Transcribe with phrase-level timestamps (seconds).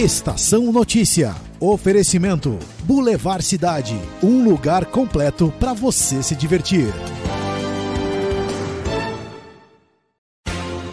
[0.00, 1.36] Estação Notícia.
[1.60, 3.94] Oferecimento: Boulevard Cidade.
[4.22, 6.86] Um lugar completo para você se divertir.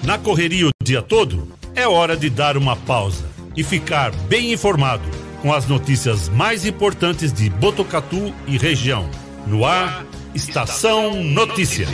[0.04, 3.24] Na correria o dia todo, é hora de dar uma pausa
[3.56, 5.10] e ficar bem informado
[5.42, 9.10] com as notícias mais importantes de Botucatu e região.
[9.46, 10.06] No ar,
[10.36, 11.88] Estação Notícia.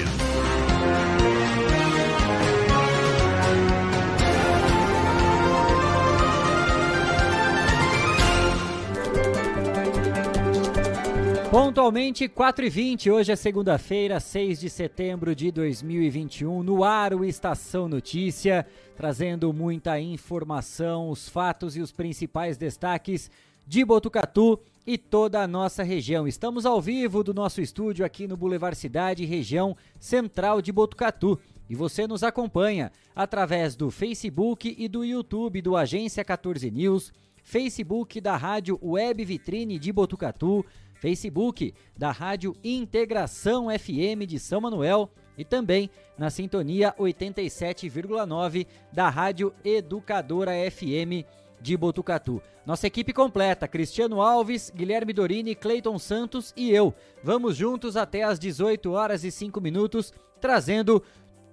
[11.53, 17.23] Pontualmente 4 e 20 hoje é segunda-feira, 6 de setembro de 2021, no ar o
[17.23, 23.29] Estação Notícia, trazendo muita informação, os fatos e os principais destaques
[23.67, 26.27] de Botucatu e toda a nossa região.
[26.27, 31.39] Estamos ao vivo do nosso estúdio aqui no Boulevard Cidade, região central de Botucatu.
[31.69, 37.13] E você nos acompanha através do Facebook e do YouTube do Agência 14 News,
[37.43, 40.65] Facebook da Rádio Web Vitrine de Botucatu,
[41.03, 49.53] Facebook da Rádio Integração FM de São Manuel e também na sintonia 87,9 da Rádio
[49.65, 51.27] Educadora FM
[51.59, 52.41] de Botucatu.
[52.65, 56.93] Nossa equipe completa: Cristiano Alves, Guilherme Dorini, Cleiton Santos e eu.
[57.21, 61.03] Vamos juntos até às 18 horas e 5 minutos, trazendo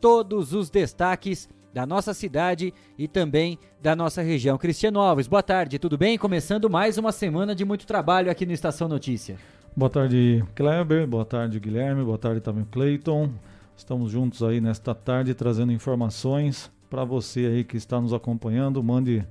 [0.00, 4.58] todos os destaques da nossa cidade e também da nossa região.
[4.58, 6.18] Cristiano Alves, boa tarde, tudo bem?
[6.18, 9.36] Começando mais uma semana de muito trabalho aqui no Estação Notícia.
[9.76, 13.30] Boa tarde, Kleber, boa tarde, Guilherme, boa tarde também, Cleiton.
[13.76, 18.82] Estamos juntos aí nesta tarde trazendo informações para você aí que está nos acompanhando.
[18.82, 19.24] Mande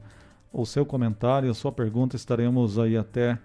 [0.51, 3.37] o seu comentário, a sua pergunta, estaremos aí até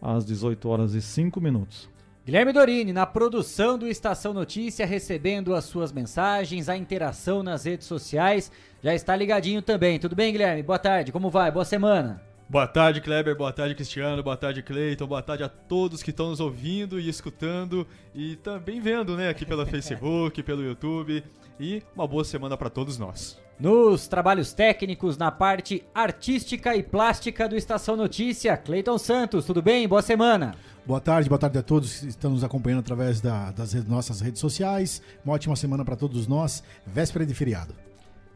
[0.00, 1.88] às 18 horas e 5 minutos.
[2.24, 7.86] Guilherme Dorini, na produção do Estação Notícia, recebendo as suas mensagens, a interação nas redes
[7.86, 8.50] sociais.
[8.82, 9.98] Já está ligadinho também.
[9.98, 10.62] Tudo bem, Guilherme?
[10.62, 11.50] Boa tarde, como vai?
[11.50, 12.22] Boa semana.
[12.48, 13.36] Boa tarde, Kleber.
[13.36, 14.22] Boa tarde, Cristiano.
[14.22, 15.06] Boa tarde, Cleiton.
[15.06, 19.44] Boa tarde a todos que estão nos ouvindo e escutando e também vendo, né, aqui
[19.44, 21.22] pelo Facebook, pelo YouTube.
[21.60, 23.38] E uma boa semana para todos nós.
[23.60, 29.86] Nos trabalhos técnicos, na parte artística e plástica do Estação Notícia, Cleiton Santos, tudo bem?
[29.86, 30.54] Boa semana.
[30.86, 34.38] Boa tarde, boa tarde a todos que estão nos acompanhando através da, das nossas redes
[34.38, 35.00] sociais.
[35.24, 37.74] Uma ótima semana para todos nós, véspera de feriado.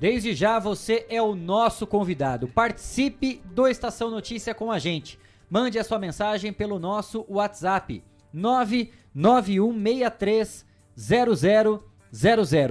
[0.00, 2.48] Desde já você é o nosso convidado.
[2.48, 5.19] Participe do Estação Notícia com a gente.
[5.50, 10.65] Mande a sua mensagem pelo nosso WhatsApp 99163
[10.97, 11.84] 0000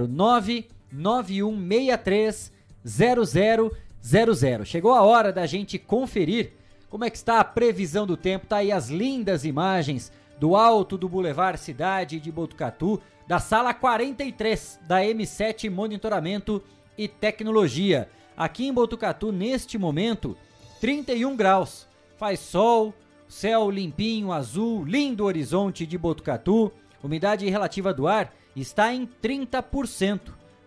[0.08, 2.52] 99163
[2.84, 4.64] 0000.
[4.64, 6.57] Chegou a hora da gente conferir
[6.90, 8.46] como é que está a previsão do tempo?
[8.46, 10.10] Tá aí as lindas imagens
[10.40, 16.62] do alto do Boulevard Cidade de Botucatu, da sala 43 da M7 Monitoramento
[16.96, 18.08] e Tecnologia.
[18.36, 20.36] Aqui em Botucatu, neste momento,
[20.80, 21.86] 31 graus.
[22.16, 22.94] Faz sol,
[23.28, 26.72] céu limpinho, azul, lindo horizonte de Botucatu.
[27.02, 30.20] Umidade relativa do ar está em 30%.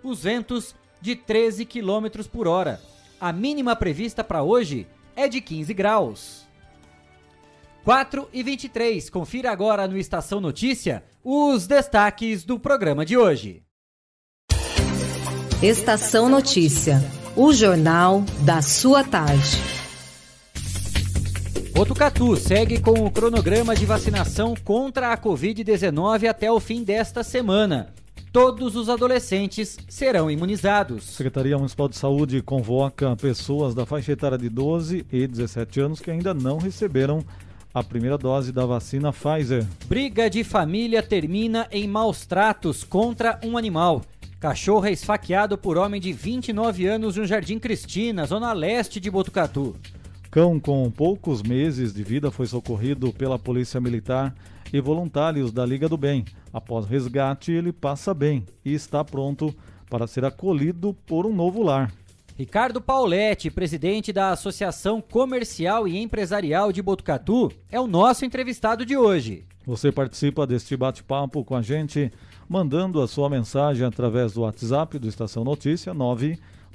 [0.04, 2.80] Os ventos de 13 km por hora.
[3.20, 4.88] A mínima prevista para hoje
[5.22, 6.48] é de 15 graus.
[7.84, 9.10] 4 e 23.
[9.10, 13.64] Confira agora no Estação Notícia os destaques do programa de hoje.
[15.62, 17.00] Estação Notícia,
[17.36, 19.58] o jornal da sua tarde.
[21.74, 27.94] Botucatu segue com o cronograma de vacinação contra a Covid-19 até o fim desta semana
[28.32, 31.10] todos os adolescentes serão imunizados.
[31.10, 36.00] A Secretaria Municipal de Saúde convoca pessoas da faixa etária de 12 e 17 anos
[36.00, 37.24] que ainda não receberam
[37.74, 39.66] a primeira dose da vacina Pfizer.
[39.86, 44.02] Briga de família termina em maus tratos contra um animal.
[44.40, 49.76] Cachorro é esfaqueado por homem de 29 anos no Jardim Cristina, zona leste de Botucatu.
[50.32, 54.34] Cão com poucos meses de vida foi socorrido pela Polícia Militar
[54.72, 56.24] e voluntários da Liga do Bem.
[56.54, 59.54] Após resgate, ele passa bem e está pronto
[59.90, 61.92] para ser acolhido por um novo lar.
[62.38, 68.96] Ricardo Pauletti, presidente da Associação Comercial e Empresarial de Botucatu, é o nosso entrevistado de
[68.96, 69.44] hoje.
[69.66, 72.10] Você participa deste bate-papo com a gente,
[72.48, 75.94] mandando a sua mensagem através do WhatsApp do Estação Notícia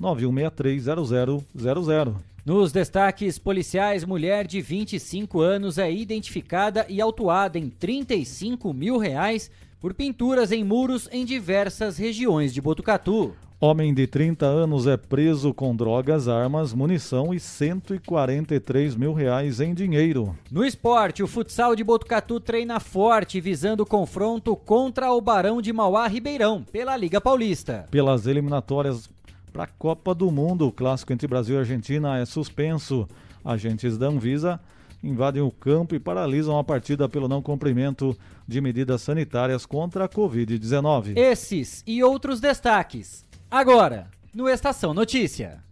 [0.00, 2.14] 991630000.
[2.44, 9.50] Nos destaques policiais, mulher de 25 anos é identificada e autuada em 35 mil reais
[9.80, 13.34] por pinturas em muros em diversas regiões de Botucatu.
[13.58, 19.72] Homem de 30 anos é preso com drogas, armas, munição e 143 mil reais em
[19.72, 20.36] dinheiro.
[20.50, 25.72] No esporte, o futsal de Botucatu treina forte, visando o confronto contra o Barão de
[25.72, 27.88] Mauá Ribeirão, pela Liga Paulista.
[27.90, 29.08] Pelas eliminatórias
[29.56, 30.68] para a Copa do Mundo.
[30.68, 33.08] O clássico entre Brasil e Argentina é suspenso.
[33.42, 34.60] Agentes da Anvisa
[35.02, 38.16] invadem o campo e paralisam a partida pelo não cumprimento
[38.46, 41.16] de medidas sanitárias contra a Covid-19.
[41.16, 43.24] Esses e outros destaques.
[43.50, 45.62] Agora, no Estação Notícia.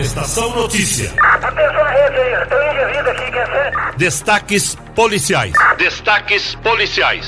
[0.00, 1.12] Estação Notícia.
[1.20, 3.96] Atenção à rede aí, tem um indivíduo aqui, quer ser?
[3.96, 5.52] Destaques policiais.
[5.76, 7.26] Destaques policiais.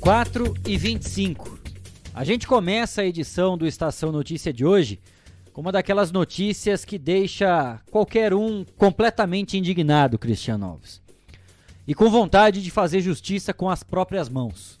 [0.00, 1.55] 4 e 25.
[2.16, 4.98] A gente começa a edição do Estação Notícia de hoje
[5.52, 11.02] com uma daquelas notícias que deixa qualquer um completamente indignado, Cristiano Alves.
[11.86, 14.80] E com vontade de fazer justiça com as próprias mãos.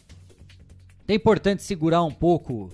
[1.06, 2.72] É importante segurar um pouco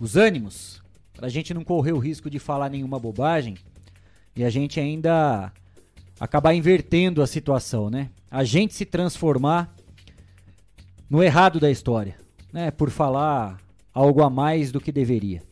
[0.00, 0.82] os ânimos,
[1.12, 3.54] para a gente não correr o risco de falar nenhuma bobagem
[4.34, 5.52] e a gente ainda
[6.18, 8.08] acabar invertendo a situação, né?
[8.30, 9.76] A gente se transformar
[11.10, 12.16] no errado da história,
[12.50, 12.70] né?
[12.70, 13.58] Por falar
[13.92, 15.42] algo a mais do que deveria.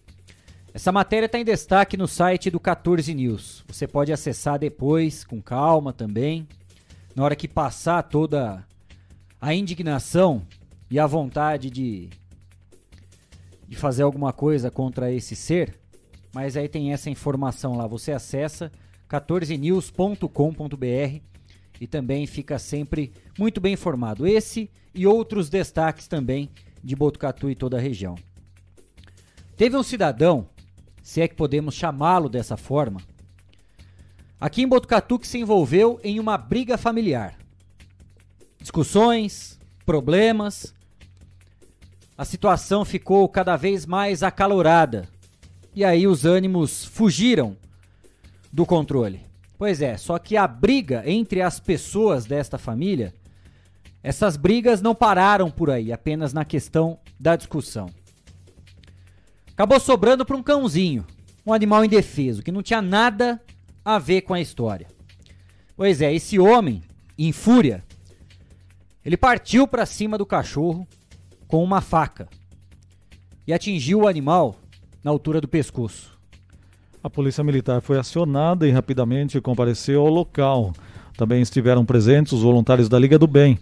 [0.73, 3.65] Essa matéria está em destaque no site do 14 News.
[3.67, 6.47] Você pode acessar depois, com calma também.
[7.17, 8.65] Na hora que passar toda
[9.41, 10.43] a indignação
[10.91, 12.11] e a vontade de,
[13.67, 15.75] de fazer alguma coisa contra esse ser,
[16.33, 17.87] mas aí tem essa informação lá.
[17.87, 18.71] Você acessa
[19.09, 21.23] 14news.com.br
[21.81, 24.27] e também fica sempre muito bem informado.
[24.27, 26.51] Esse e outros destaques também
[26.83, 28.17] de Botucatu e toda a região.
[29.59, 30.47] Teve um cidadão,
[31.03, 33.01] se é que podemos chamá-lo dessa forma,
[34.41, 37.37] aqui em Botucatu que se envolveu em uma briga familiar.
[38.61, 40.73] Discussões, problemas.
[42.17, 45.09] A situação ficou cada vez mais acalorada.
[45.75, 47.57] E aí os ânimos fugiram
[48.53, 49.23] do controle.
[49.59, 53.13] Pois é, só que a briga entre as pessoas desta família,
[54.05, 57.91] essas brigas não pararam por aí, apenas na questão da discussão.
[59.59, 61.05] Acabou sobrando para um cãozinho,
[61.45, 63.43] um animal indefeso, que não tinha nada
[63.85, 64.87] a ver com a história.
[65.77, 66.81] Pois é, esse homem,
[67.19, 67.83] em fúria,
[69.05, 70.87] ele partiu para cima do cachorro
[71.49, 72.29] com uma faca
[73.49, 74.61] e atingiu o animal
[75.03, 76.17] na altura do pescoço.
[77.03, 80.73] A polícia militar foi acionada e rapidamente compareceu ao local.
[81.17, 83.59] Também estiveram presentes os voluntários da Liga do Bem,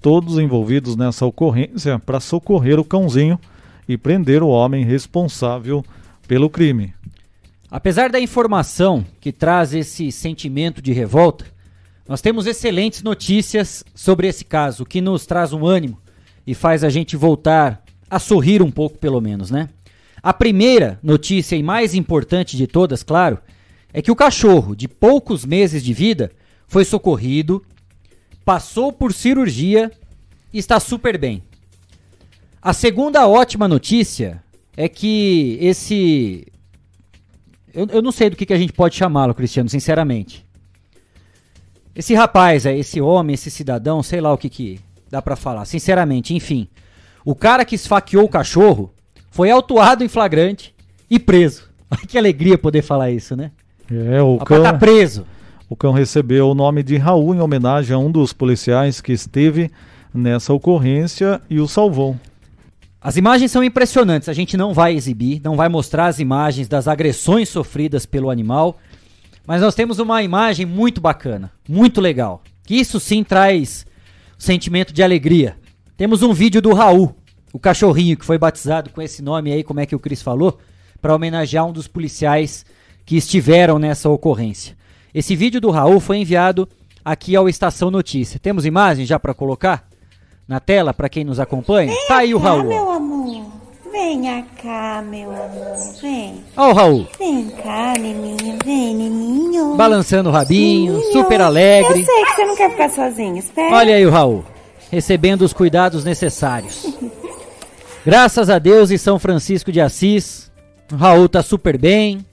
[0.00, 3.38] todos envolvidos nessa ocorrência para socorrer o cãozinho
[3.88, 5.84] e prender o homem responsável
[6.26, 6.94] pelo crime.
[7.70, 11.44] Apesar da informação que traz esse sentimento de revolta,
[12.06, 15.98] nós temos excelentes notícias sobre esse caso, que nos traz um ânimo
[16.46, 19.68] e faz a gente voltar a sorrir um pouco, pelo menos, né?
[20.22, 23.38] A primeira notícia e mais importante de todas, claro,
[23.92, 26.30] é que o cachorro, de poucos meses de vida,
[26.66, 27.64] foi socorrido,
[28.44, 29.90] passou por cirurgia
[30.52, 31.42] e está super bem.
[32.64, 34.42] A segunda ótima notícia
[34.74, 36.46] é que esse.
[37.74, 40.46] Eu, eu não sei do que, que a gente pode chamá-lo, Cristiano, sinceramente.
[41.94, 44.80] Esse rapaz, esse homem, esse cidadão, sei lá o que, que
[45.10, 46.66] dá para falar, sinceramente, enfim.
[47.22, 48.90] O cara que esfaqueou o cachorro
[49.30, 50.74] foi autuado em flagrante
[51.10, 51.68] e preso.
[52.08, 53.50] que alegria poder falar isso, né?
[53.90, 55.26] É, o Rapaz cão, tá preso.
[55.68, 59.70] o cão recebeu o nome de Raul em homenagem a um dos policiais que esteve
[60.14, 62.16] nessa ocorrência e o salvou.
[63.04, 64.30] As imagens são impressionantes.
[64.30, 68.78] A gente não vai exibir, não vai mostrar as imagens das agressões sofridas pelo animal,
[69.46, 72.42] mas nós temos uma imagem muito bacana, muito legal.
[72.62, 73.84] Que isso sim traz
[74.38, 75.54] sentimento de alegria.
[75.98, 77.14] Temos um vídeo do Raul,
[77.52, 80.58] o cachorrinho que foi batizado com esse nome aí, como é que o Cris falou,
[81.02, 82.64] para homenagear um dos policiais
[83.04, 84.78] que estiveram nessa ocorrência.
[85.12, 86.66] Esse vídeo do Raul foi enviado
[87.04, 88.40] aqui ao Estação Notícia.
[88.40, 89.86] Temos imagens já para colocar
[90.46, 91.92] na tela para quem nos acompanha?
[92.08, 92.64] Tá aí o cá, Raul.
[92.64, 92.92] meu ó.
[92.92, 93.14] amor.
[93.90, 95.76] Venha cá, meu amor.
[96.02, 96.42] Vem.
[96.56, 98.58] Ó o Raul, Vem cá, neninho.
[98.64, 99.76] Vem, neninho.
[99.76, 102.00] balançando o rabinho, super alegre.
[102.00, 103.36] Eu sei que você não quer ficar sozinho.
[103.38, 103.74] Espera.
[103.76, 104.44] Olha aí o Raul,
[104.90, 106.86] recebendo os cuidados necessários.
[108.04, 110.50] Graças a Deus e São Francisco de Assis,
[110.92, 112.26] o Raul tá super bem,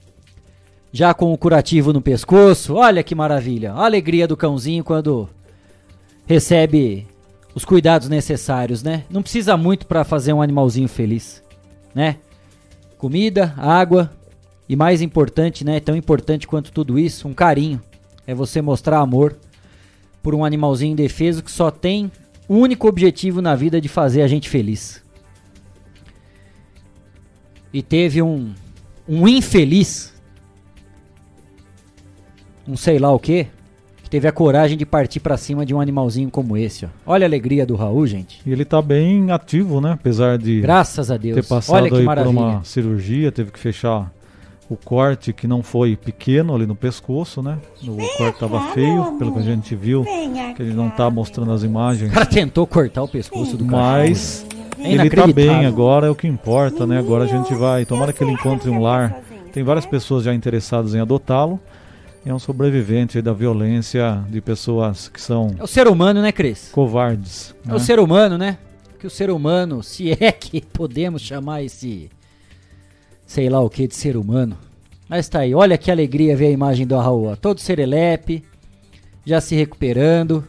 [0.92, 2.74] já com o curativo no pescoço.
[2.74, 5.28] Olha que maravilha, a alegria do cãozinho quando
[6.26, 7.06] recebe
[7.54, 9.04] os cuidados necessários, né?
[9.10, 11.42] Não precisa muito para fazer um animalzinho feliz,
[11.94, 12.16] né?
[12.96, 14.10] Comida, água
[14.68, 15.80] e mais importante, né?
[15.80, 17.80] Tão importante quanto tudo isso, um carinho.
[18.26, 19.36] É você mostrar amor
[20.22, 22.10] por um animalzinho indefeso que só tem
[22.48, 25.02] o único objetivo na vida de fazer a gente feliz.
[27.72, 28.54] E teve um,
[29.08, 30.12] um infeliz,
[32.68, 33.48] um sei lá o que,
[34.12, 36.88] teve a coragem de partir pra cima de um animalzinho como esse, ó.
[37.06, 38.42] Olha a alegria do Raul, gente.
[38.44, 39.92] E ele tá bem ativo, né?
[39.92, 41.34] Apesar de Graças a Deus.
[41.36, 42.38] ter passado Olha que aí por maravilha.
[42.38, 44.12] uma cirurgia, teve que fechar
[44.68, 47.56] o corte que não foi pequeno ali no pescoço, né?
[47.82, 51.62] O corte tava feio, pelo que a gente viu, que ele não tá mostrando as
[51.62, 52.12] O imagens.
[52.12, 53.82] cara tentou cortar o pescoço do cara.
[54.02, 54.44] Mas
[54.78, 56.98] É ele tá bem agora, é o que importa, né?
[56.98, 59.20] Agora a gente vai, tomara que ele encontre um lar.
[59.54, 61.58] Tem várias pessoas já interessadas em adotá-lo.
[62.24, 66.68] É um sobrevivente da violência de pessoas que são É o ser humano, né, Cris?
[66.70, 67.52] covardes.
[67.64, 67.74] É né?
[67.74, 68.58] o ser humano, né?
[69.00, 72.08] Que o ser humano, se é que podemos chamar esse
[73.26, 74.56] sei lá o que de ser humano.
[75.08, 78.44] Mas tá aí, olha que alegria ver a imagem do Raul, todo serelepe,
[79.24, 80.46] já se recuperando.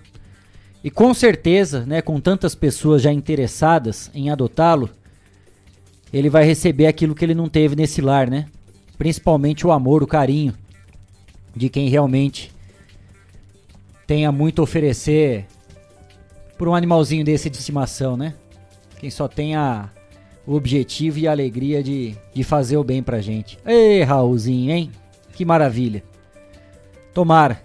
[0.83, 4.89] E com certeza, né, com tantas pessoas já interessadas em adotá-lo,
[6.13, 8.45] ele vai receber aquilo que ele não teve nesse lar, né?
[8.97, 10.53] Principalmente o amor, o carinho
[11.55, 12.51] de quem realmente
[14.07, 15.45] tenha muito a oferecer
[16.57, 18.33] por um animalzinho desse de estimação, né?
[18.99, 19.89] Quem só tem a,
[20.45, 23.57] o objetivo e a alegria de, de fazer o bem pra gente.
[23.65, 24.91] Ei, Raulzinho, hein?
[25.33, 26.03] Que maravilha.
[27.13, 27.61] Tomara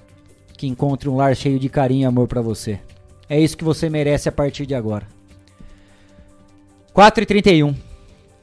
[0.56, 2.80] que encontre um lar cheio de carinho e amor pra você.
[3.28, 5.06] É isso que você merece a partir de agora.
[6.92, 7.74] 4 e 31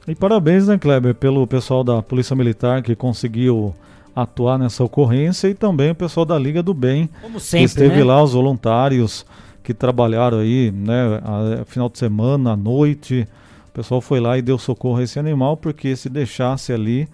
[0.08, 3.74] E parabéns, né, Kleber, pelo pessoal da Polícia Militar que conseguiu
[4.16, 7.96] atuar nessa ocorrência e também o pessoal da Liga do Bem, Como que sempre, esteve
[7.98, 8.04] né?
[8.04, 9.26] lá, os voluntários
[9.62, 13.28] que trabalharam aí, né, a- final de semana, à noite.
[13.68, 17.06] O pessoal foi lá e deu socorro a esse animal, porque se deixasse ali,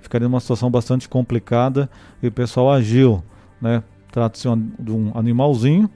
[0.00, 1.88] ficaria numa situação bastante complicada
[2.22, 3.22] e o pessoal agiu,
[3.62, 3.82] né?
[4.10, 4.48] Trata-se
[4.80, 5.88] de um animalzinho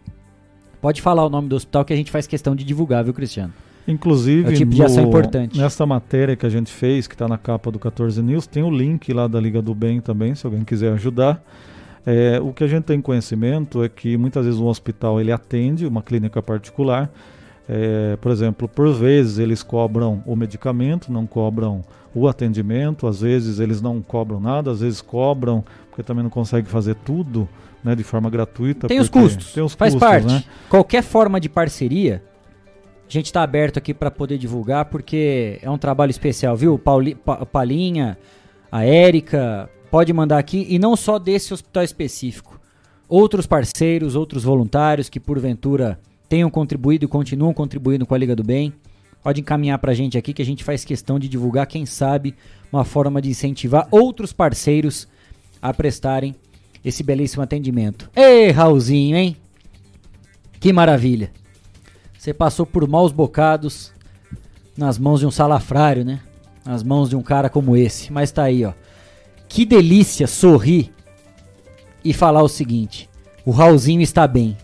[0.80, 3.52] Pode falar o nome do hospital que a gente faz questão de divulgar, viu, Cristiano?
[3.88, 5.58] Inclusive, É o tipo de ação importante.
[5.58, 8.70] nessa matéria que a gente fez, que está na capa do 14 News, tem o
[8.70, 11.42] link lá da Liga do Bem também, se alguém quiser ajudar.
[12.06, 15.86] É, o que a gente tem conhecimento é que muitas vezes um hospital ele atende
[15.86, 17.10] uma clínica particular.
[17.66, 21.82] É, por exemplo, por vezes eles cobram o medicamento, não cobram
[22.14, 26.68] o atendimento, às vezes eles não cobram nada, às vezes cobram, porque também não consegue
[26.68, 27.48] fazer tudo
[27.82, 28.86] né, de forma gratuita.
[28.86, 30.26] Tem os custos, Tem os faz custos, parte.
[30.26, 30.44] né?
[30.68, 32.22] Qualquer forma de parceria,
[33.08, 36.78] a gente está aberto aqui para poder divulgar, porque é um trabalho especial, viu?
[36.78, 38.18] Pauli, Pa- Palinha,
[38.70, 42.60] a Érica, pode mandar aqui, e não só desse hospital específico.
[43.08, 48.42] Outros parceiros, outros voluntários que porventura tenham contribuído e continuam contribuindo com a Liga do
[48.42, 48.72] Bem,
[49.22, 52.34] pode encaminhar para a gente aqui que a gente faz questão de divulgar, quem sabe,
[52.72, 55.06] uma forma de incentivar outros parceiros
[55.62, 56.34] a prestarem
[56.84, 58.10] esse belíssimo atendimento.
[58.16, 59.36] Ei, Raulzinho, hein?
[60.58, 61.30] Que maravilha.
[62.18, 63.92] Você passou por maus bocados
[64.76, 66.18] nas mãos de um salafrário, né?
[66.66, 68.12] Nas mãos de um cara como esse.
[68.12, 68.72] Mas tá aí, ó.
[69.54, 70.92] Que delícia sorrir
[72.04, 73.08] e falar o seguinte:
[73.46, 74.58] o Raulzinho está bem.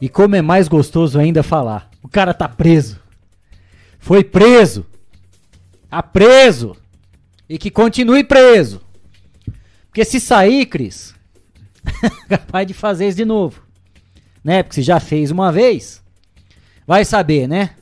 [0.00, 3.00] E como é mais gostoso ainda falar: o cara tá preso.
[3.98, 4.86] Foi preso.
[5.90, 6.76] Tá preso.
[7.48, 8.80] E que continue preso.
[9.88, 11.12] Porque se sair, Cris,
[12.30, 13.60] capaz de fazer isso de novo.
[14.44, 14.62] Né?
[14.62, 16.00] Porque se já fez uma vez,
[16.86, 17.74] vai saber, né?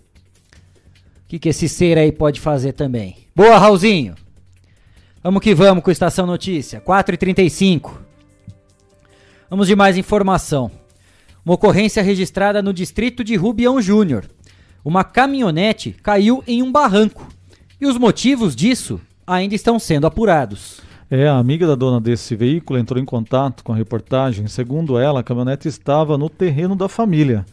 [1.22, 3.14] O que, que esse ser aí pode fazer também.
[3.36, 4.23] Boa, Raulzinho!
[5.24, 7.92] Vamos que vamos com Estação Notícia, 4h35.
[9.48, 10.70] Vamos de mais informação.
[11.42, 14.26] Uma ocorrência registrada no distrito de Rubião Júnior.
[14.84, 17.26] Uma caminhonete caiu em um barranco.
[17.80, 20.82] E os motivos disso ainda estão sendo apurados.
[21.10, 24.46] É, a amiga da dona desse veículo entrou em contato com a reportagem.
[24.46, 27.46] Segundo ela, a caminhonete estava no terreno da família,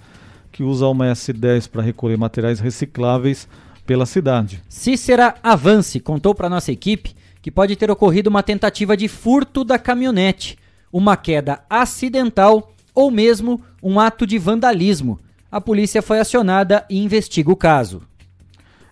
[0.51, 3.47] que usa uma S10 para recolher materiais recicláveis
[3.85, 4.61] pela cidade.
[4.67, 9.79] Cícera Avance contou para nossa equipe que pode ter ocorrido uma tentativa de furto da
[9.79, 10.57] caminhonete,
[10.91, 15.19] uma queda acidental ou mesmo um ato de vandalismo.
[15.51, 18.03] A polícia foi acionada e investiga o caso.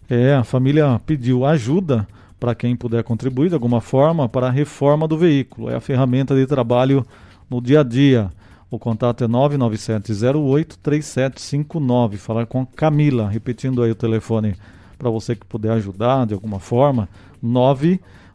[0.09, 2.07] É, a família pediu ajuda
[2.39, 5.69] para quem puder contribuir de alguma forma para a reforma do veículo.
[5.69, 7.05] É a ferramenta de trabalho
[7.49, 8.31] no dia a dia.
[8.71, 12.17] O contato é 997083759.
[12.17, 14.55] Falar com a Camila, repetindo aí o telefone
[14.97, 17.09] para você que puder ajudar de alguma forma,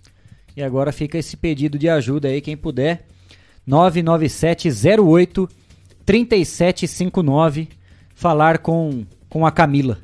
[0.56, 3.06] E agora fica esse pedido de ajuda aí, quem puder.
[3.66, 5.48] 99708
[6.04, 7.68] 3759
[8.16, 9.98] falar com, com a Camila.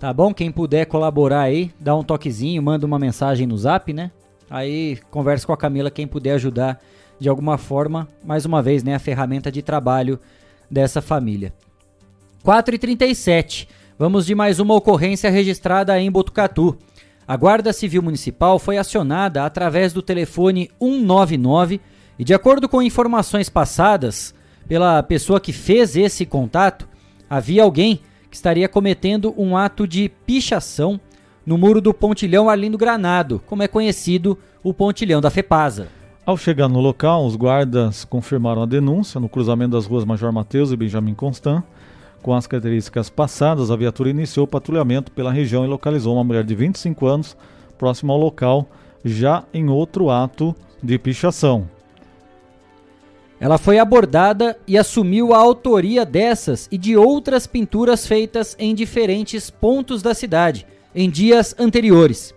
[0.00, 0.32] Tá bom?
[0.32, 4.10] Quem puder colaborar aí, dá um toquezinho, manda uma mensagem no zap, né?
[4.48, 6.80] Aí conversa com a Camila, quem puder ajudar
[7.20, 8.94] de alguma forma, mais uma vez, né?
[8.94, 10.18] A ferramenta de trabalho
[10.70, 11.52] dessa família.
[12.42, 13.68] 4h37,
[13.98, 16.78] vamos de mais uma ocorrência registrada em Botucatu.
[17.28, 21.82] A Guarda Civil Municipal foi acionada através do telefone 199
[22.18, 24.34] e, de acordo com informações passadas
[24.66, 26.88] pela pessoa que fez esse contato,
[27.30, 31.00] havia alguém que estaria cometendo um ato de pichação
[31.46, 35.88] no muro do Pontilhão Arlindo Granado, como é conhecido o Pontilhão da FEPASA.
[36.26, 40.70] Ao chegar no local, os guardas confirmaram a denúncia no cruzamento das ruas Major Mateus
[40.70, 41.62] e Benjamin Constant.
[42.20, 46.44] Com as características passadas, a viatura iniciou o patrulhamento pela região e localizou uma mulher
[46.44, 47.36] de 25 anos
[47.78, 48.68] próxima ao local,
[49.02, 51.66] já em outro ato de pichação.
[53.40, 59.48] Ela foi abordada e assumiu a autoria dessas e de outras pinturas feitas em diferentes
[59.48, 62.34] pontos da cidade em dias anteriores.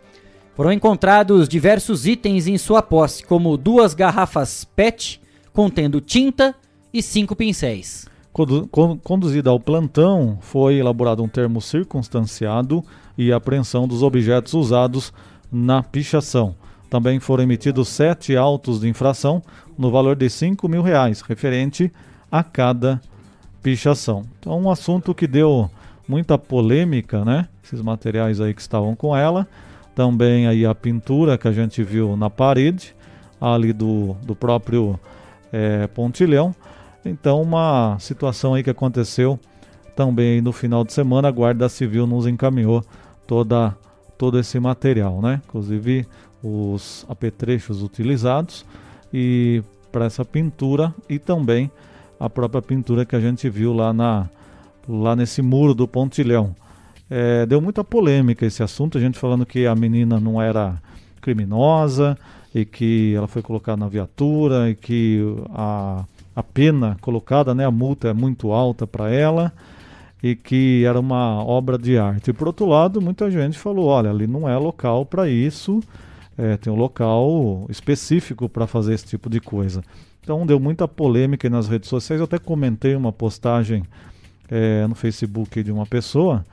[0.55, 5.19] Foram encontrados diversos itens em sua posse, como duas garrafas PET
[5.51, 6.55] contendo tinta
[6.93, 8.07] e cinco pincéis.
[9.03, 12.83] Conduzida ao plantão, foi elaborado um termo circunstanciado
[13.17, 15.11] e apreensão dos objetos usados
[15.51, 16.55] na pichação.
[16.93, 19.41] Também foram emitidos sete autos de infração
[19.75, 21.91] no valor de 5 mil reais, referente
[22.31, 23.01] a cada
[23.63, 24.21] pichação.
[24.37, 25.71] Então, um assunto que deu
[26.07, 27.47] muita polêmica, né?
[27.63, 29.47] Esses materiais aí que estavam com ela.
[29.95, 32.95] Também aí a pintura que a gente viu na parede,
[33.41, 34.99] ali do, do próprio
[35.51, 36.53] é, pontilhão.
[37.03, 39.39] Então, uma situação aí que aconteceu
[39.95, 41.27] também no final de semana.
[41.27, 42.85] A Guarda Civil nos encaminhou
[43.25, 43.75] toda,
[44.15, 45.41] todo esse material, né?
[45.47, 46.05] Inclusive
[46.43, 48.65] os apetrechos utilizados
[49.13, 51.71] e para essa pintura e também
[52.19, 54.29] a própria pintura que a gente viu lá na
[54.87, 56.53] lá nesse muro do Pontilhão.
[57.09, 60.81] É, deu muita polêmica esse assunto, a gente falando que a menina não era
[61.21, 62.17] criminosa
[62.53, 65.21] e que ela foi colocada na viatura e que
[65.53, 66.03] a,
[66.35, 69.53] a pena colocada, né, a multa é muito alta para ela
[70.21, 72.29] e que era uma obra de arte.
[72.29, 75.81] E por outro lado, muita gente falou, olha, ali não é local para isso,
[76.37, 79.83] é, tem um local específico para fazer esse tipo de coisa.
[80.21, 82.19] Então deu muita polêmica nas redes sociais.
[82.19, 83.83] Eu até comentei uma postagem
[84.49, 86.45] é, no Facebook de uma pessoa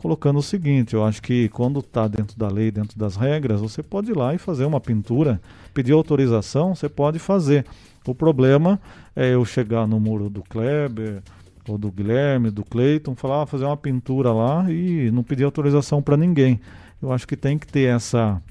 [0.00, 3.82] colocando o seguinte: eu acho que quando está dentro da lei, dentro das regras, você
[3.82, 5.40] pode ir lá e fazer uma pintura,
[5.74, 7.64] pedir autorização, você pode fazer.
[8.06, 8.80] O problema
[9.14, 11.22] é eu chegar no muro do Kleber
[11.68, 16.02] ou do Guilherme, do Cleiton, falar, ah, fazer uma pintura lá e não pedir autorização
[16.02, 16.58] para ninguém.
[17.00, 18.42] Eu acho que tem que ter essa,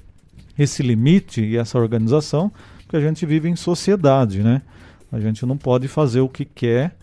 [0.62, 4.62] esse limite e essa organização, porque a gente vive em sociedade, né?
[5.12, 6.94] A gente não pode fazer o que quer,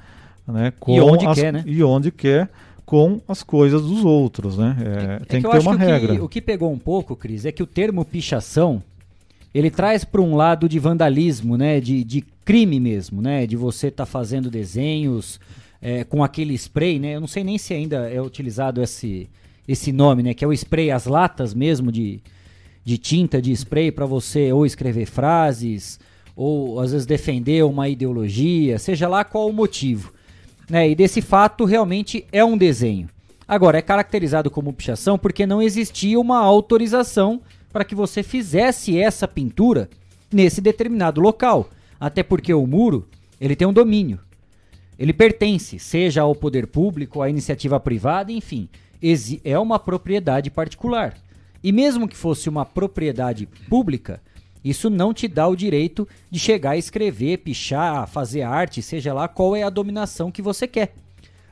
[0.47, 0.71] né?
[0.79, 1.63] Com E onde as- quer, né?
[1.65, 2.49] E onde quer
[2.85, 4.77] com as coisas dos outros, né?
[4.79, 6.15] É, tem que, ter uma que o regra.
[6.15, 8.81] Que, o que pegou um pouco, Cris, é que o termo pichação,
[9.53, 11.81] ele traz para um lado de vandalismo, né?
[11.81, 13.45] De, de crime mesmo, né?
[13.45, 15.37] De você estar fazendo desenhos
[15.81, 17.15] é, com aquele spray, né?
[17.15, 19.29] Eu não sei nem se ainda é utilizado esse,
[19.67, 20.33] esse nome, né?
[20.33, 22.21] Que é o spray, as latas mesmo de,
[22.87, 25.99] de tinta, de spray para você ou escrever frases,
[26.33, 30.13] ou às vezes defender uma ideologia, seja lá qual o motivo.
[30.69, 30.91] Né?
[30.91, 33.09] E desse fato realmente é um desenho.
[33.45, 37.41] Agora, é caracterizado como pichação porque não existia uma autorização
[37.73, 39.89] para que você fizesse essa pintura
[40.31, 41.69] nesse determinado local.
[41.99, 43.05] Até porque o muro,
[43.37, 44.17] ele tem um domínio.
[44.97, 48.69] Ele pertence, seja ao poder público, à iniciativa privada, enfim,
[49.43, 51.13] é uma propriedade particular.
[51.63, 54.21] E mesmo que fosse uma propriedade pública,
[54.63, 59.27] isso não te dá o direito de chegar a escrever, pichar, fazer arte, seja lá
[59.27, 60.93] qual é a dominação que você quer.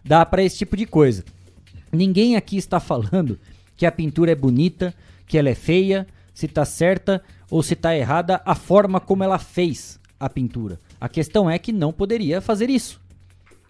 [0.03, 1.23] Dá para esse tipo de coisa.
[1.91, 3.39] Ninguém aqui está falando
[3.77, 4.93] que a pintura é bonita,
[5.25, 9.39] que ela é feia, se está certa ou se está errada a forma como ela
[9.39, 10.79] fez a pintura.
[10.99, 13.01] A questão é que não poderia fazer isso.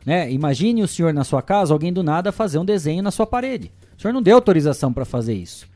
[0.06, 0.32] Né?
[0.32, 3.72] Imagine o senhor na sua casa, alguém do nada fazer um desenho na sua parede.
[3.98, 5.68] O senhor não deu autorização para fazer isso.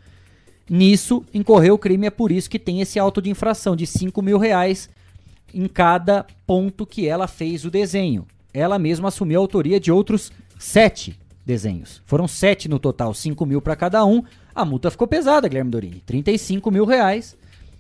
[0.70, 4.22] Nisso incorreu o crime, é por isso que tem esse auto de infração de 5
[4.22, 4.90] mil reais
[5.54, 8.28] em cada ponto que ela fez o desenho.
[8.54, 12.02] Ela mesma assumiu a autoria de outros sete desenhos.
[12.06, 14.24] Foram sete no total, 5 mil para cada um.
[14.54, 16.04] A multa ficou pesada, Guilherme Dorini.
[16.06, 17.36] 35 mil reais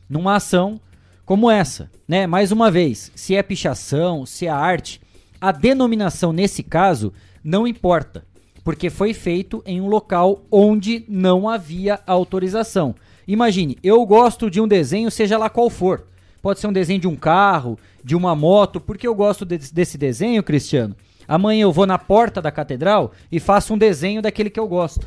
[0.10, 0.80] numa ação
[1.25, 1.91] como essa.
[2.08, 2.25] Né?
[2.25, 4.99] Mais uma vez, se é pichação, se é arte,
[5.39, 8.25] a denominação nesse caso não importa,
[8.63, 12.95] porque foi feito em um local onde não havia autorização.
[13.28, 16.08] Imagine, eu gosto de um desenho, seja lá qual for.
[16.41, 19.98] Pode ser um desenho de um carro, de uma moto, porque eu gosto de- desse
[19.98, 20.95] desenho, Cristiano.
[21.28, 25.06] Amanhã eu vou na porta da catedral e faço um desenho daquele que eu gosto.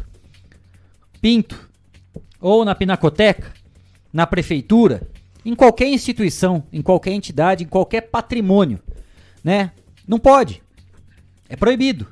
[1.20, 1.68] Pinto.
[2.40, 3.52] Ou na pinacoteca,
[4.12, 5.02] na prefeitura,
[5.44, 8.78] em qualquer instituição, em qualquer entidade, em qualquer patrimônio,
[9.42, 9.72] né?
[10.06, 10.62] Não pode.
[11.48, 12.06] É proibido.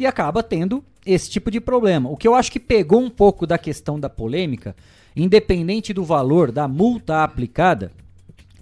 [0.00, 2.08] E acaba tendo esse tipo de problema.
[2.08, 4.74] O que eu acho que pegou um pouco da questão da polêmica,
[5.14, 7.92] independente do valor da multa aplicada,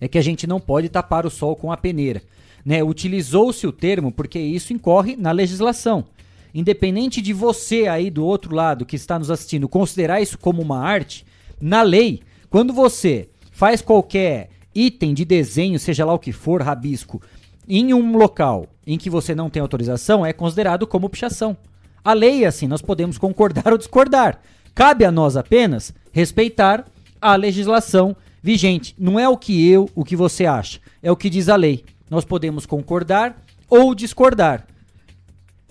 [0.01, 2.21] é que a gente não pode tapar o sol com a peneira.
[2.65, 2.83] Né?
[2.83, 6.07] Utilizou-se o termo porque isso incorre na legislação.
[6.53, 10.81] Independente de você aí do outro lado que está nos assistindo considerar isso como uma
[10.81, 11.25] arte,
[11.61, 12.21] na lei,
[12.51, 17.23] quando você faz qualquer item de desenho, seja lá o que for, rabisco,
[17.69, 21.55] em um local em que você não tem autorização, é considerado como pichação.
[22.03, 24.41] A lei é assim, nós podemos concordar ou discordar.
[24.75, 26.87] Cabe a nós apenas respeitar
[27.21, 28.95] a legislação vigente.
[28.99, 31.85] Não é o que eu, o que você acha, é o que diz a lei.
[32.09, 34.67] Nós podemos concordar ou discordar.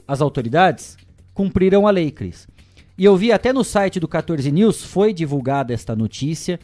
[0.07, 0.95] As autoridades
[1.33, 2.47] cumpriram a lei, Cris.
[2.95, 6.59] E eu vi até no site do 14 News foi divulgada esta notícia,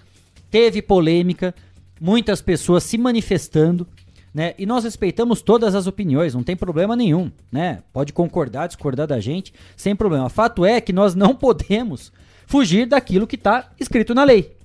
[0.51, 1.55] teve polêmica,
[1.99, 3.87] muitas pessoas se manifestando,
[4.33, 4.53] né?
[4.57, 7.83] E nós respeitamos todas as opiniões, não tem problema nenhum, né?
[7.93, 10.29] Pode concordar, discordar da gente, sem problema.
[10.29, 12.11] Fato é que nós não podemos
[12.47, 14.55] fugir daquilo que está escrito na lei.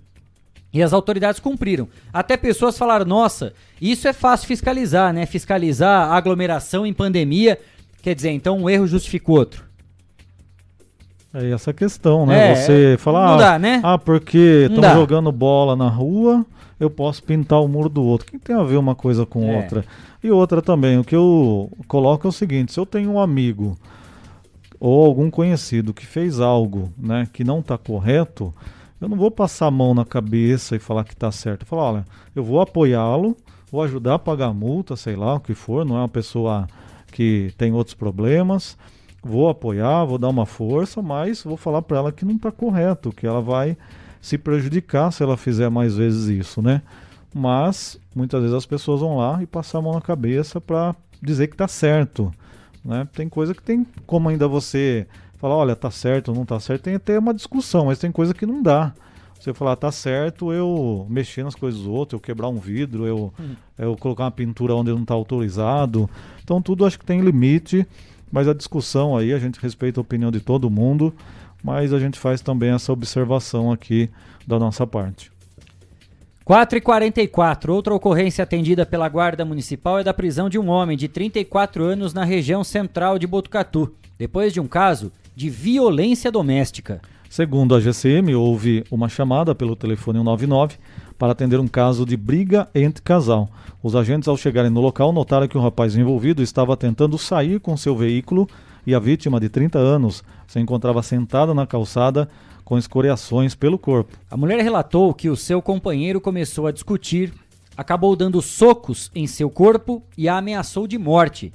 [0.73, 1.89] E as autoridades cumpriram.
[2.13, 5.27] Até pessoas falaram: nossa, isso é fácil fiscalizar, né?
[5.27, 7.59] Fiscalizar a aglomeração em pandemia.
[8.03, 9.68] Quer dizer, então um erro justifica o outro.
[11.41, 12.53] É essa questão, né?
[12.53, 13.81] É, Você fala, não ah, dá, né?
[13.85, 16.45] ah, porque estão jogando bola na rua,
[16.81, 18.27] eu posso pintar o muro do outro.
[18.29, 19.57] O que tem a ver uma coisa com É.
[19.57, 19.85] outra?
[20.23, 23.77] E outra também, o que eu coloco é o seguinte, se eu tenho um amigo
[24.81, 28.53] ou algum conhecido que fez algo, né, que não está correto,
[29.01, 31.63] eu não vou passar a mão na cabeça e falar que está certo.
[31.63, 33.37] Eu falo, olha, eu vou apoiá-lo,
[33.71, 36.67] vou ajudar a pagar a multa, sei lá, o que for, não é uma pessoa
[37.13, 38.77] que tem outros problemas,
[39.29, 43.13] vou apoiar, vou dar uma força, mas vou falar para ela que não está correto,
[43.13, 43.77] que ela vai
[44.21, 46.83] se prejudicar se ela fizer mais vezes isso, né?
[47.35, 51.49] Mas muitas vezes as pessoas vão lá e passar a mão na cabeça para dizer
[51.49, 52.33] que está certo,
[52.83, 53.07] né?
[53.13, 56.95] Tem coisa que tem como ainda você falar, olha, tá certo, não tá certo, tem
[56.95, 58.95] até uma discussão, mas tem coisa que não dá.
[59.39, 63.33] Você falar, tá certo, eu mexer nas coisas dos outros, eu quebrar um vidro, eu,
[63.79, 66.11] eu colocar uma pintura onde não está autorizado.
[66.43, 67.87] Então tudo acho que tem limite,
[68.31, 71.15] mas a discussão aí, a gente respeita a opinião de todo mundo,
[71.63, 74.11] mas a gente faz também essa observação aqui
[74.47, 75.31] da nossa parte.
[76.45, 80.97] 4 e 44 outra ocorrência atendida pela Guarda Municipal é da prisão de um homem
[80.97, 87.03] de 34 anos na região central de Botucatu, depois de um caso de violência doméstica.
[87.29, 90.79] Segundo a GCM, houve uma chamada pelo telefone 199
[91.19, 93.51] para atender um caso de briga entre casal.
[93.83, 97.77] Os agentes, ao chegarem no local, notaram que o rapaz envolvido estava tentando sair com
[97.77, 98.49] seu veículo
[98.87, 102.29] e a vítima, de 30 anos, se encontrava sentada na calçada
[102.65, 104.17] com escoriações pelo corpo.
[104.31, 107.35] A mulher relatou que o seu companheiro começou a discutir,
[107.77, 111.53] acabou dando socos em seu corpo e a ameaçou de morte.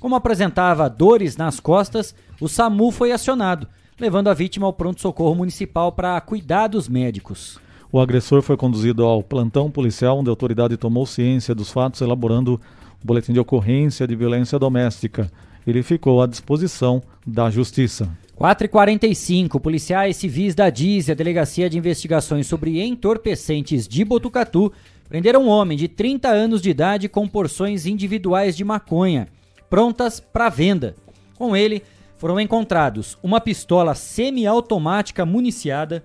[0.00, 5.92] Como apresentava dores nas costas, o SAMU foi acionado, levando a vítima ao pronto-socorro municipal
[5.92, 7.60] para cuidados médicos.
[7.92, 12.54] O agressor foi conduzido ao plantão policial, onde a autoridade tomou ciência dos fatos, elaborando
[12.54, 15.30] o boletim de ocorrência de violência doméstica.
[15.66, 18.08] Ele ficou à disposição da Justiça.
[18.40, 24.72] 4h45, policiais civis da DIS a Delegacia de Investigações sobre Entorpecentes de Botucatu
[25.06, 29.28] prenderam um homem de 30 anos de idade com porções individuais de maconha,
[29.68, 30.96] prontas para venda.
[31.36, 31.82] Com ele,
[32.16, 36.02] foram encontrados uma pistola semiautomática municiada,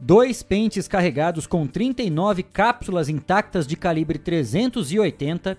[0.00, 5.58] dois pentes carregados com 39 cápsulas intactas de calibre 380,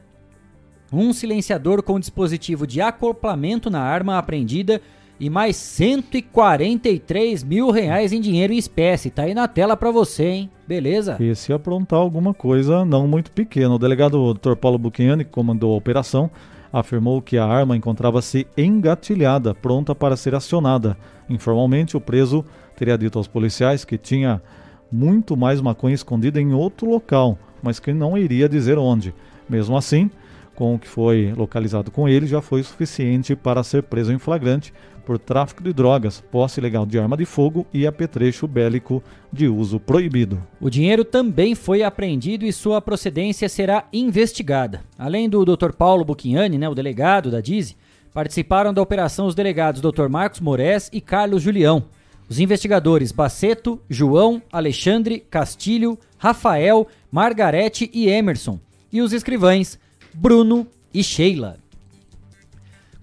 [0.92, 4.82] um silenciador com dispositivo de acoplamento na arma apreendida
[5.20, 9.10] e mais 143 mil reais em dinheiro em espécie.
[9.10, 10.50] Tá aí na tela para você, hein?
[10.68, 11.18] Beleza?
[11.20, 13.76] E se aprontar alguma coisa não muito pequena.
[13.76, 14.56] O delegado Dr.
[14.56, 16.32] Paulo Buchiani, que comandou a operação,
[16.72, 20.98] afirmou que a arma encontrava-se engatilhada, pronta para ser acionada.
[21.30, 22.46] Informalmente, o preso
[22.80, 24.42] teria dito aos policiais que tinha
[24.90, 29.14] muito mais maconha escondida em outro local, mas que não iria dizer onde.
[29.50, 30.10] Mesmo assim,
[30.56, 34.74] com o que foi localizado com ele, já foi suficiente para ser preso em flagrante
[35.06, 39.80] por tráfico de drogas, posse ilegal de arma de fogo e apetrecho bélico de uso
[39.80, 40.42] proibido.
[40.62, 44.82] O dinheiro também foi apreendido e sua procedência será investigada.
[44.98, 45.72] Além do Dr.
[45.72, 47.76] Paulo Buchiani, né, o delegado da DISE,
[48.14, 50.08] participaram da operação os delegados Dr.
[50.10, 51.86] Marcos Moraes e Carlos Julião.
[52.30, 58.60] Os investigadores Baceto, João, Alexandre, Castilho, Rafael, Margarete e Emerson.
[58.94, 59.80] E os escrivães
[60.14, 61.58] Bruno e Sheila.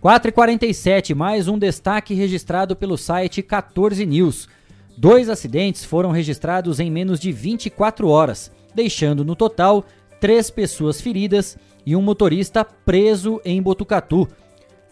[0.01, 4.49] 4h47, mais um destaque registrado pelo site 14 News.
[4.97, 9.85] Dois acidentes foram registrados em menos de 24 horas, deixando no total
[10.21, 14.29] três pessoas feridas e um motorista preso em Botucatu.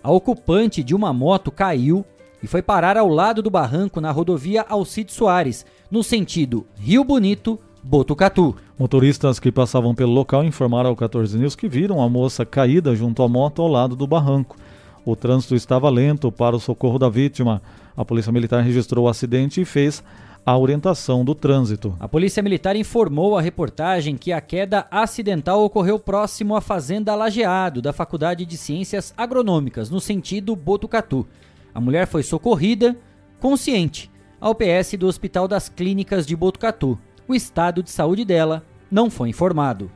[0.03, 2.05] A ocupante de uma moto caiu
[2.45, 7.59] e foi parar ao lado do barranco na rodovia Alcide Soares, no sentido Rio Bonito,
[7.83, 8.55] Botucatu.
[8.79, 13.23] Motoristas que passavam pelo local informaram ao 14 News que viram a moça caída junto
[13.23, 14.59] à moto ao lado do barranco.
[15.07, 17.63] O trânsito estava lento para o socorro da vítima.
[17.97, 20.05] A Polícia Militar registrou o acidente e fez
[20.45, 21.97] a orientação do trânsito.
[21.99, 27.81] A Polícia Militar informou à reportagem que a queda acidental ocorreu próximo à Fazenda Lajeado,
[27.81, 31.27] da Faculdade de Ciências Agronômicas, no sentido Botucatu.
[31.75, 32.97] A mulher foi socorrida,
[33.41, 34.11] consciente,
[34.41, 36.99] ao PS do Hospital das Clínicas de Botucatu.
[37.27, 39.91] O estado de saúde dela não foi informado.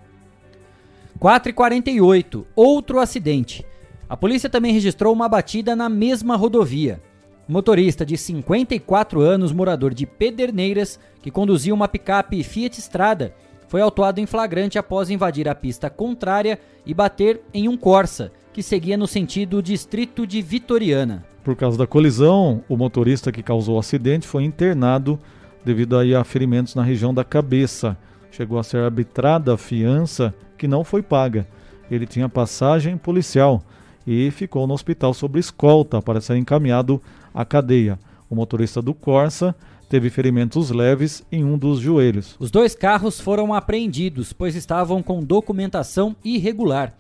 [1.21, 3.65] 4h48, outro acidente.
[4.09, 7.01] A polícia também registrou uma batida na mesma rodovia.
[7.49, 13.35] O motorista de 54 anos, morador de Pederneiras, que conduzia uma picape Fiat Strada,
[13.69, 18.63] foi autuado em flagrante após invadir a pista contrária e bater em um Corsa, que
[18.65, 21.25] seguia no sentido distrito de Vitoriana.
[21.45, 25.17] Por causa da colisão, o motorista que causou o acidente foi internado
[25.65, 27.97] devido a ferimentos na região da cabeça.
[28.33, 31.47] Chegou a ser arbitrada a fiança que não foi paga.
[31.89, 33.63] Ele tinha passagem policial
[34.05, 37.01] e ficou no hospital sob escolta para ser encaminhado
[37.33, 37.97] à cadeia.
[38.29, 39.55] O motorista do Corsa
[39.89, 42.35] teve ferimentos leves em um dos joelhos.
[42.41, 46.99] Os dois carros foram apreendidos, pois estavam com documentação irregular.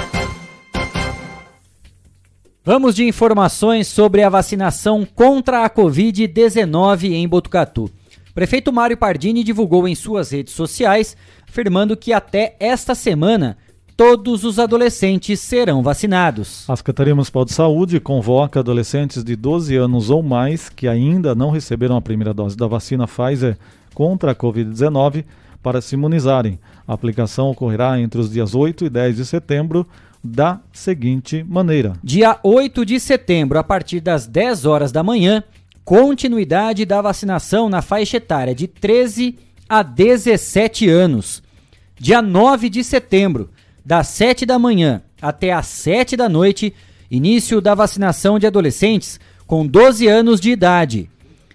[2.65, 7.91] Vamos de informações sobre a vacinação contra a Covid-19 em Botucatu.
[8.35, 11.17] Prefeito Mário Pardini divulgou em suas redes sociais,
[11.49, 13.57] afirmando que até esta semana
[13.97, 16.69] todos os adolescentes serão vacinados.
[16.69, 21.51] A Secretaria Municipal de Saúde convoca adolescentes de 12 anos ou mais que ainda não
[21.51, 23.57] receberam a primeira dose da vacina Pfizer
[23.95, 25.25] contra a Covid-19
[25.63, 26.59] para se imunizarem.
[26.89, 29.87] A aplicação ocorrerá entre os dias 8 e 10 de setembro
[30.25, 35.45] da seguinte maneira: Dia 8 de setembro, a partir das 10 horas da manhã,
[35.85, 41.43] continuidade da vacinação na faixa etária de 13 a 17 anos.
[41.99, 43.51] Dia 9 de setembro,
[43.85, 46.75] das 7 da manhã até às 7 da noite,
[47.11, 51.11] início da vacinação de adolescentes com 12 anos de idade.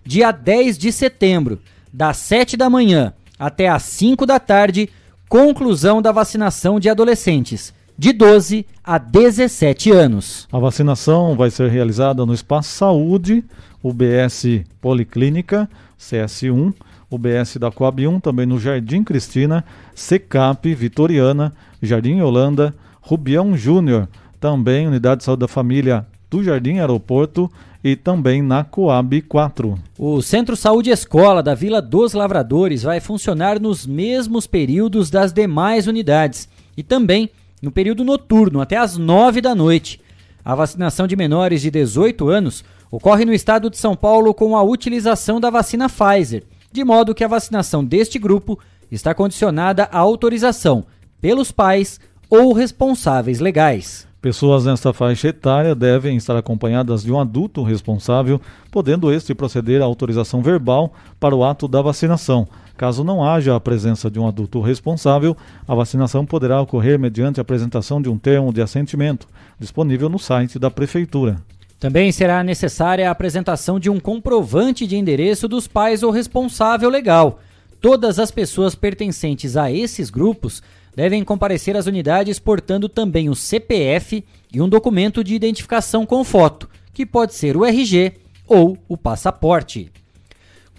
[0.05, 1.59] Dia 10 de setembro,
[1.91, 4.89] das 7 da manhã até às 5 da tarde,
[5.27, 10.47] conclusão da vacinação de adolescentes de 12 a 17 anos.
[10.53, 13.43] A vacinação vai ser realizada no Espaço Saúde,
[13.83, 16.73] UBS Policlínica, CS1,
[17.11, 24.07] UBS da Coab 1, também no Jardim Cristina, Secap Vitoriana, Jardim Holanda, Rubião Júnior,
[24.39, 27.51] também Unidade de Saúde da Família do Jardim Aeroporto
[27.83, 29.77] e também na Coab 4.
[29.97, 35.85] O Centro Saúde Escola da Vila dos Lavradores vai funcionar nos mesmos períodos das demais
[35.85, 37.29] unidades e também
[37.61, 39.99] no período noturno, até às 9 da noite.
[40.43, 44.63] A vacinação de menores de 18 anos ocorre no estado de São Paulo com a
[44.63, 48.59] utilização da vacina Pfizer, de modo que a vacinação deste grupo
[48.91, 50.85] está condicionada à autorização
[51.21, 54.07] pelos pais ou responsáveis legais.
[54.21, 59.85] Pessoas nesta faixa etária devem estar acompanhadas de um adulto responsável, podendo este proceder à
[59.85, 62.45] autorização verbal para o ato da vacinação.
[62.79, 65.35] Caso não haja a presença de um adulto responsável,
[65.67, 69.27] a vacinação poderá ocorrer mediante a apresentação de um termo de assentimento,
[69.59, 71.41] disponível no site da Prefeitura.
[71.77, 77.41] Também será necessária a apresentação de um comprovante de endereço dos pais ou responsável legal.
[77.81, 80.63] Todas as pessoas pertencentes a esses grupos
[80.95, 86.69] devem comparecer às unidades portando também o CPF e um documento de identificação com foto,
[86.93, 88.13] que pode ser o RG
[88.47, 89.91] ou o passaporte.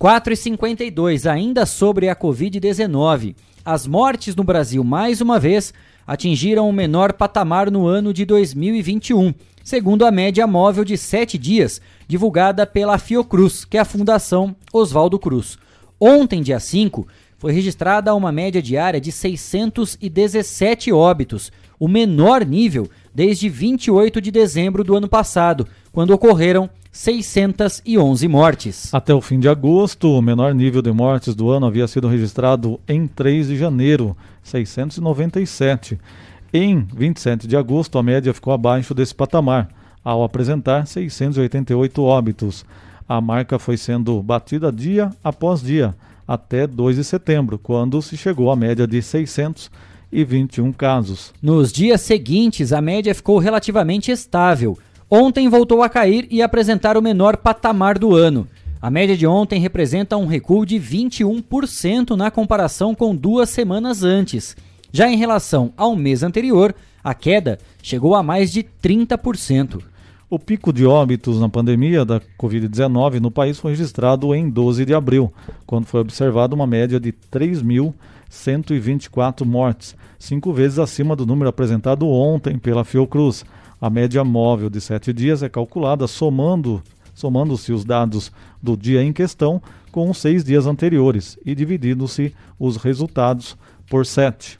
[0.00, 3.36] 4,52 ainda sobre a Covid-19.
[3.62, 5.74] As mortes no Brasil, mais uma vez,
[6.06, 11.82] atingiram o menor patamar no ano de 2021, segundo a média móvel de sete dias
[12.08, 15.58] divulgada pela Fiocruz, que é a Fundação Oswaldo Cruz.
[16.00, 23.50] Ontem, dia 5, foi registrada uma média diária de 617 óbitos, o menor nível desde
[23.50, 28.92] 28 de dezembro do ano passado, quando ocorreram 611 mortes.
[28.92, 32.80] Até o fim de agosto, o menor nível de mortes do ano havia sido registrado
[32.88, 35.98] em 3 de janeiro, 697.
[36.52, 39.68] Em 27 de agosto, a média ficou abaixo desse patamar,
[40.02, 42.64] ao apresentar 688 óbitos.
[43.08, 45.94] A marca foi sendo batida dia após dia
[46.26, 51.32] até 2 de setembro, quando se chegou à média de 621 casos.
[51.40, 54.76] Nos dias seguintes, a média ficou relativamente estável.
[55.12, 58.46] Ontem voltou a cair e apresentar o menor patamar do ano.
[58.80, 64.56] A média de ontem representa um recuo de 21% na comparação com duas semanas antes.
[64.92, 69.82] Já em relação ao mês anterior, a queda chegou a mais de 30%.
[70.30, 74.94] O pico de óbitos na pandemia da Covid-19 no país foi registrado em 12 de
[74.94, 75.32] abril,
[75.66, 82.58] quando foi observada uma média de 3.124 mortes, cinco vezes acima do número apresentado ontem
[82.58, 83.44] pela Fiocruz.
[83.80, 86.82] A média móvel de sete dias é calculada somando
[87.14, 89.60] somando-se os dados do dia em questão
[89.92, 93.56] com os seis dias anteriores e dividindo-se os resultados
[93.88, 94.58] por sete.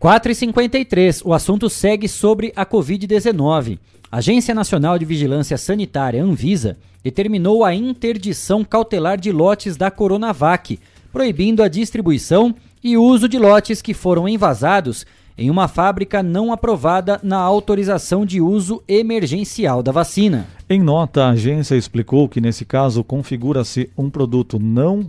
[0.00, 3.78] 4h53, o assunto segue sobre a Covid-19.
[4.10, 10.78] A Agência Nacional de Vigilância Sanitária, Anvisa, determinou a interdição cautelar de lotes da Coronavac,
[11.12, 17.18] proibindo a distribuição e uso de lotes que foram envasados em uma fábrica não aprovada
[17.22, 20.46] na autorização de uso emergencial da vacina.
[20.68, 25.06] Em nota, a agência explicou que nesse caso configura-se um produto não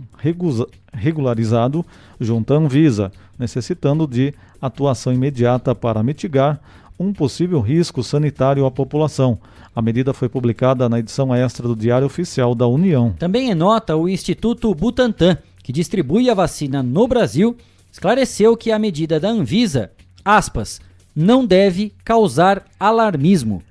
[0.92, 1.84] regularizado
[2.20, 6.60] junto à Anvisa, necessitando de atuação imediata para mitigar
[6.98, 9.38] um possível risco sanitário à população.
[9.74, 13.14] A medida foi publicada na edição extra do Diário Oficial da União.
[13.18, 17.54] Também em nota, o Instituto Butantan, que distribui a vacina no Brasil,
[17.92, 19.90] esclareceu que a medida da Anvisa,
[20.26, 20.80] aspas,
[21.14, 23.62] não deve causar alarmismo.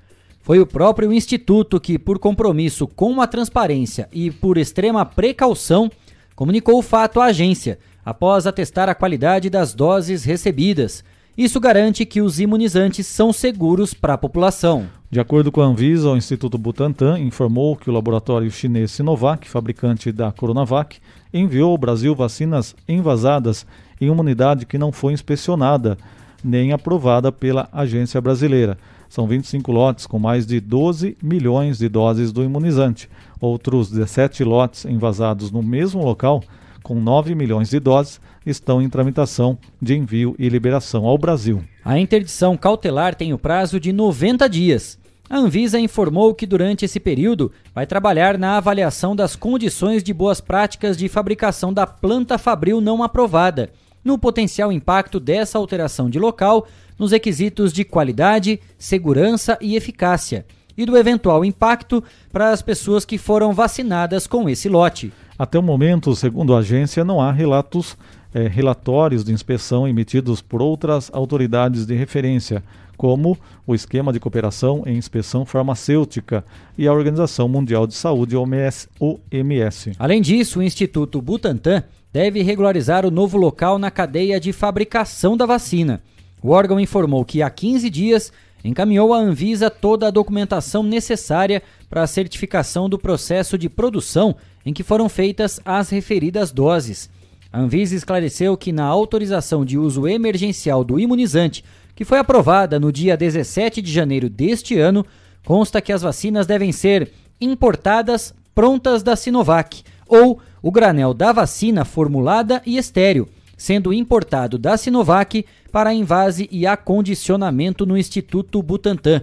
[0.41, 5.91] Foi o próprio Instituto que, por compromisso com a transparência e por extrema precaução,
[6.35, 11.03] comunicou o fato à agência, após atestar a qualidade das doses recebidas
[11.37, 14.87] isso garante que os imunizantes são seguros para a população.
[15.11, 20.13] De acordo com a Anvisa, o Instituto Butantan informou que o laboratório chinês Sinovac, fabricante
[20.13, 20.97] da Coronavac,
[21.33, 23.65] enviou ao Brasil vacinas envasadas
[23.99, 25.97] em uma unidade que não foi inspecionada,
[26.45, 28.77] nem aprovada pela agência brasileira.
[29.09, 33.09] São 25 lotes com mais de 12 milhões de doses do imunizante.
[33.41, 36.43] Outros 17 lotes envasados no mesmo local,
[36.83, 41.63] com 9 milhões de doses, estão em tramitação de envio e liberação ao Brasil.
[41.83, 44.99] A interdição cautelar tem o prazo de 90 dias.
[45.27, 50.39] A Anvisa informou que durante esse período vai trabalhar na avaliação das condições de boas
[50.39, 53.71] práticas de fabricação da planta fabril não aprovada,
[54.05, 60.45] no potencial impacto dessa alteração de local, nos requisitos de qualidade, segurança e eficácia,
[60.77, 65.11] e do eventual impacto para as pessoas que foram vacinadas com esse lote.
[65.37, 67.97] Até o momento, segundo a agência, não há relatos,
[68.33, 72.63] eh, relatórios de inspeção emitidos por outras autoridades de referência
[72.95, 73.37] como
[73.67, 76.45] o Esquema de Cooperação em Inspeção Farmacêutica
[76.77, 79.91] e a Organização Mundial de Saúde, OMS.
[79.99, 81.83] Além disso, o Instituto Butantan
[82.15, 86.01] deve regularizar o novo local na cadeia de fabricação da vacina.
[86.41, 88.31] O órgão informou que há 15 dias
[88.63, 94.33] encaminhou à Anvisa toda a documentação necessária para a certificação do processo de produção
[94.65, 97.09] em que foram feitas as referidas doses.
[97.51, 102.93] A Anvisa esclareceu que na autorização de uso emergencial do imunizante que foi aprovada no
[102.93, 105.05] dia 17 de janeiro deste ano,
[105.43, 107.11] consta que as vacinas devem ser
[107.41, 113.27] importadas prontas da Sinovac ou o granel da vacina formulada e estéreo,
[113.57, 119.21] sendo importado da Sinovac para invase e acondicionamento no Instituto Butantan.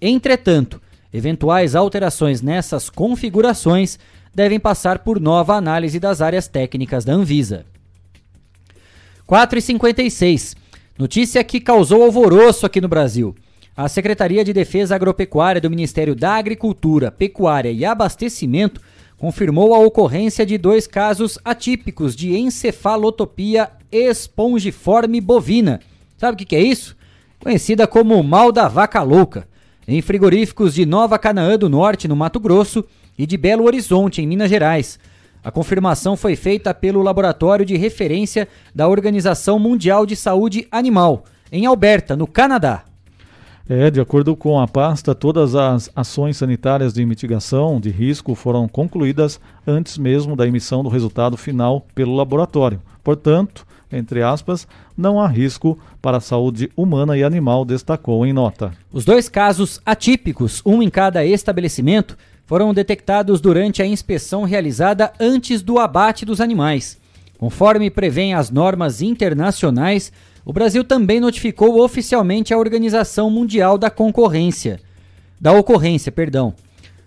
[0.00, 0.80] Entretanto,
[1.12, 3.98] eventuais alterações nessas configurações
[4.34, 7.64] devem passar por nova análise das áreas técnicas da Anvisa.
[9.28, 10.56] 4,56.
[10.98, 13.34] Notícia que causou alvoroço aqui no Brasil.
[13.76, 18.80] A Secretaria de Defesa Agropecuária do Ministério da Agricultura, Pecuária e Abastecimento
[19.18, 25.80] confirmou a ocorrência de dois casos atípicos de encefalotopia espongiforme bovina.
[26.16, 26.96] Sabe o que, que é isso?
[27.40, 29.46] Conhecida como mal da vaca louca.
[29.86, 32.84] Em frigoríficos de Nova Canaã do Norte, no Mato Grosso,
[33.18, 34.98] e de Belo Horizonte, em Minas Gerais.
[35.42, 41.66] A confirmação foi feita pelo Laboratório de Referência da Organização Mundial de Saúde Animal, em
[41.66, 42.84] Alberta, no Canadá.
[43.70, 48.66] É, de acordo com a pasta, todas as ações sanitárias de mitigação de risco foram
[48.66, 52.80] concluídas antes mesmo da emissão do resultado final pelo laboratório.
[53.04, 54.66] Portanto, entre aspas,
[54.96, 58.72] não há risco para a saúde humana e animal, destacou em nota.
[58.90, 62.16] Os dois casos atípicos, um em cada estabelecimento,
[62.46, 66.96] foram detectados durante a inspeção realizada antes do abate dos animais.
[67.36, 70.10] Conforme prevêem as normas internacionais,
[70.48, 74.80] o Brasil também notificou oficialmente a Organização Mundial da Concorrência,
[75.38, 76.54] da ocorrência, perdão.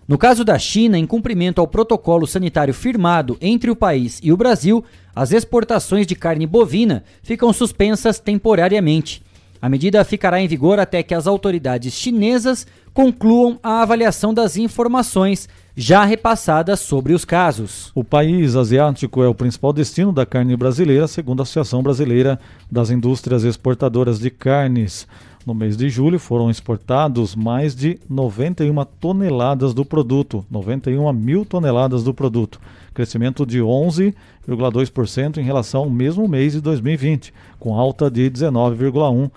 [0.06, 4.36] No caso da China, em cumprimento ao protocolo sanitário firmado entre o país e o
[4.36, 9.20] Brasil, as exportações de carne bovina ficam suspensas temporariamente.
[9.62, 15.48] A medida ficará em vigor até que as autoridades chinesas concluam a avaliação das informações
[15.76, 17.92] já repassadas sobre os casos.
[17.94, 22.90] O país asiático é o principal destino da carne brasileira, segundo a Associação Brasileira das
[22.90, 25.06] Indústrias Exportadoras de Carnes.
[25.46, 32.02] No mês de julho foram exportados mais de 91 toneladas do produto, 91 mil toneladas
[32.02, 32.60] do produto,
[32.92, 39.30] crescimento de 11,2% em relação ao mesmo mês de 2020, com alta de 19,1%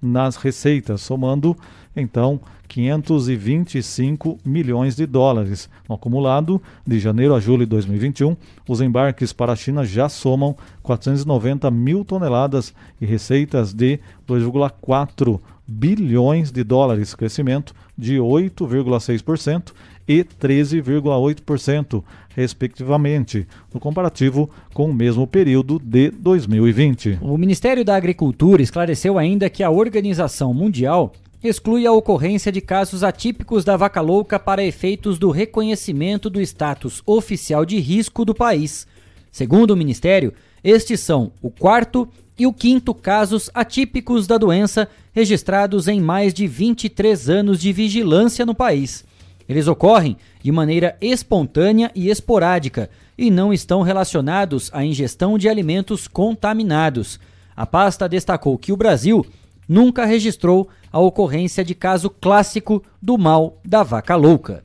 [0.00, 1.56] nas receitas, somando
[1.94, 2.40] então
[2.70, 5.68] 525 milhões de dólares.
[5.88, 8.36] No acumulado, de janeiro a julho de 2021,
[8.68, 13.98] os embarques para a China já somam 490 mil toneladas e receitas de
[14.28, 19.72] 2,4 bilhões de dólares, crescimento de 8,6%
[20.06, 22.02] e 13,8%,
[22.40, 27.18] respectivamente, no comparativo com o mesmo período de 2020.
[27.20, 31.12] O Ministério da Agricultura esclareceu ainda que a Organização Mundial
[31.42, 37.02] exclui a ocorrência de casos atípicos da vaca louca para efeitos do reconhecimento do status
[37.06, 38.86] oficial de risco do país.
[39.30, 40.32] Segundo o Ministério,
[40.62, 46.46] estes são o quarto e o quinto casos atípicos da doença registrados em mais de
[46.46, 49.04] 23 anos de vigilância no país.
[49.50, 52.88] Eles ocorrem de maneira espontânea e esporádica
[53.18, 57.18] e não estão relacionados à ingestão de alimentos contaminados.
[57.56, 59.26] A pasta destacou que o Brasil
[59.68, 64.62] nunca registrou a ocorrência de caso clássico do mal da vaca louca.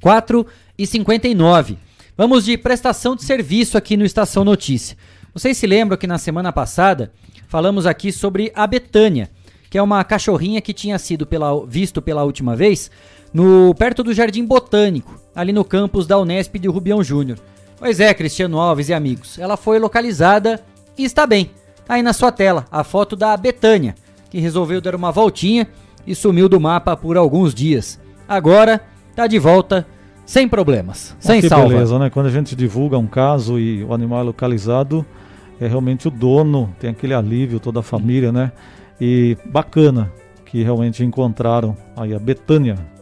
[0.00, 0.44] 4
[0.76, 1.78] e 59.
[2.16, 4.96] Vamos de prestação de serviço aqui no Estação Notícia.
[5.32, 7.12] Vocês se lembram que na semana passada
[7.46, 9.30] falamos aqui sobre a Betânia,
[9.70, 12.90] que é uma cachorrinha que tinha sido pela, visto pela última vez
[13.36, 17.38] no perto do Jardim Botânico, ali no campus da Unesp de Rubião Júnior.
[17.78, 20.62] Pois é, Cristiano Alves e amigos, ela foi localizada
[20.96, 21.50] e está bem.
[21.86, 23.94] Aí na sua tela, a foto da Betânia,
[24.30, 25.68] que resolveu dar uma voltinha
[26.06, 28.00] e sumiu do mapa por alguns dias.
[28.26, 28.80] Agora
[29.14, 29.86] tá de volta
[30.24, 31.68] sem problemas, sem que salva.
[31.68, 32.08] beleza, né?
[32.08, 35.04] Quando a gente divulga um caso e o animal é localizado,
[35.60, 38.50] é realmente o dono, tem aquele alívio, toda a família, né?
[38.98, 40.10] E bacana
[40.46, 42.95] que realmente encontraram aí a Betânia.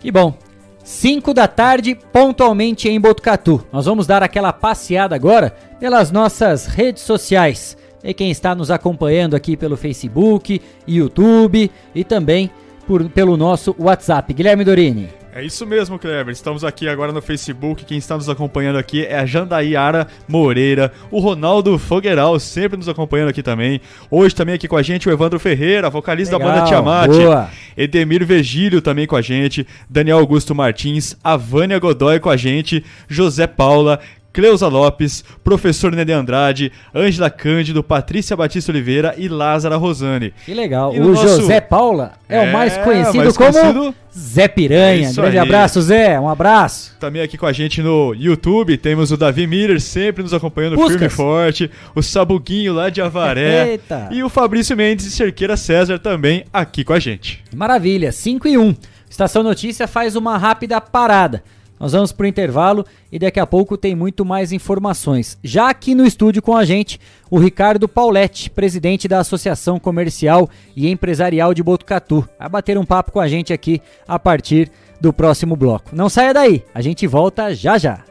[0.00, 0.34] Que bom.
[0.82, 3.64] 5 da tarde, pontualmente em Botucatu.
[3.70, 7.76] Nós vamos dar aquela passeada agora pelas nossas redes sociais.
[8.02, 12.50] E quem está nos acompanhando aqui pelo Facebook, YouTube e também
[12.86, 14.32] por, pelo nosso WhatsApp.
[14.32, 15.19] Guilherme Dorini.
[15.32, 16.32] É isso mesmo, Kleber.
[16.32, 17.84] Estamos aqui agora no Facebook.
[17.84, 23.28] Quem está nos acompanhando aqui é a Jandaiara Moreira, o Ronaldo Fogueiral, sempre nos acompanhando
[23.28, 23.80] aqui também.
[24.10, 27.10] Hoje também aqui com a gente o Evandro Ferreira, vocalista Legal, da banda Tiamat.
[27.10, 27.48] boa.
[27.76, 32.84] Edemir Vegílio também com a gente, Daniel Augusto Martins, a Vânia Godoy com a gente,
[33.08, 34.00] José Paula,
[34.32, 40.32] Cleusa Lopes, professor Nenê Andrade, Ângela Cândido, Patrícia Batista Oliveira e Lázara Rosane.
[40.44, 40.94] Que legal.
[40.94, 44.42] E O no nosso- José Paula é, o mais É, conhecido mais como conhecido- Zé
[44.44, 45.08] É Piranha.
[45.08, 45.42] isso Grande aí.
[45.42, 46.18] abraço, Zé.
[46.18, 46.96] Um abraço.
[46.98, 50.92] Também aqui com a gente no YouTube temos o Davi Miller, sempre nos acompanhando Puscas.
[50.92, 51.70] firme e forte.
[51.94, 53.70] O Sabuguinho lá de Avaré.
[53.72, 54.08] Eita.
[54.10, 57.42] E o Fabrício Mendes e Cerqueira César também aqui com a gente.
[57.54, 58.74] Maravilha, 5 e 1.
[59.08, 61.42] Estação Notícia faz uma rápida parada.
[61.80, 65.38] Nós vamos pro intervalo e daqui a pouco tem muito mais informações.
[65.42, 67.00] Já aqui no estúdio com a gente,
[67.30, 72.28] o Ricardo Pauletti, presidente da Associação Comercial e Empresarial de Botucatu.
[72.38, 74.70] Vai bater um papo com a gente aqui a partir
[75.00, 75.96] do próximo bloco.
[75.96, 78.04] Não saia daí, a gente volta já já.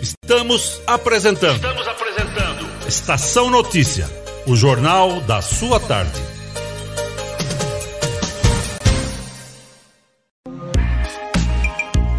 [0.00, 1.56] Estamos apresentando.
[1.56, 2.68] Estamos apresentando.
[2.86, 4.08] Estação Notícia,
[4.46, 6.33] o jornal da sua tarde.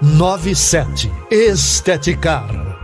[0.00, 1.10] 3497.
[1.30, 2.83] Esteticar.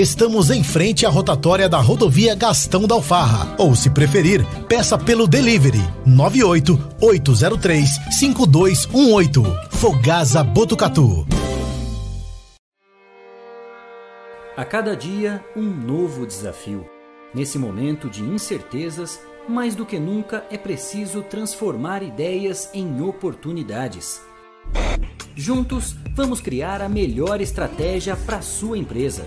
[0.00, 3.54] Estamos em frente à rotatória da rodovia Gastão da Alfarra.
[3.58, 7.86] Ou, se preferir, peça pelo delivery 98 803
[8.18, 9.42] 5218.
[9.72, 11.26] Fogasa Botucatu.
[14.56, 16.86] A cada dia, um novo desafio.
[17.34, 24.22] Nesse momento de incertezas, mais do que nunca é preciso transformar ideias em oportunidades.
[25.36, 29.26] Juntos, vamos criar a melhor estratégia para sua empresa.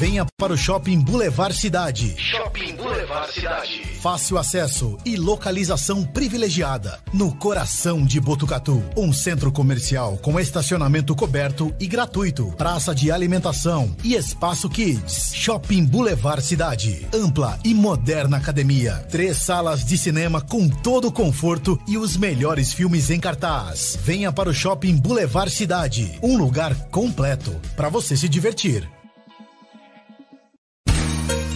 [0.00, 2.14] Venha para o Shopping Boulevard Cidade.
[2.16, 3.82] Shopping Boulevard Cidade.
[4.00, 6.98] Fácil acesso e localização privilegiada.
[7.12, 8.82] No coração de Botucatu.
[8.96, 12.50] Um centro comercial com estacionamento coberto e gratuito.
[12.56, 15.34] Praça de alimentação e espaço kids.
[15.34, 17.06] Shopping Boulevard Cidade.
[17.12, 19.06] Ampla e moderna academia.
[19.10, 23.98] Três salas de cinema com todo o conforto e os melhores filmes em cartaz.
[24.02, 26.18] Venha para o Shopping Boulevard Cidade.
[26.22, 28.88] Um lugar completo para você se divertir.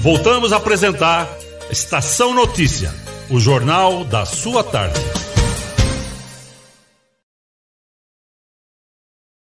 [0.04, 1.26] Voltamos a apresentar
[1.70, 2.90] Estação Notícia,
[3.30, 5.00] o jornal da sua tarde.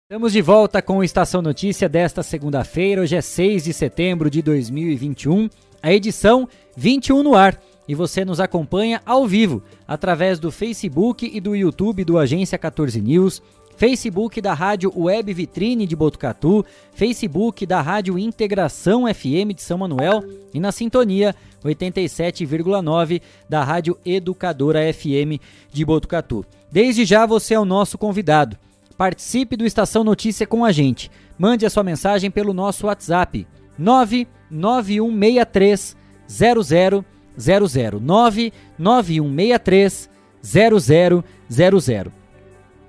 [0.03, 3.00] Estamos de volta com Estação Notícia desta segunda-feira.
[3.00, 5.48] Hoje é 6 de setembro de 2021,
[5.82, 6.46] a edição
[6.76, 7.59] 21 no ar.
[7.88, 13.00] E você nos acompanha ao vivo através do Facebook e do YouTube do Agência 14
[13.00, 13.42] News,
[13.82, 16.64] Facebook da Rádio Web Vitrine de Botucatu,
[16.94, 20.22] Facebook da Rádio Integração FM de São Manuel
[20.54, 26.46] e na sintonia 87,9 da Rádio Educadora FM de Botucatu.
[26.70, 28.56] Desde já você é o nosso convidado.
[28.96, 31.10] Participe do Estação Notícia com a gente.
[31.36, 33.44] Mande a sua mensagem pelo nosso WhatsApp
[33.76, 35.96] 99163
[36.28, 37.04] 0000
[38.00, 40.08] 99163
[40.40, 42.21] 0000.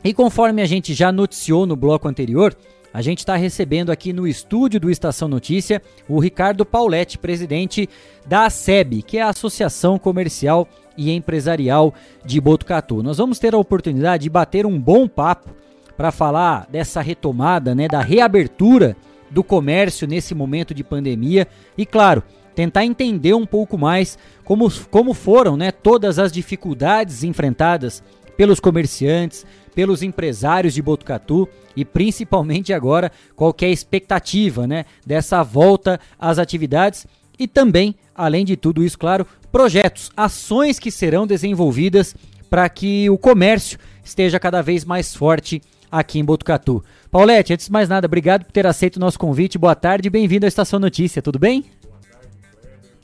[0.04, 2.56] E conforme a gente já noticiou no bloco anterior,
[2.94, 7.90] a gente está recebendo aqui no estúdio do Estação Notícia o Ricardo Pauletti, presidente
[8.28, 11.94] da ASEB, que é a Associação Comercial e Empresarial
[12.26, 13.02] de Botucatu.
[13.02, 15.50] Nós vamos ter a oportunidade de bater um bom papo
[15.96, 18.98] para falar dessa retomada, né, da reabertura
[19.32, 21.48] do comércio nesse momento de pandemia
[21.78, 22.22] e, claro,
[22.54, 28.04] tentar entender um pouco mais como, como foram né, todas as dificuldades enfrentadas
[28.36, 36.00] pelos comerciantes, pelos empresários de Botucatu e principalmente agora qual é expectativa né, dessa volta
[36.20, 37.08] às atividades
[37.38, 42.16] e também, além de tudo isso, claro, projetos, ações que serão desenvolvidas
[42.50, 45.62] para que o comércio esteja cada vez mais forte
[45.92, 46.84] aqui em Botucatu.
[47.10, 49.58] Paulette, antes de mais nada, obrigado por ter aceito o nosso convite.
[49.58, 51.66] Boa tarde e bem-vindo à Estação Notícia, tudo bem?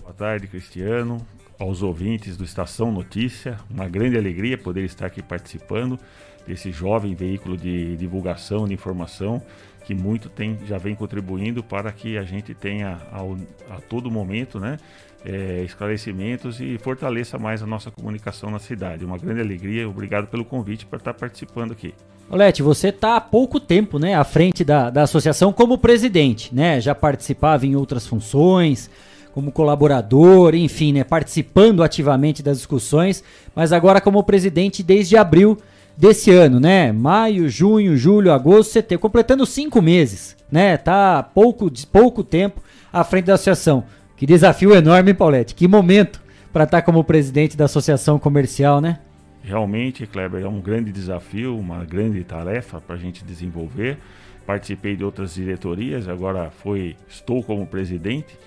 [0.01, 1.25] Boa tarde, Cristiano
[1.59, 3.57] aos ouvintes do Estação Notícia.
[3.69, 5.99] Uma grande alegria poder estar aqui participando
[6.47, 9.41] desse jovem veículo de divulgação, de informação,
[9.85, 13.37] que muito tem, já vem contribuindo para que a gente tenha ao,
[13.69, 14.77] a todo momento né,
[15.25, 19.03] é, esclarecimentos e fortaleça mais a nossa comunicação na cidade.
[19.03, 21.93] Uma grande alegria, obrigado pelo convite para estar participando aqui.
[22.29, 26.79] Olete, você está há pouco tempo né, à frente da, da associação como presidente, né?
[26.79, 28.89] Já participava em outras funções,
[29.33, 33.23] como colaborador, enfim, né, participando ativamente das discussões,
[33.55, 35.57] mas agora como presidente desde abril
[35.95, 36.91] desse ano, né?
[36.91, 40.77] Maio, junho, julho, agosto, setembro, completando cinco meses, né?
[40.77, 42.61] Tá pouco, pouco tempo
[42.91, 43.83] à frente da associação.
[44.15, 45.53] Que desafio enorme, Paulette?
[45.53, 46.21] Que momento
[46.53, 48.99] para estar tá como presidente da associação comercial, né?
[49.43, 53.97] Realmente, Kleber, é um grande desafio, uma grande tarefa para a gente desenvolver.
[54.45, 58.37] Participei de outras diretorias, agora foi, estou como presidente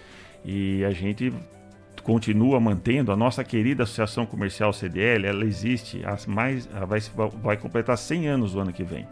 [0.45, 1.33] e a gente
[2.03, 7.01] continua mantendo a nossa querida Associação Comercial CDL, ela existe, as mais, vai,
[7.41, 9.07] vai completar 100 anos o ano que vem.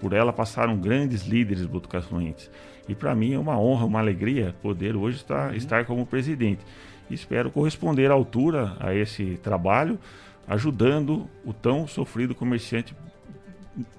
[0.00, 2.50] Por ela passaram grandes líderes botucatuenses.
[2.88, 5.56] E para mim é uma honra, uma alegria poder hoje estar, uhum.
[5.56, 6.60] estar como presidente.
[7.10, 9.98] Espero corresponder à altura a esse trabalho,
[10.46, 12.94] ajudando o tão sofrido comerciante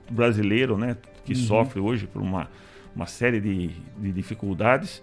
[0.09, 1.39] brasileiro, né, que uhum.
[1.39, 2.49] sofre hoje por uma,
[2.95, 5.01] uma série de, de dificuldades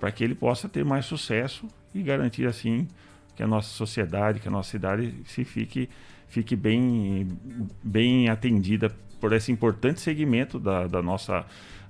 [0.00, 2.88] para que ele possa ter mais sucesso e garantir assim
[3.36, 5.88] que a nossa sociedade, que a nossa cidade se fique,
[6.28, 7.28] fique bem,
[7.82, 8.90] bem atendida
[9.20, 11.44] por esse importante segmento da, da nossa,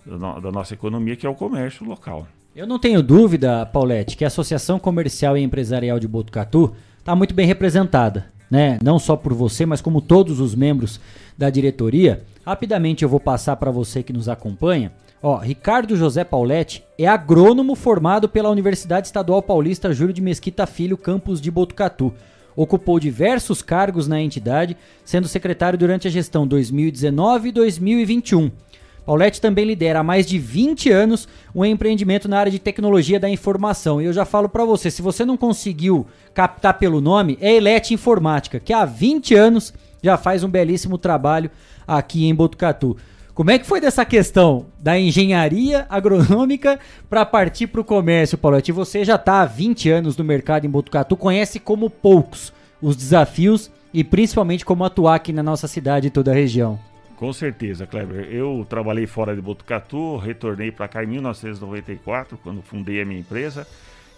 [0.04, 2.26] da, nossa economia, que é o comércio local.
[2.54, 7.32] Eu não tenho dúvida, Paulette, que a Associação Comercial e Empresarial de Botucatu está muito
[7.32, 8.78] bem representada, né?
[8.82, 11.00] Não só por você, mas como todos os membros
[11.38, 12.24] da diretoria.
[12.44, 14.90] Rapidamente eu vou passar para você que nos acompanha
[15.22, 20.96] Ó, Ricardo José Pauletti é agrônomo formado pela Universidade Estadual Paulista Júlio de Mesquita Filho,
[20.96, 22.14] campus de Botucatu.
[22.56, 28.50] Ocupou diversos cargos na entidade, sendo secretário durante a gestão 2019 e 2021.
[29.04, 33.28] Pauletti também lidera há mais de 20 anos um empreendimento na área de tecnologia da
[33.28, 34.00] informação.
[34.00, 37.92] E eu já falo para você, se você não conseguiu captar pelo nome, é Elete
[37.92, 41.50] Informática, que há 20 anos já faz um belíssimo trabalho
[41.86, 42.96] aqui em Botucatu.
[43.34, 46.78] Como é que foi dessa questão da engenharia agronômica
[47.08, 48.60] para partir para o comércio, Paulo?
[48.60, 52.52] Você já está há 20 anos no mercado em Botucatu, conhece como poucos
[52.82, 56.78] os desafios e principalmente como atuar aqui na nossa cidade e toda a região.
[57.16, 58.28] Com certeza, Kleber.
[58.30, 63.66] Eu trabalhei fora de Botucatu, retornei para cá em 1994, quando fundei a minha empresa.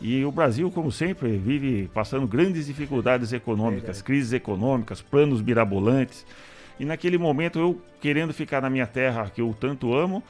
[0.00, 6.24] E o Brasil, como sempre, vive passando grandes dificuldades econômicas, é crises econômicas, planos mirabolantes.
[6.82, 10.20] E naquele momento, eu querendo ficar na minha terra, que eu tanto amo,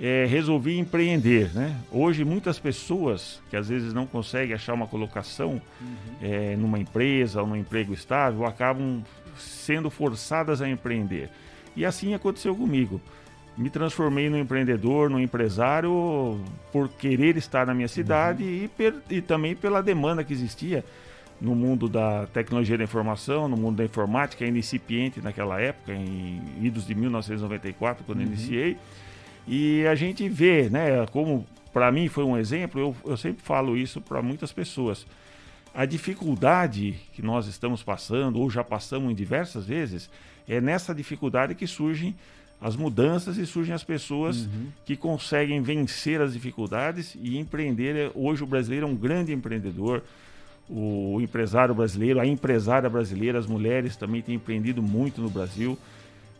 [0.00, 1.54] é, resolvi empreender.
[1.54, 1.76] Né?
[1.92, 5.96] Hoje, muitas pessoas que às vezes não conseguem achar uma colocação uhum.
[6.20, 9.00] é, numa empresa ou num emprego estável, acabam
[9.38, 11.30] sendo forçadas a empreender.
[11.76, 13.00] E assim aconteceu comigo
[13.56, 16.40] me transformei num empreendedor, num empresário,
[16.72, 18.94] por querer estar na minha cidade uhum.
[19.10, 20.82] e, e também pela demanda que existia
[21.42, 26.40] no mundo da tecnologia da informação, no mundo da informática, ainda incipiente naquela época, em
[26.62, 28.26] idos de 1994, quando uhum.
[28.26, 28.76] iniciei.
[29.46, 33.76] E a gente vê, né, como para mim foi um exemplo, eu, eu sempre falo
[33.76, 35.04] isso para muitas pessoas.
[35.74, 40.08] A dificuldade que nós estamos passando, ou já passamos em diversas vezes,
[40.46, 42.14] é nessa dificuldade que surgem
[42.60, 44.68] as mudanças e surgem as pessoas uhum.
[44.84, 48.12] que conseguem vencer as dificuldades e empreender.
[48.14, 50.04] Hoje o brasileiro é um grande empreendedor,
[50.68, 55.78] o empresário brasileiro, a empresária brasileira, as mulheres também têm empreendido muito no Brasil,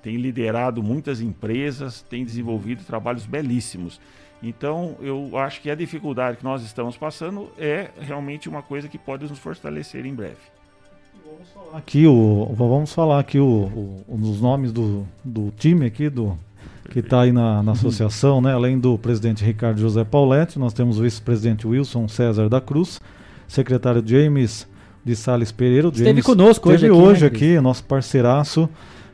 [0.03, 4.01] têm liderado muitas empresas, têm desenvolvido trabalhos belíssimos.
[4.43, 8.99] Então, eu acho que a dificuldade que nós estamos passando é realmente uma coisa que
[8.99, 10.53] pode nos fortalecer em breve
[11.73, 16.37] aqui o vamos falar aqui o, o, os nomes do, do time aqui do
[16.91, 18.53] que está aí na, na associação, né?
[18.53, 23.01] Além do presidente Ricardo José Pauletti, nós temos o vice-presidente Wilson César da Cruz,
[23.53, 24.67] secretário James
[25.05, 25.89] de Sales Pereira.
[25.89, 28.69] Esteve James conosco hoje aqui, hoje né, aqui, nosso parceiraço,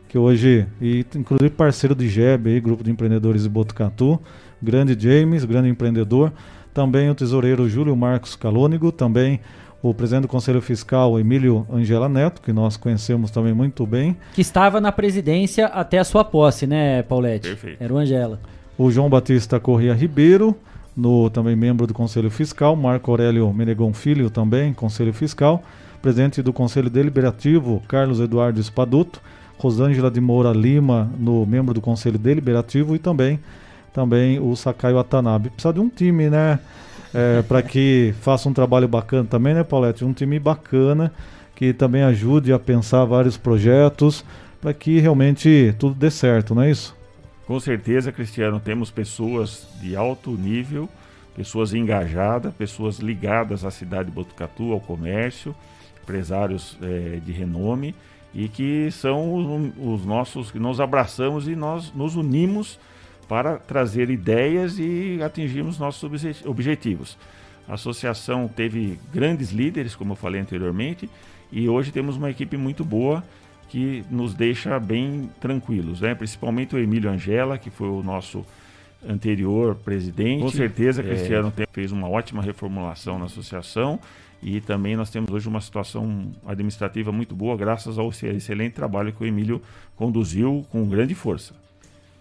[0.08, 4.20] que hoje, e inclusive parceiro de GEB, aí, Grupo de Empreendedores de Botucatu.
[4.62, 6.32] Grande James, grande empreendedor.
[6.72, 9.40] Também o tesoureiro Júlio Marcos Calônigo, também
[9.82, 14.16] o presidente do Conselho Fiscal, Emílio Angela Neto, que nós conhecemos também muito bem.
[14.34, 17.48] Que estava na presidência até a sua posse, né, Paulette?
[17.48, 17.82] Perfeito.
[17.82, 18.40] Era o Angela.
[18.76, 20.56] O João Batista Corrêa Ribeiro,
[20.98, 25.62] no, também membro do Conselho Fiscal, Marco Aurélio Menegon Filho, também Conselho Fiscal,
[26.02, 29.20] presidente do Conselho Deliberativo, Carlos Eduardo Espaduto,
[29.56, 33.38] Rosângela de Moura Lima, no membro do Conselho Deliberativo, e também,
[33.94, 35.50] também o Sakai Watanabe.
[35.50, 36.58] Precisa de um time, né?
[37.12, 40.04] é, para que faça um trabalho bacana também, né, Paulette?
[40.04, 41.12] Um time bacana
[41.54, 44.24] que também ajude a pensar vários projetos
[44.60, 46.96] para que realmente tudo dê certo, não é isso?
[47.48, 50.86] Com certeza, Cristiano, temos pessoas de alto nível,
[51.34, 55.54] pessoas engajadas, pessoas ligadas à cidade de Botucatu, ao comércio,
[56.02, 57.94] empresários é, de renome
[58.34, 62.78] e que são os, os nossos que nós abraçamos e nós nos unimos
[63.26, 66.04] para trazer ideias e atingirmos nossos
[66.44, 67.16] objetivos.
[67.66, 71.08] A associação teve grandes líderes, como eu falei anteriormente,
[71.50, 73.24] e hoje temos uma equipe muito boa
[73.68, 76.14] que nos deixa bem tranquilos, né?
[76.14, 78.44] principalmente o Emílio Angela, que foi o nosso
[79.06, 80.42] anterior presidente.
[80.42, 81.04] Com certeza, é.
[81.04, 81.66] Cristiano é...
[81.70, 84.00] fez uma ótima reformulação na associação
[84.42, 89.22] e também nós temos hoje uma situação administrativa muito boa, graças ao excelente trabalho que
[89.22, 89.60] o Emílio
[89.96, 91.54] conduziu com grande força.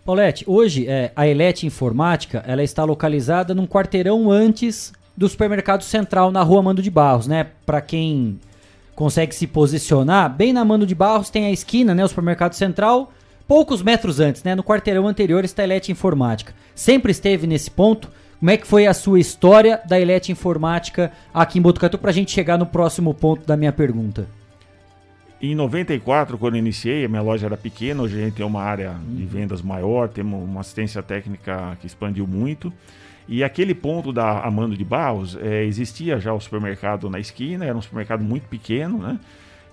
[0.03, 6.31] Paulette, hoje é, a Elete Informática ela está localizada num quarteirão antes do supermercado central
[6.31, 7.47] na rua Mando de Barros, né?
[7.65, 8.39] Para quem
[8.97, 12.03] consegue se posicionar, bem na Mando de Barros tem a esquina, né?
[12.03, 13.13] O supermercado central,
[13.47, 14.55] poucos metros antes, né?
[14.55, 16.51] No quarteirão anterior está a Elete Informática.
[16.73, 18.09] Sempre esteve nesse ponto.
[18.39, 22.13] Como é que foi a sua história da Elete Informática aqui em Botucatu para a
[22.13, 24.27] gente chegar no próximo ponto da minha pergunta?
[25.39, 28.95] Em 94, quando iniciei, a minha loja era pequena, hoje a gente tem uma área
[29.07, 29.29] de uhum.
[29.29, 32.73] vendas maior, temos uma assistência técnica que expandiu muito.
[33.27, 37.77] E aquele ponto da Amando de Barros, é, existia já o supermercado na esquina, era
[37.77, 39.19] um supermercado muito pequeno, né?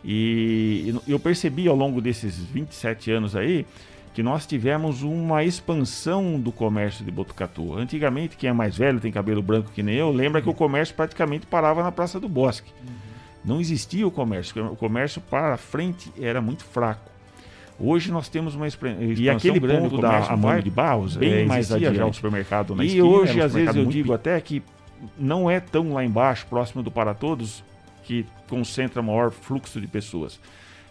[0.05, 3.65] E eu percebi ao longo desses 27 anos aí
[4.13, 7.75] que nós tivemos uma expansão do comércio de Botucatu.
[7.75, 10.95] Antigamente, quem é mais velho, tem cabelo branco que nem eu, lembra que o comércio
[10.95, 12.71] praticamente parava na Praça do Bosque.
[12.83, 12.95] Uhum.
[13.45, 14.73] Não existia o comércio.
[14.73, 17.11] O comércio para frente era muito fraco.
[17.79, 21.45] Hoje nós temos uma expansão e aquele grande ponto da Amanda de Barros bem é,
[21.45, 21.97] mais adiante.
[21.97, 24.63] já o supermercado na e esquina, hoje às vezes eu digo até que
[25.19, 27.65] não é tão lá embaixo, próximo do para todos,
[28.05, 30.39] que concentra maior fluxo de pessoas.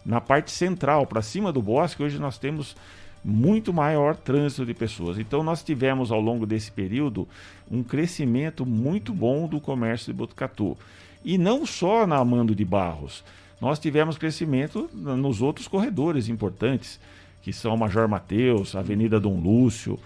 [0.05, 2.75] Na parte central, para cima do bosque, hoje nós temos
[3.23, 5.17] muito maior trânsito de pessoas.
[5.17, 7.27] Então nós tivemos ao longo desse período
[7.71, 10.77] um crescimento muito bom do comércio de Botucatu.
[11.23, 13.23] E não só na Amando de Barros.
[13.63, 16.99] Nós tivemos crescimento nos outros corredores importantes,
[17.41, 19.97] que são Major Mateus, Avenida Dom Lúcio.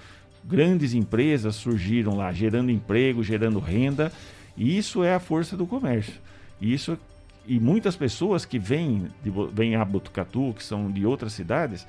[0.43, 4.13] Grandes empresas surgiram lá, gerando emprego, gerando renda.
[4.55, 6.13] E isso é a força do comércio.
[6.61, 6.99] Isso
[7.47, 11.87] e muitas pessoas que vêm, de, vêm a Botucatu, que são de outras cidades,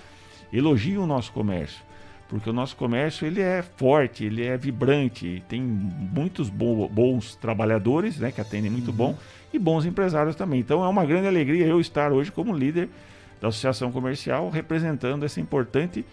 [0.50, 1.82] elogiem o nosso comércio,
[2.30, 8.16] porque o nosso comércio ele é forte, ele é vibrante, tem muitos bo bons trabalhadores,
[8.16, 8.96] né, que atendem muito uhum.
[8.96, 9.18] bom,
[9.52, 10.60] e bons empresários também.
[10.60, 12.88] Então é uma grande alegria eu estar hoje como líder
[13.40, 16.04] da Associação Comercial, representando esse importante,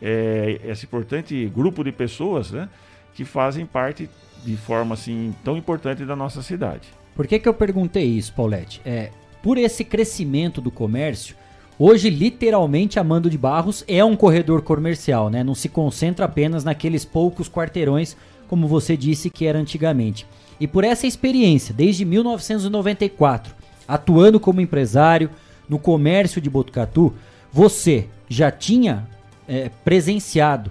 [0.00, 2.68] é, esse importante grupo de pessoas né,
[3.14, 4.08] que fazem parte
[4.44, 6.88] de forma assim tão importante da nossa cidade.
[7.14, 8.80] Por que, que eu perguntei isso, Paulette?
[8.84, 9.10] É,
[9.42, 11.36] por esse crescimento do comércio,
[11.78, 15.42] hoje literalmente Amando de Barros é um corredor comercial, né?
[15.42, 18.16] Não se concentra apenas naqueles poucos quarteirões,
[18.48, 20.26] como você disse que era antigamente.
[20.60, 23.54] E por essa experiência, desde 1994,
[23.88, 25.30] atuando como empresário,
[25.68, 27.14] no comércio de Botucatu,
[27.52, 29.08] você já tinha
[29.48, 30.70] é, presenciado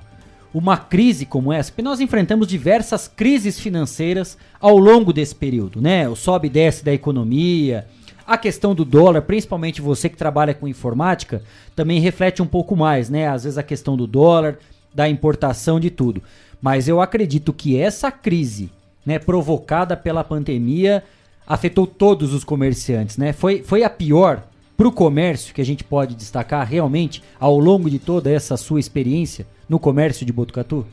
[0.54, 1.72] uma crise como essa?
[1.72, 6.08] Porque nós enfrentamos diversas crises financeiras ao longo desse período, né?
[6.10, 7.88] O sobe e desce da economia,
[8.26, 11.42] a questão do dólar, principalmente você que trabalha com informática,
[11.76, 13.28] também reflete um pouco mais, né?
[13.28, 14.58] Às vezes a questão do dólar,
[14.94, 16.22] da importação de tudo.
[16.62, 18.70] Mas eu acredito que essa crise,
[19.06, 21.04] né, provocada pela pandemia,
[21.47, 23.34] afetou todos os comerciantes, né?
[23.34, 24.43] Foi, foi a pior
[24.78, 28.80] para o comércio que a gente pode destacar realmente ao longo de toda essa sua
[28.80, 30.86] experiência no comércio de Botucatu?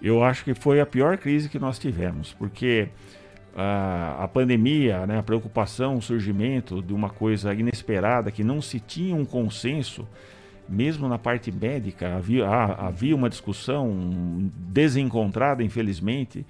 [0.00, 2.88] Eu acho que foi a pior crise que nós tivemos, porque
[3.54, 8.78] a, a pandemia, né, a preocupação, o surgimento de uma coisa inesperada que não se
[8.78, 10.06] tinha um consenso,
[10.68, 16.46] mesmo na parte médica, havia, havia uma discussão desencontrada, infelizmente,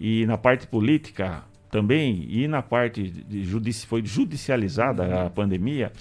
[0.00, 5.92] e na parte política também, e na parte de judici foi judicializada a pandemia,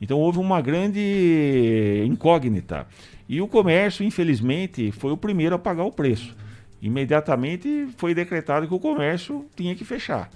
[0.00, 2.86] então houve uma grande incógnita.
[3.28, 6.36] E o comércio, infelizmente, foi o primeiro a pagar o preço.
[6.80, 10.30] Imediatamente foi decretado que o comércio tinha que fechar.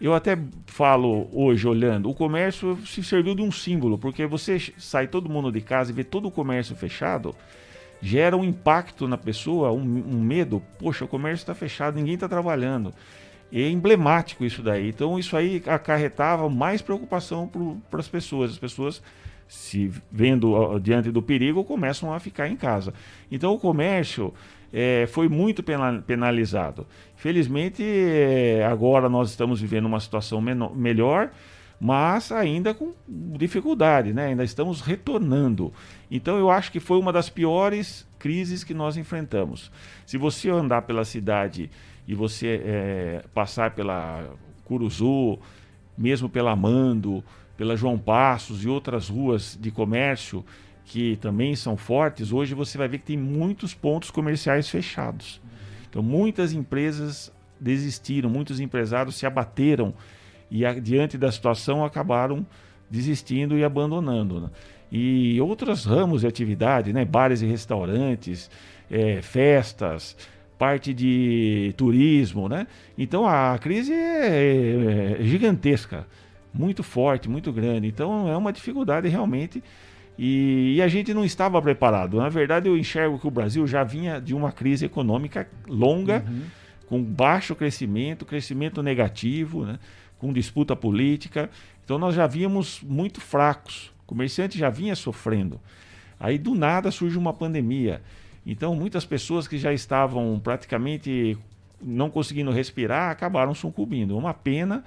[0.00, 0.36] Eu até
[0.66, 5.50] falo hoje, olhando, o comércio se serviu de um símbolo, porque você sai todo mundo
[5.52, 7.34] de casa e vê todo o comércio fechado,
[8.00, 10.62] gera um impacto na pessoa, um, um medo.
[10.78, 12.92] Poxa, o comércio está fechado, ninguém está trabalhando.
[13.50, 14.88] E é emblemático isso daí.
[14.88, 17.50] Então isso aí acarretava mais preocupação
[17.90, 18.52] para as pessoas.
[18.52, 19.02] As pessoas
[19.48, 22.92] se vendo diante do perigo começam a ficar em casa.
[23.30, 24.34] Então o comércio
[24.72, 25.62] é, foi muito
[26.06, 26.86] penalizado.
[27.16, 31.30] Felizmente é, agora nós estamos vivendo uma situação menor, melhor,
[31.80, 34.26] mas ainda com dificuldade, né?
[34.26, 35.72] Ainda estamos retornando.
[36.10, 39.70] Então eu acho que foi uma das piores crises que nós enfrentamos.
[40.04, 41.70] Se você andar pela cidade
[42.06, 44.28] e você é, passar pela
[44.64, 45.38] Curuzu,
[45.96, 47.22] mesmo pela Mando,
[47.56, 50.44] pela João Passos e outras ruas de comércio
[50.84, 55.40] que também são fortes, hoje você vai ver que tem muitos pontos comerciais fechados.
[55.88, 59.94] Então muitas empresas desistiram, muitos empresários se abateram
[60.50, 62.46] e diante da situação acabaram
[62.90, 64.40] desistindo e abandonando.
[64.40, 64.50] Né?
[64.90, 67.04] E outros ramos de atividade, né?
[67.04, 68.50] bares e restaurantes,
[68.90, 70.16] é, festas,
[70.58, 72.66] parte de turismo, né?
[72.96, 76.06] Então a crise é, é gigantesca,
[76.52, 77.86] muito forte, muito grande.
[77.86, 79.62] Então é uma dificuldade realmente
[80.18, 82.16] e, e, a gente não estava preparado.
[82.16, 86.42] Na verdade, eu enxergo que o Brasil já vinha de uma crise econômica longa, uhum.
[86.88, 89.78] com baixo crescimento, crescimento negativo, né?
[90.18, 91.50] Com disputa política.
[91.84, 93.92] Então nós já víamos muito fracos.
[94.02, 95.60] O comerciante já vinha sofrendo.
[96.18, 98.02] Aí do nada surge uma pandemia.
[98.44, 101.36] Então, muitas pessoas que já estavam praticamente
[101.82, 104.16] não conseguindo respirar acabaram sucumbindo.
[104.16, 104.82] Uma pena.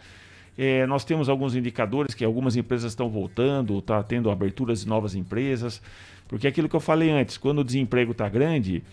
[0.57, 5.15] É, nós temos alguns indicadores que algumas empresas estão voltando, está tendo aberturas de novas
[5.15, 5.81] empresas,
[6.27, 8.83] porque aquilo que eu falei antes, quando o desemprego está grande,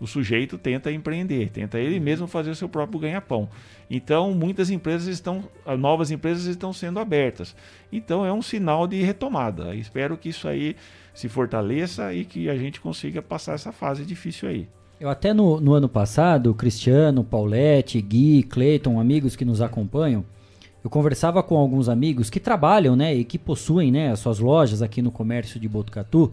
[0.00, 3.48] o sujeito tenta empreender, tenta ele mesmo fazer o seu próprio ganha-pão.
[3.90, 5.44] Então, muitas empresas estão,
[5.78, 7.54] novas empresas estão sendo abertas.
[7.92, 9.74] Então, é um sinal de retomada.
[9.74, 10.76] Espero que isso aí
[11.12, 14.68] se fortaleça e que a gente consiga passar essa fase difícil aí.
[15.00, 20.24] Eu até no, no ano passado, Cristiano, Paulette, Gui, Cleiton, amigos que nos acompanham,
[20.82, 24.80] eu conversava com alguns amigos que trabalham, né, e que possuem, né, as suas lojas
[24.80, 26.32] aqui no comércio de Botucatu,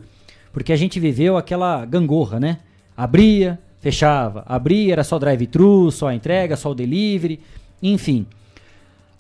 [0.54, 2.60] porque a gente viveu aquela gangorra, né?
[2.96, 7.40] Abria, fechava, abria, era só drive-thru, só a entrega, só o delivery,
[7.82, 8.26] enfim.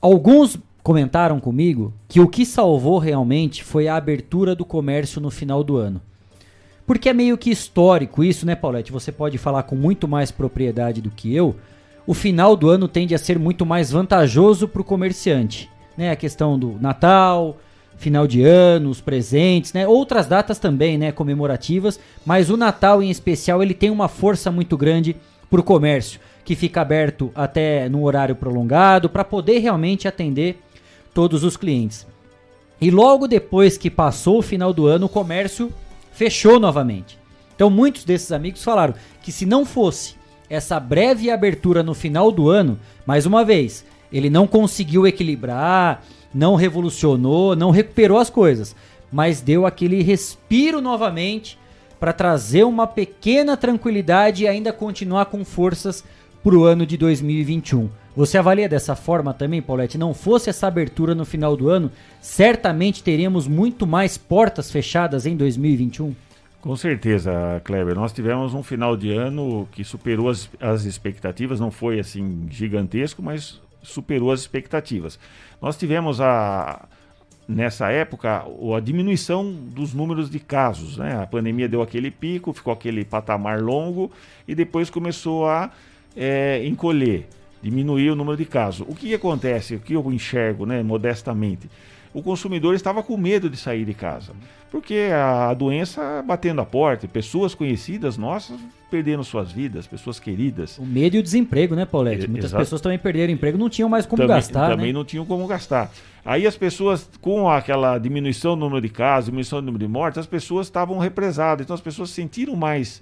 [0.02, 5.64] Alguns comentaram comigo que o que salvou realmente foi a abertura do comércio no final
[5.64, 6.02] do ano.
[6.86, 8.92] Porque é meio que histórico isso, né, Paulette?
[8.92, 11.56] Você pode falar com muito mais propriedade do que eu.
[12.06, 15.70] O final do ano tende a ser muito mais vantajoso para o comerciante.
[15.98, 16.12] Né?
[16.12, 17.58] A questão do Natal,
[17.98, 19.88] final de ano, os presentes, né?
[19.88, 24.78] Outras datas também, né, comemorativas, mas o Natal em especial ele tem uma força muito
[24.78, 25.16] grande
[25.50, 30.62] para o comércio, que fica aberto até no horário prolongado para poder realmente atender
[31.14, 32.06] todos os clientes.
[32.80, 35.72] E logo depois que passou o final do ano, o comércio
[36.12, 37.18] fechou novamente.
[37.56, 38.94] Então muitos desses amigos falaram
[39.24, 40.16] que se não fosse
[40.50, 46.04] essa breve abertura no final do ano, mais uma vez, ele não conseguiu equilibrar,
[46.36, 48.76] não revolucionou, não recuperou as coisas,
[49.10, 51.58] mas deu aquele respiro novamente
[51.98, 56.04] para trazer uma pequena tranquilidade e ainda continuar com forças
[56.44, 57.90] para o ano de 2021.
[58.18, 59.98] Você avalia dessa forma também, Paulette?
[59.98, 65.38] Não fosse essa abertura no final do ano, certamente teríamos muito mais portas fechadas em
[65.38, 66.14] 2021?
[66.60, 67.96] Com certeza, Kleber.
[67.96, 73.22] Nós tivemos um final de ano que superou as, as expectativas, não foi assim gigantesco,
[73.22, 75.20] mas superou as expectativas.
[75.62, 76.88] Nós tivemos a,
[77.48, 78.46] nessa época
[78.76, 80.98] a diminuição dos números de casos.
[80.98, 81.22] Né?
[81.22, 84.12] A pandemia deu aquele pico, ficou aquele patamar longo
[84.48, 85.72] e depois começou a
[86.16, 87.28] é, encolher,
[87.62, 88.86] diminuir o número de casos.
[88.88, 91.70] O que acontece, o que eu enxergo né, modestamente?
[92.16, 94.32] O consumidor estava com medo de sair de casa,
[94.72, 98.58] porque a doença batendo a porta, pessoas conhecidas nossas
[98.90, 100.78] perdendo suas vidas, pessoas queridas.
[100.78, 102.26] O medo e o desemprego, né, Paulette?
[102.30, 102.64] Muitas Exato.
[102.64, 104.70] pessoas também perderam emprego, não tinham mais como também, gastar.
[104.70, 104.94] Também né?
[104.94, 105.92] não tinham como gastar.
[106.24, 110.20] Aí as pessoas, com aquela diminuição do número de casos, diminuição do número de mortes,
[110.20, 111.66] as pessoas estavam represadas.
[111.66, 113.02] Então as pessoas se sentiram mais.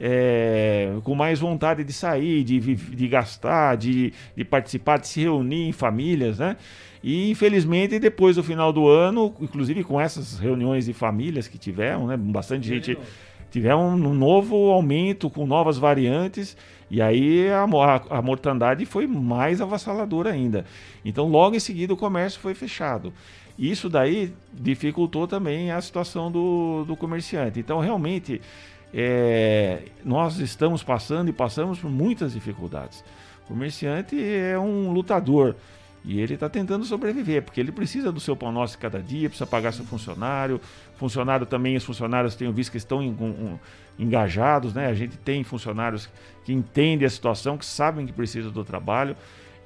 [0.00, 5.68] É, com mais vontade de sair, de, de gastar, de, de participar, de se reunir
[5.68, 6.56] em famílias, né?
[7.06, 12.06] E infelizmente, depois do final do ano, inclusive com essas reuniões de famílias que tiveram,
[12.06, 12.16] né?
[12.16, 12.96] Bastante gente
[13.50, 16.56] tivemos um novo aumento com novas variantes
[16.90, 20.64] e aí a, a, a, mortandade foi mais avassaladora ainda.
[21.04, 23.12] Então, logo em seguida, o comércio foi fechado.
[23.58, 27.60] Isso daí dificultou também a situação do, do comerciante.
[27.60, 28.40] Então, realmente,
[28.94, 33.04] é, nós estamos passando e passamos por muitas dificuldades.
[33.44, 35.54] O comerciante é um lutador.
[36.04, 39.46] E ele está tentando sobreviver, porque ele precisa do seu pão nosso cada dia, precisa
[39.46, 40.60] pagar seu funcionário.
[40.96, 43.58] Funcionário também, os funcionários tenho visto que estão em, um,
[43.98, 44.86] engajados, né?
[44.86, 46.10] A gente tem funcionários
[46.44, 49.16] que entendem a situação, que sabem que precisam do trabalho.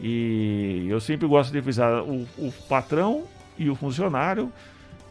[0.01, 3.25] E eu sempre gosto de frisar, o, o patrão
[3.59, 4.53] e o funcionário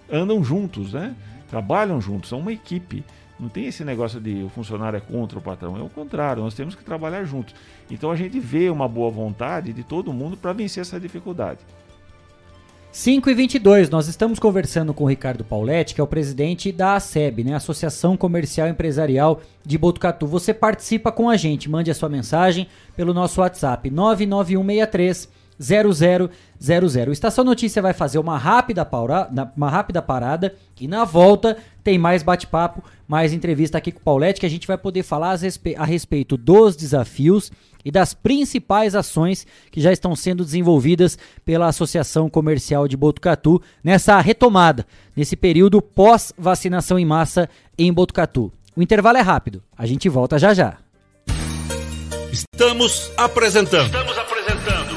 [0.10, 1.14] andam juntos, né?
[1.50, 3.04] Trabalham juntos, são uma equipe.
[3.40, 6.56] Não tem esse negócio de o funcionário é contra o patrão, é o contrário, nós
[6.56, 7.54] temos que trabalhar juntos.
[7.90, 11.60] Então a gente vê uma boa vontade de todo mundo para vencer essa dificuldade.
[12.92, 16.96] 5 e 22, nós estamos conversando com o Ricardo Pauletti, que é o presidente da
[16.96, 20.26] ASEB, né, Associação Comercial Empresarial de Botucatu.
[20.26, 25.30] Você participa com a gente, mande a sua mensagem pelo nosso WhatsApp 99163
[25.60, 27.12] 0000.
[27.12, 32.24] Estação Notícia vai fazer uma rápida, paura, uma rápida parada e na volta tem mais
[32.24, 35.38] bate-papo, mais entrevista aqui com o Paulette que a gente vai poder falar
[35.78, 37.52] a respeito dos desafios
[37.84, 44.20] e das principais ações que já estão sendo desenvolvidas pela Associação Comercial de Botucatu nessa
[44.20, 44.86] retomada,
[45.16, 48.52] nesse período pós-vacinação em massa em Botucatu.
[48.76, 50.78] O intervalo é rápido, a gente volta já já.
[52.32, 53.86] Estamos apresentando.
[53.86, 54.97] Estamos apresentando.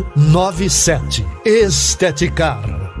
[0.15, 1.25] 97.
[1.45, 3.00] Esteticar.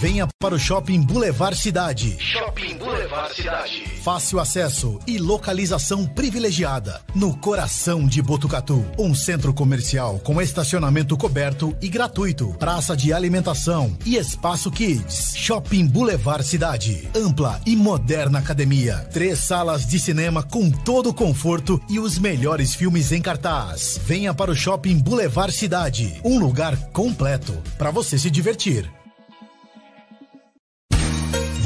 [0.00, 2.16] Venha para o Shopping Boulevard Cidade.
[2.20, 3.84] Shopping Boulevard Cidade.
[4.00, 7.02] Fácil acesso e localização privilegiada.
[7.16, 8.86] No coração de Botucatu.
[8.96, 12.54] Um centro comercial com estacionamento coberto e gratuito.
[12.60, 15.32] Praça de alimentação e espaço kids.
[15.34, 17.08] Shopping Boulevard Cidade.
[17.12, 18.98] Ampla e moderna academia.
[19.12, 23.98] Três salas de cinema com todo o conforto e os melhores filmes em cartaz.
[24.06, 26.20] Venha para o Shopping Boulevard Cidade.
[26.22, 28.88] Um lugar completo para você se divertir.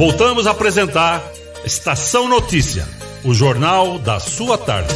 [0.03, 1.23] Voltamos a apresentar
[1.65, 2.85] Estação Notícia,
[3.25, 4.93] o jornal da sua tarde.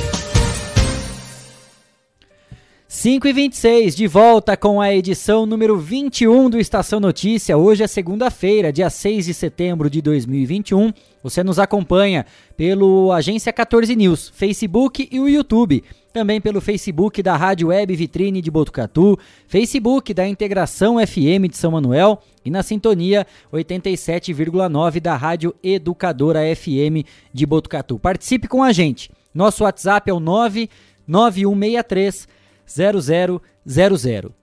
[2.88, 7.56] 5 e 26 de volta com a edição número 21 do Estação Notícia.
[7.56, 10.92] Hoje é segunda-feira, dia 6 de setembro de 2021.
[11.22, 12.26] Você nos acompanha
[12.56, 15.84] pelo Agência 14 News, Facebook e o YouTube.
[16.12, 21.70] Também pelo Facebook da Rádio Web Vitrine de Botucatu, Facebook da Integração FM de São
[21.70, 27.98] Manuel e na sintonia 87,9 da Rádio Educadora FM de Botucatu.
[27.98, 29.10] Participe com a gente.
[29.34, 32.28] Nosso WhatsApp é o 99163
[32.66, 33.42] 0000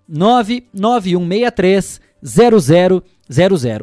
[0.07, 3.03] 99163 0000.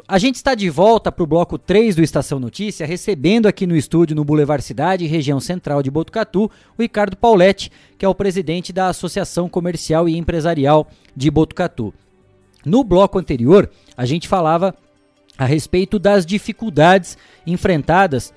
[0.07, 3.77] A gente está de volta para o bloco 3 do Estação Notícia, recebendo aqui no
[3.77, 8.73] estúdio no Boulevard Cidade, região central de Botucatu, o Ricardo Pauletti, que é o presidente
[8.73, 11.93] da Associação Comercial e Empresarial de Botucatu.
[12.65, 13.71] No bloco anterior,
[14.01, 14.75] a gente falava
[15.37, 18.33] a respeito das dificuldades enfrentadas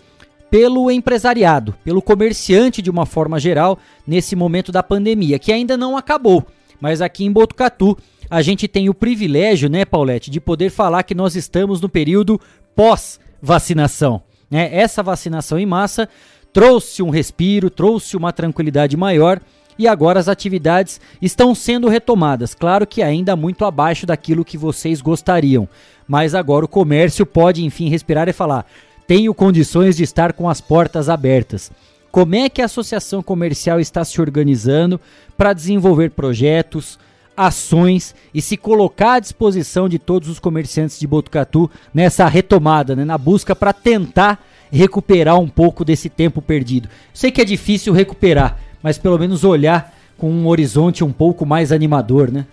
[0.51, 5.95] pelo empresariado, pelo comerciante de uma forma geral, nesse momento da pandemia, que ainda não
[5.95, 6.45] acabou.
[6.81, 7.97] Mas aqui em Botucatu,
[8.29, 12.41] a gente tem o privilégio, né, Paulette, de poder falar que nós estamos no período
[12.75, 14.21] pós-vacinação.
[14.51, 14.69] Né?
[14.69, 16.09] Essa vacinação em massa
[16.51, 19.39] trouxe um respiro, trouxe uma tranquilidade maior
[19.77, 22.53] e agora as atividades estão sendo retomadas.
[22.53, 25.67] Claro que ainda muito abaixo daquilo que vocês gostariam,
[26.07, 28.65] mas agora o comércio pode enfim respirar e falar:
[29.07, 31.71] tenho condições de estar com as portas abertas.
[32.11, 35.01] Como é que a associação comercial está se organizando
[35.35, 36.99] para desenvolver projetos,
[37.35, 43.03] ações e se colocar à disposição de todos os comerciantes de Botucatu nessa retomada, né,
[43.03, 46.89] na busca para tentar recuperar um pouco desse tempo perdido.
[47.13, 51.71] Sei que é difícil recuperar, mas pelo menos olhar com um horizonte um pouco mais
[51.71, 52.45] animador, né?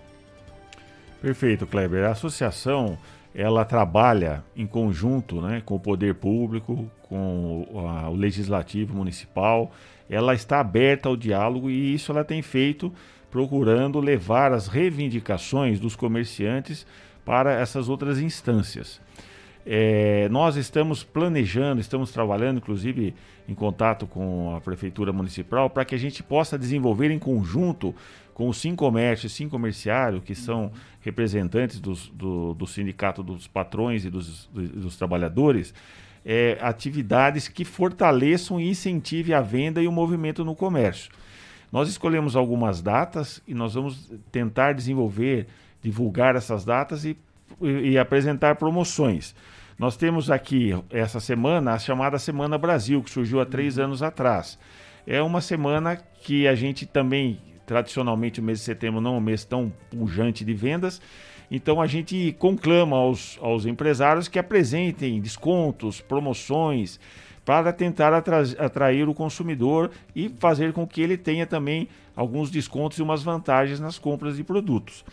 [1.21, 2.05] Perfeito, Kleber.
[2.05, 2.97] A associação
[3.35, 9.71] ela trabalha em conjunto né, com o poder público, com o, legislativo municipal.
[10.09, 12.93] Ela está aberta ao diálogo e isso ela tem feito
[13.31, 16.85] procurando levar as reivindicações dos comerciantes
[17.25, 19.01] para essas outras instâncias.
[19.67, 23.15] É, nós estamos planejando, estamos trabalhando, inclusive
[23.49, 27.95] em contato com a Prefeitura Municipal, para que a gente possa desenvolver em conjunto
[28.33, 33.47] com o Sim Comércio e Sim Comerciário, que são representantes dos, do, do Sindicato dos
[33.47, 35.75] Patrões e dos, dos Trabalhadores,
[36.25, 41.11] é, atividades que fortaleçam e incentivem a venda e o movimento no comércio.
[41.71, 45.47] Nós escolhemos algumas datas e nós vamos tentar desenvolver,
[45.83, 47.17] divulgar essas datas e,
[47.61, 49.35] e, apresentar promoções.
[49.79, 54.59] Nós temos aqui essa semana a chamada Semana Brasil, que surgiu há três anos atrás.
[55.07, 59.23] É uma semana que a gente também, tradicionalmente, o mês de setembro não é um
[59.23, 61.01] mês tão pujante de vendas,
[61.51, 67.01] então a gente conclama aos, aos empresários que apresentem descontos, promoções,
[67.45, 73.03] para tentar atrair o consumidor e fazer com que ele tenha também alguns descontos e
[73.03, 75.05] umas vantagens nas compras de produtos.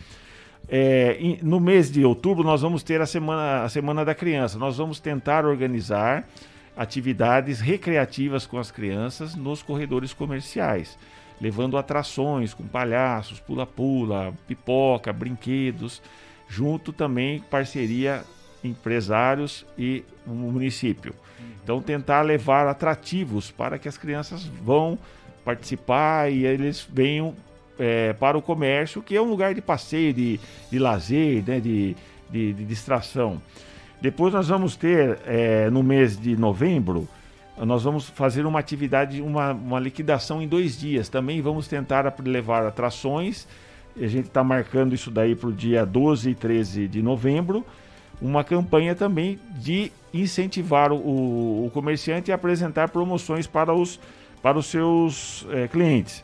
[0.68, 4.58] É, no mês de outubro, nós vamos ter a semana, a semana da Criança.
[4.58, 6.28] Nós vamos tentar organizar
[6.76, 10.98] atividades recreativas com as crianças nos corredores comerciais,
[11.40, 16.02] levando atrações com palhaços, pula-pula, pipoca, brinquedos,
[16.46, 18.22] junto também parceria
[18.62, 21.14] empresários e o município.
[21.62, 24.98] Então tentar levar atrativos para que as crianças vão
[25.44, 27.34] participar e eles venham
[27.78, 30.40] é, para o comércio, que é um lugar de passeio, de,
[30.70, 31.96] de lazer, né, de,
[32.30, 33.40] de, de distração.
[34.00, 37.08] Depois nós vamos ter, é, no mês de novembro,
[37.66, 41.08] nós vamos fazer uma atividade, uma, uma liquidação em dois dias.
[41.08, 43.48] Também vamos tentar levar atrações.
[43.96, 47.66] A gente está marcando isso daí para o dia 12 e 13 de novembro.
[48.22, 53.98] Uma campanha também de incentivar o, o comerciante a apresentar promoções para os,
[54.40, 56.22] para os seus é, clientes.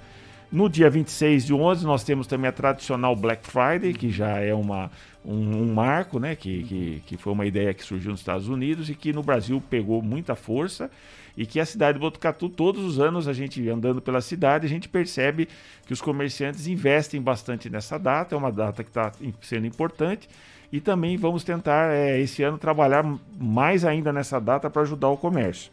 [0.54, 4.54] No dia 26 de 11, nós temos também a tradicional Black Friday, que já é
[4.54, 4.88] uma,
[5.24, 6.36] um, um marco, né?
[6.36, 9.60] Que, que, que, foi uma ideia que surgiu nos Estados Unidos e que no Brasil
[9.68, 10.88] pegou muita força.
[11.36, 14.68] E que a cidade de Botucatu, todos os anos, a gente andando pela cidade, a
[14.68, 15.48] gente percebe
[15.86, 18.36] que os comerciantes investem bastante nessa data.
[18.36, 19.10] É uma data que está
[19.40, 20.28] sendo importante.
[20.70, 23.04] E também vamos tentar, é, esse ano, trabalhar
[23.36, 25.72] mais ainda nessa data para ajudar o comércio.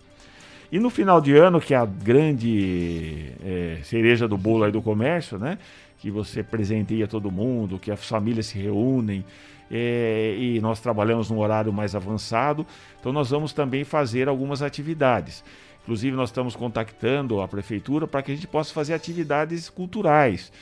[0.71, 4.81] E no final de ano, que é a grande é, cereja do bolo aí do
[4.81, 5.57] comércio, né?
[5.99, 9.25] Que você presenteia todo mundo, que as famílias se reúnem
[9.69, 12.65] é, e nós trabalhamos num horário mais avançado.
[12.99, 15.43] Então nós vamos também fazer algumas atividades.
[15.83, 20.53] Inclusive nós estamos contactando a prefeitura para que a gente possa fazer atividades culturais,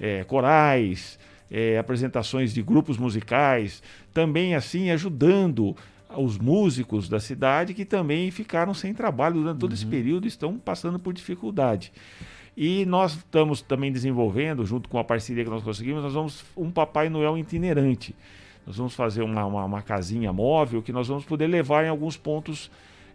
[0.00, 1.18] é, corais,
[1.50, 3.82] é, apresentações de grupos musicais,
[4.14, 5.76] também assim ajudando
[6.16, 9.76] os músicos da cidade que também ficaram sem trabalho durante todo uhum.
[9.76, 11.92] esse período estão passando por dificuldade.
[12.56, 16.70] E nós estamos também desenvolvendo, junto com a parceria que nós conseguimos, nós vamos um
[16.70, 18.16] Papai Noel itinerante.
[18.66, 22.16] Nós vamos fazer uma, uma, uma casinha móvel que nós vamos poder levar em alguns
[22.16, 22.70] pontos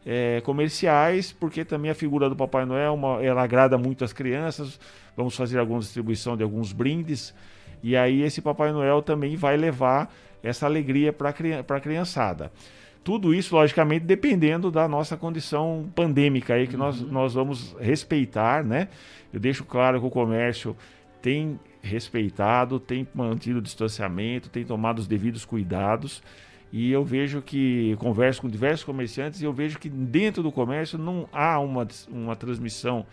[0.05, 4.79] é, comerciais, porque também a figura do Papai Noel uma, ela agrada muito as crianças.
[5.15, 7.33] Vamos fazer alguma distribuição de alguns brindes.
[7.83, 10.09] E aí esse Papai Noel também vai levar
[10.41, 12.51] essa alegria para a criançada.
[13.03, 16.79] Tudo isso, logicamente, dependendo da nossa condição pandêmica aí, que uhum.
[16.79, 18.87] nós, nós vamos respeitar, né?
[19.33, 20.75] Eu deixo claro que o comércio
[21.21, 26.23] tem respeitado, tem mantido o distanciamento, tem tomado os devidos cuidados.
[26.71, 30.97] E eu vejo que, converso com diversos comerciantes, e eu vejo que dentro do comércio
[30.97, 33.05] não há uma, uma transmissão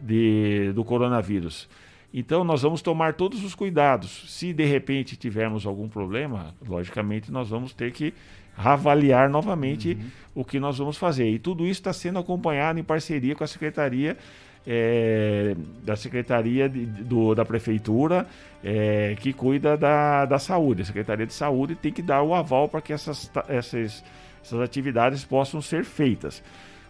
[0.00, 1.68] de, do coronavírus.
[2.12, 4.24] Então nós vamos tomar todos os cuidados.
[4.28, 8.14] Se de repente tivermos algum problema, logicamente nós vamos ter que
[8.58, 10.42] avaliar novamente uhum.
[10.42, 11.30] o que nós vamos fazer.
[11.30, 14.16] E tudo isso está sendo acompanhado em parceria com a Secretaria
[14.66, 18.26] é, da Secretaria de, do, da Prefeitura
[18.62, 20.82] é, que cuida da, da saúde.
[20.82, 24.04] A Secretaria de Saúde tem que dar o aval para que essas, essas,
[24.44, 26.42] essas atividades possam ser feitas.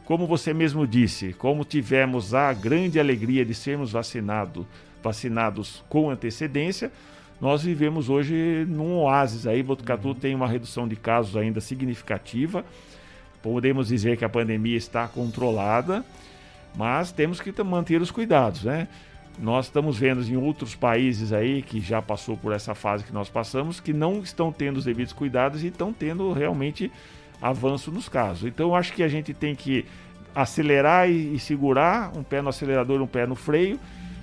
[0.05, 4.67] Como você mesmo disse, como tivemos a grande alegria de sermos vacinado,
[5.03, 6.91] vacinados com antecedência,
[7.41, 9.63] nós vivemos hoje num oásis aí.
[9.63, 12.65] Botucatu tem uma redução de casos ainda significativa.
[13.41, 16.05] Podemos dizer que a pandemia está controlada,
[16.77, 18.89] mas temos que manter os cuidados, né?
[19.39, 23.29] Nós estamos vendo em outros países aí que já passou por essa fase que nós
[23.29, 26.91] passamos, que não estão tendo os devidos cuidados e estão tendo realmente
[27.41, 28.49] avanço nos casos.
[28.49, 29.87] Então acho que a gente tem que
[30.35, 33.79] acelerar e, e segurar, um pé no acelerador, um pé no freio,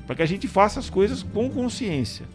[0.05, 2.25] para que a gente faça as coisas com consciência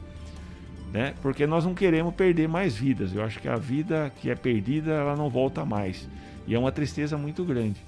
[0.93, 1.15] né?
[1.23, 3.15] Porque nós não queremos perder mais vidas.
[3.15, 6.09] Eu acho que a vida que é perdida, ela não volta mais.
[6.47, 7.81] E é uma tristeza muito grande.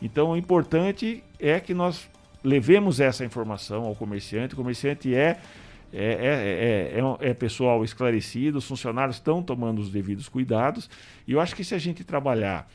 [0.00, 2.08] Então, o importante é que nós
[2.42, 4.54] levemos essa informação ao comerciante.
[4.54, 5.38] O comerciante é
[5.92, 10.88] é, é, é, é, pessoal esclarecido, os funcionários estão tomando os devidos cuidados.
[11.26, 12.70] E eu acho que se a gente trabalhar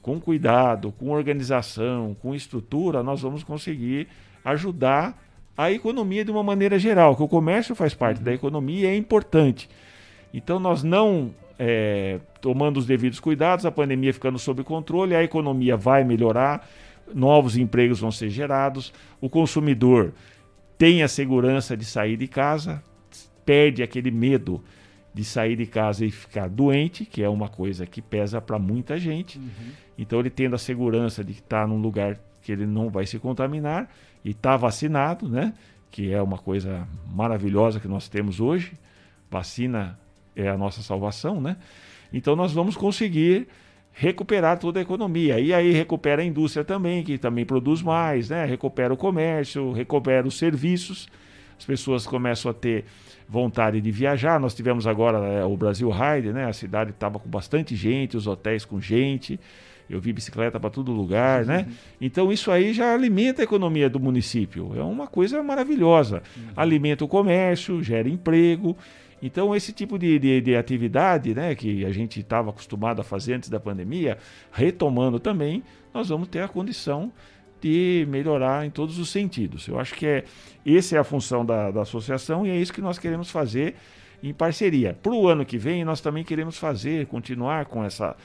[0.00, 4.08] com cuidado, com organização, com estrutura, nós vamos conseguir
[4.44, 5.25] ajudar
[5.56, 8.96] a economia de uma maneira geral, que o comércio faz parte da economia e é
[8.96, 9.68] importante.
[10.32, 15.76] Então, nós não é, tomando os devidos cuidados, a pandemia ficando sob controle, a economia
[15.76, 16.68] vai melhorar,
[17.14, 20.12] novos empregos vão ser gerados, o consumidor
[20.76, 22.82] tem a segurança de sair de casa,
[23.44, 24.62] perde aquele medo
[25.14, 28.98] de sair de casa e ficar doente, que é uma coisa que pesa para muita
[28.98, 29.38] gente.
[29.38, 29.72] Uhum.
[29.96, 33.88] Então, ele tendo a segurança de estar num lugar que ele não vai se contaminar,
[34.26, 35.54] e está vacinado, né?
[35.88, 38.72] Que é uma coisa maravilhosa que nós temos hoje.
[39.30, 39.96] Vacina
[40.34, 41.56] é a nossa salvação, né?
[42.12, 43.46] Então nós vamos conseguir
[43.92, 45.38] recuperar toda a economia.
[45.38, 48.44] E aí recupera a indústria também, que também produz mais, né?
[48.44, 51.08] recupera o comércio, recupera os serviços,
[51.56, 52.84] as pessoas começam a ter
[53.28, 54.40] vontade de viajar.
[54.40, 56.46] Nós tivemos agora é, o Brasil Ride, né?
[56.46, 59.38] a cidade estava com bastante gente, os hotéis com gente.
[59.88, 61.66] Eu vi bicicleta para todo lugar, né?
[61.68, 61.74] Uhum.
[62.00, 64.72] Então isso aí já alimenta a economia do município.
[64.76, 66.22] É uma coisa maravilhosa.
[66.36, 66.42] Uhum.
[66.56, 68.76] Alimenta o comércio, gera emprego.
[69.22, 73.34] Então, esse tipo de, de, de atividade né, que a gente estava acostumado a fazer
[73.34, 74.18] antes da pandemia,
[74.52, 77.10] retomando também, nós vamos ter a condição
[77.60, 79.66] de melhorar em todos os sentidos.
[79.66, 80.24] Eu acho que é,
[80.66, 83.74] essa é a função da, da associação e é isso que nós queremos fazer
[84.22, 84.96] em parceria.
[85.02, 88.16] Para o ano que vem, nós também queremos fazer, continuar com, essa,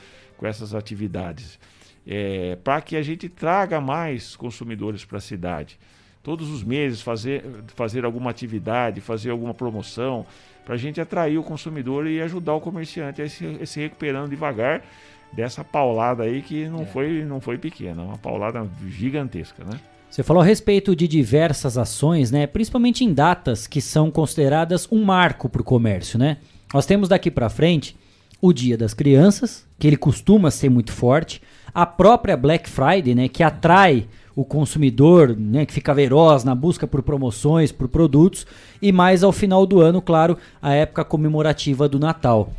[0.41, 1.59] com essas atividades,
[2.05, 5.77] é, para que a gente traga mais consumidores para a cidade.
[6.23, 7.43] Todos os meses fazer,
[7.75, 10.25] fazer alguma atividade, fazer alguma promoção,
[10.65, 14.31] para a gente atrair o consumidor e ajudar o comerciante a se, a se recuperando
[14.31, 14.83] devagar
[15.31, 16.85] dessa paulada aí que não, é.
[16.85, 19.79] foi, não foi pequena, uma paulada gigantesca, né?
[20.09, 22.47] Você falou a respeito de diversas ações, né?
[22.47, 26.37] Principalmente em datas que são consideradas um marco para o comércio, né?
[26.73, 27.95] Nós temos daqui para frente
[28.39, 31.41] o Dia das Crianças, que ele costuma ser muito forte,
[31.73, 33.27] a própria Black Friday, né?
[33.27, 38.47] Que atrai o consumidor, né, que fica veroz na busca por promoções, por produtos,
[38.81, 42.51] e mais ao final do ano, claro, a época comemorativa do Natal.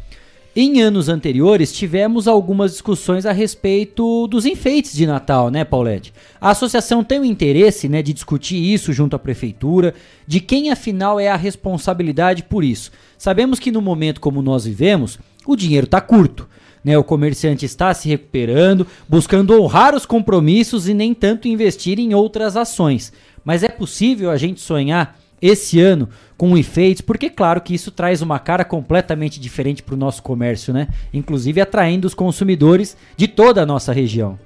[0.55, 6.12] Em anos anteriores, tivemos algumas discussões a respeito dos enfeites de Natal, né, Paulette?
[6.39, 9.94] A associação tem o interesse né, de discutir isso junto à prefeitura,
[10.27, 12.93] de quem afinal é a responsabilidade por isso.
[13.16, 16.48] Sabemos que no momento como nós vivemos, o dinheiro está curto.
[16.85, 22.12] Né, o comerciante está se recuperando, buscando honrar os compromissos e nem tanto investir em
[22.12, 23.12] outras ações.
[23.44, 28.20] Mas é possível a gente sonhar esse ano com enfeites, porque claro que isso traz
[28.20, 30.89] uma cara completamente diferente para o nosso comércio, né?
[31.14, 34.39] Inclusive atraindo os consumidores de toda a nossa região.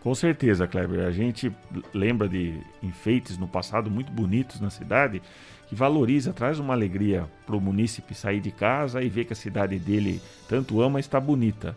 [0.00, 1.04] Com certeza, Kleber.
[1.04, 1.52] A gente
[1.92, 5.20] lembra de enfeites no passado muito bonitos na cidade
[5.66, 9.36] que valoriza, traz uma alegria para o munícipe sair de casa e ver que a
[9.36, 11.76] cidade dele tanto ama está bonita.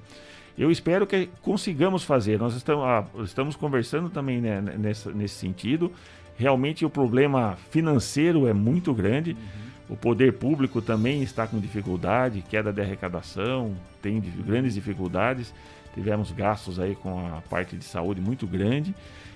[0.58, 2.38] Eu espero que consigamos fazer.
[2.38, 5.92] Nós estamos, ah, estamos conversando também né, nessa, nesse sentido.
[6.38, 9.32] Realmente o problema financeiro é muito grande.
[9.32, 9.70] Uhum.
[9.94, 15.54] O poder público também está com dificuldade, queda de arrecadação, tem grandes dificuldades.
[15.94, 18.94] Tivemos gastos aí com a parte de saúde muito grande.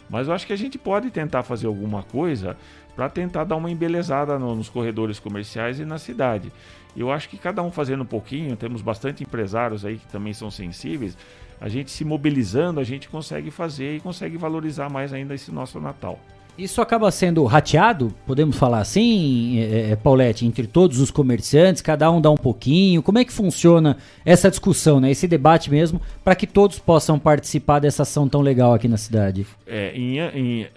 [0.10, 2.56] Mas eu acho que a gente pode tentar fazer alguma coisa
[2.96, 6.52] para tentar dar uma embelezada no, nos corredores comerciais e na cidade.
[6.96, 10.52] Eu acho que cada um fazendo um pouquinho, temos bastante empresários aí que também são
[10.52, 11.18] sensíveis,
[11.60, 15.80] a gente se mobilizando, a gente consegue fazer e consegue valorizar mais ainda esse nosso
[15.80, 16.20] Natal.
[16.56, 22.12] Isso acaba sendo rateado, podemos falar assim, é, é, Paulette, entre todos os comerciantes, cada
[22.12, 23.02] um dá um pouquinho.
[23.02, 27.80] Como é que funciona essa discussão, né, esse debate mesmo, para que todos possam participar
[27.80, 29.48] dessa ação tão legal aqui na cidade?
[29.66, 30.68] É, em, em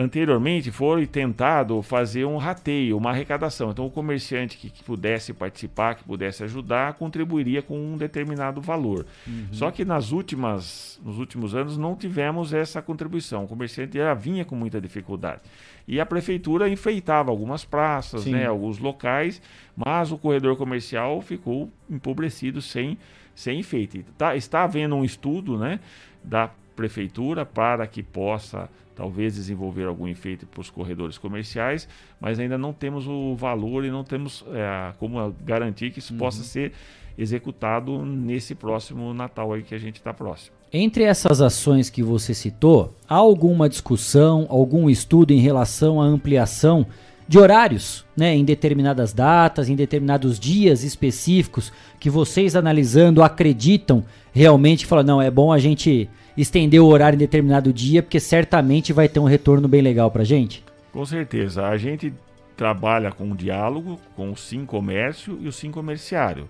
[0.00, 3.70] anteriormente foi tentado fazer um rateio, uma arrecadação.
[3.70, 9.04] Então o comerciante que, que, pudesse participar, que pudesse ajudar, contribuiria com um determinado valor.
[9.26, 9.48] Uhum.
[9.52, 13.44] Só que nas últimas, nos últimos anos não tivemos essa contribuição.
[13.44, 15.42] O comerciante já vinha com muita dificuldade.
[15.86, 19.42] E a prefeitura enfeitava algumas praças, né, alguns locais,
[19.76, 22.96] mas o corredor comercial ficou empobrecido sem,
[23.34, 24.04] sem enfeite.
[24.16, 25.80] Tá, está havendo um estudo né,
[26.22, 28.70] da prefeitura para que possa
[29.00, 31.88] talvez desenvolver algum efeito para os corredores comerciais,
[32.20, 36.18] mas ainda não temos o valor e não temos é, como garantir que isso uhum.
[36.18, 36.72] possa ser
[37.16, 40.54] executado nesse próximo Natal aí que a gente está próximo.
[40.70, 46.86] Entre essas ações que você citou, há alguma discussão, algum estudo em relação à ampliação
[47.26, 54.84] de horários, né, em determinadas datas, em determinados dias específicos que vocês analisando acreditam realmente
[54.84, 56.06] falam, não, é bom a gente
[56.42, 60.24] estender o horário em determinado dia, porque certamente vai ter um retorno bem legal para
[60.24, 60.64] gente?
[60.92, 61.66] Com certeza.
[61.66, 62.12] A gente
[62.56, 66.48] trabalha com um diálogo com o Sim Comércio e o Sim Comerciário.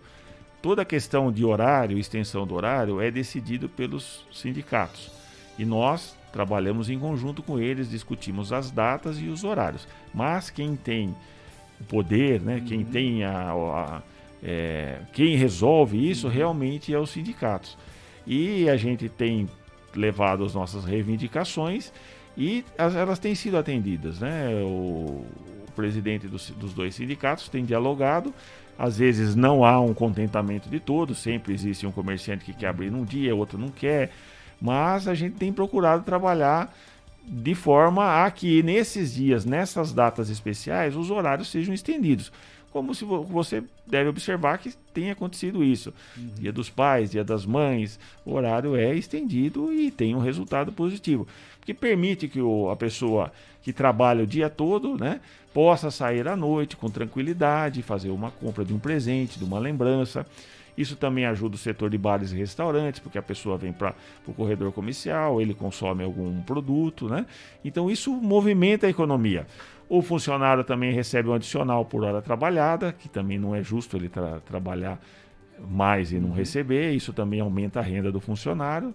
[0.61, 5.11] Toda a questão de horário, extensão do horário, é decidido pelos sindicatos.
[5.59, 9.87] E nós trabalhamos em conjunto com eles, discutimos as datas e os horários.
[10.13, 11.15] Mas quem tem
[11.81, 12.65] o poder, né, uhum.
[12.65, 14.03] quem tem a, a
[14.43, 16.33] é, quem resolve isso uhum.
[16.33, 17.77] realmente é os sindicatos.
[18.27, 19.49] E a gente tem
[19.95, 21.93] levado as nossas reivindicações
[22.37, 24.21] e as, elas têm sido atendidas.
[24.21, 24.51] Né?
[24.63, 25.25] O,
[25.69, 28.33] o presidente dos, dos dois sindicatos tem dialogado.
[28.79, 32.91] Às vezes não há um contentamento de todos, sempre existe um comerciante que quer abrir
[32.91, 34.11] num dia, outro não quer,
[34.59, 36.75] mas a gente tem procurado trabalhar
[37.23, 42.33] de forma a que nesses dias, nessas datas especiais, os horários sejam estendidos.
[42.73, 45.93] Como se vo você deve observar que tem acontecido isso.
[46.17, 46.29] Uhum.
[46.39, 51.27] Dia dos pais, dia das mães, o horário é estendido e tem um resultado positivo.
[51.63, 53.33] Que permite que o, a pessoa
[53.63, 55.21] que trabalha o dia todo, né,
[55.53, 60.25] possa sair à noite com tranquilidade, fazer uma compra de um presente, de uma lembrança.
[60.79, 63.95] Isso também ajuda o setor de bares e restaurantes, porque a pessoa vem para
[64.27, 67.27] o corredor comercial, ele consome algum produto, né?
[67.65, 69.47] Então isso movimenta a economia.
[69.91, 74.09] O funcionário também recebe um adicional por hora trabalhada, que também não é justo ele
[74.09, 75.01] tra trabalhar
[75.69, 78.95] mais e não receber, isso também aumenta a renda do funcionário.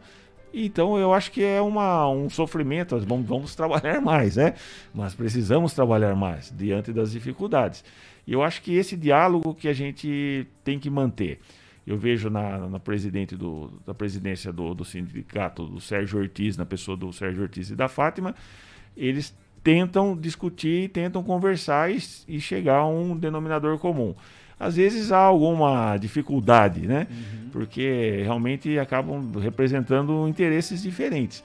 [0.53, 4.53] Então eu acho que é uma, um sofrimento, vamos, vamos trabalhar mais, né?
[4.93, 7.83] Mas precisamos trabalhar mais diante das dificuldades.
[8.25, 11.41] E eu acho que esse diálogo que a gente tem que manter.
[11.85, 16.65] Eu vejo na, na presidente do, da presidência do, do sindicato, do Sérgio Ortiz, na
[16.65, 18.33] pessoa do Sérgio Ortiz e da Fátima,
[18.95, 19.35] eles
[19.65, 21.97] tentam discutir, tentam conversar e,
[22.27, 24.15] e chegar a um denominador comum
[24.59, 27.07] às vezes há alguma dificuldade, né?
[27.09, 27.49] Uhum.
[27.51, 31.43] Porque realmente acabam representando interesses diferentes.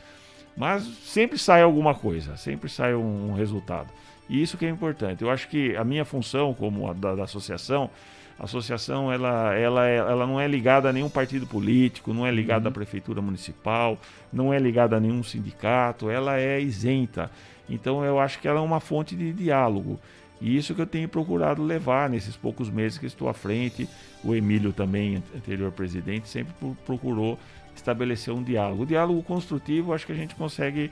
[0.57, 3.89] Mas sempre sai alguma coisa, sempre sai um, resultado.
[4.29, 5.23] E isso que é importante.
[5.23, 7.91] Eu acho que a minha função como a da, da associação,
[8.39, 12.69] a associação ela, ela, ela não é ligada a nenhum partido político, não é ligada
[12.69, 12.71] uhum.
[12.71, 13.99] à prefeitura municipal,
[14.33, 17.31] não é ligada a nenhum sindicato, ela é isenta.
[17.71, 19.99] Então eu acho que ela é uma fonte de diálogo.
[20.41, 23.89] E isso que eu tenho procurado levar nesses poucos meses que estou à frente.
[24.25, 27.39] O Emílio também, anterior presidente, sempre procurou
[27.77, 28.83] estabelecer um diálogo.
[28.83, 30.91] O diálogo construtivo, acho que a gente consegue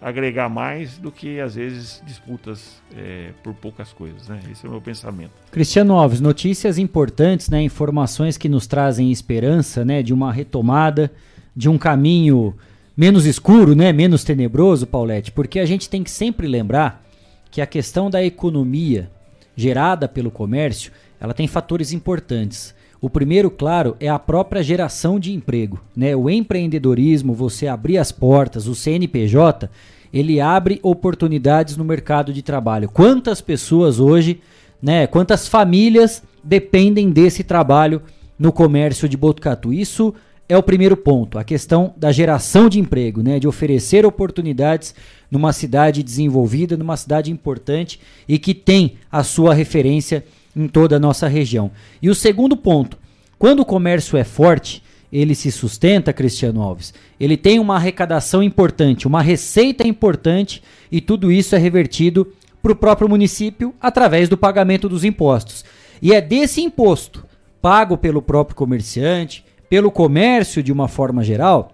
[0.00, 4.40] agregar mais do que às vezes disputas é, por poucas coisas, né?
[4.50, 5.32] Esse é o meu pensamento.
[5.52, 7.62] Cristiano Alves, notícias importantes, né?
[7.62, 10.02] Informações que nos trazem esperança, né?
[10.02, 11.12] De uma retomada,
[11.54, 12.54] de um caminho
[12.96, 13.92] menos escuro, né?
[13.92, 17.04] Menos tenebroso, Paulette, porque a gente tem que sempre lembrar
[17.50, 19.10] que a questão da economia
[19.56, 22.74] gerada pelo comércio, ela tem fatores importantes.
[23.00, 26.14] O primeiro, claro, é a própria geração de emprego, né?
[26.14, 29.70] O empreendedorismo, você abrir as portas, o CNPJ,
[30.12, 32.90] ele abre oportunidades no mercado de trabalho.
[32.90, 34.40] Quantas pessoas hoje,
[34.82, 38.02] né, quantas famílias dependem desse trabalho
[38.38, 39.72] no comércio de Botucatu?
[39.72, 40.14] Isso
[40.50, 44.92] é o primeiro ponto, a questão da geração de emprego, né, de oferecer oportunidades
[45.30, 50.24] numa cidade desenvolvida, numa cidade importante e que tem a sua referência
[50.56, 51.70] em toda a nossa região.
[52.02, 52.98] E o segundo ponto,
[53.38, 54.82] quando o comércio é forte,
[55.12, 61.30] ele se sustenta, Cristiano Alves, ele tem uma arrecadação importante, uma receita importante e tudo
[61.30, 62.26] isso é revertido
[62.60, 65.64] para o próprio município através do pagamento dos impostos.
[66.02, 67.24] E é desse imposto,
[67.62, 71.70] pago pelo próprio comerciante, pelo comércio de uma forma geral,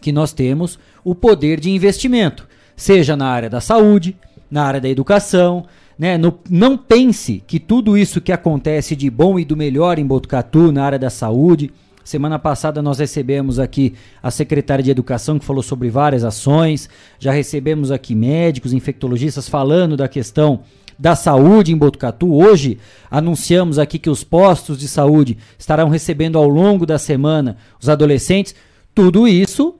[0.00, 4.16] que nós temos o poder de investimento, seja na área da saúde,
[4.50, 5.66] na área da educação,
[5.98, 6.16] né?
[6.16, 10.72] No, não pense que tudo isso que acontece de bom e do melhor em Botucatu,
[10.72, 11.72] na área da saúde.
[12.04, 16.88] Semana passada nós recebemos aqui a secretária de Educação que falou sobre várias ações.
[17.18, 20.60] Já recebemos aqui médicos, infectologistas falando da questão
[20.98, 22.34] da saúde em Botucatu.
[22.34, 22.78] Hoje
[23.10, 28.54] anunciamos aqui que os postos de saúde estarão recebendo ao longo da semana os adolescentes.
[28.94, 29.76] Tudo isso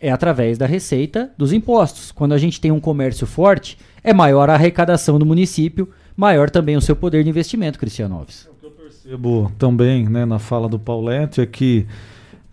[0.00, 2.12] é através da receita dos impostos.
[2.12, 6.76] Quando a gente tem um comércio forte, é maior a arrecadação do município, maior também
[6.76, 8.48] o seu poder de investimento, Cristiano Alves.
[8.50, 11.86] O que eu percebo também né, na fala do Paulette é que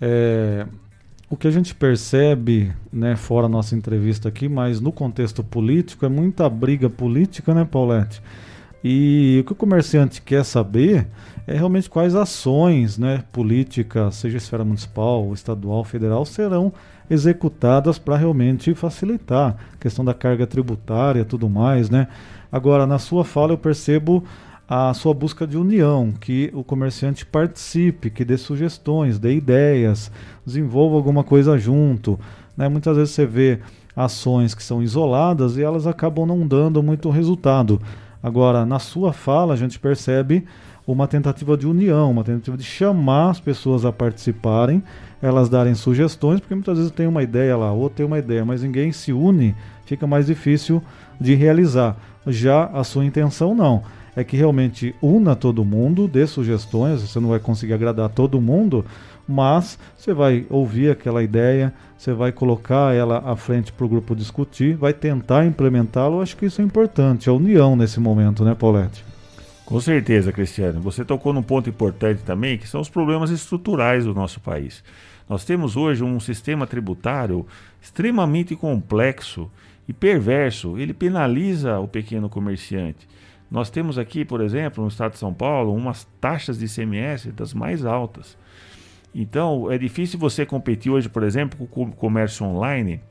[0.01, 0.65] é,
[1.29, 6.05] o que a gente percebe, né, fora a nossa entrevista aqui, mas no contexto político,
[6.05, 8.21] é muita briga política, né, Paulette?
[8.83, 11.07] E o que o comerciante quer saber
[11.45, 16.73] é realmente quais ações né, políticas, seja esfera municipal, estadual, federal, serão
[17.09, 22.07] executadas para realmente facilitar a questão da carga tributária tudo mais, né?
[22.51, 24.23] Agora, na sua fala eu percebo
[24.69, 30.11] a sua busca de união, que o comerciante participe, que dê sugestões, dê ideias,
[30.45, 32.19] desenvolva alguma coisa junto.
[32.55, 32.69] Né?
[32.69, 33.59] Muitas vezes você vê
[33.95, 37.81] ações que são isoladas e elas acabam não dando muito resultado.
[38.21, 40.45] Agora, na sua fala, a gente percebe
[40.85, 44.83] uma tentativa de união, uma tentativa de chamar as pessoas a participarem,
[45.19, 48.61] elas darem sugestões, porque muitas vezes tem uma ideia lá, ou tem uma ideia, mas
[48.61, 49.55] ninguém se une,
[49.85, 50.81] fica mais difícil
[51.19, 51.97] de realizar.
[52.27, 53.81] Já a sua intenção não
[54.19, 58.85] é que realmente una todo mundo, dê sugestões, você não vai conseguir agradar todo mundo,
[59.25, 64.13] mas você vai ouvir aquela ideia, você vai colocar ela à frente para o grupo
[64.13, 66.21] discutir, vai tentar implementá-lo.
[66.21, 69.05] Acho que isso é importante, a união nesse momento, né, Paulette?
[69.65, 70.81] Com certeza, Cristiano.
[70.81, 74.83] Você tocou num ponto importante também, que são os problemas estruturais do nosso país.
[75.29, 77.45] Nós temos hoje um sistema tributário
[77.81, 79.49] extremamente complexo
[79.87, 80.77] e perverso.
[80.77, 83.07] Ele penaliza o pequeno comerciante
[83.49, 87.53] Nós temos aqui, por exemplo, no estado de São Paulo, umas taxas de ICMS das
[87.53, 88.37] mais altas.
[89.13, 93.01] Então, é difícil você competir hoje, por exemplo, com o comércio online,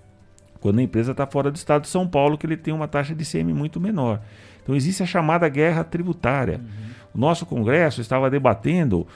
[0.60, 3.15] quando a empresa está fora do estado de São Paulo, que ele tem uma taxa
[3.15, 4.20] de ICM muito menor.
[4.62, 6.59] Então, existe a chamada guerra tributária.
[6.59, 6.89] Uhum.
[7.15, 9.06] O nosso Congresso estava debatendo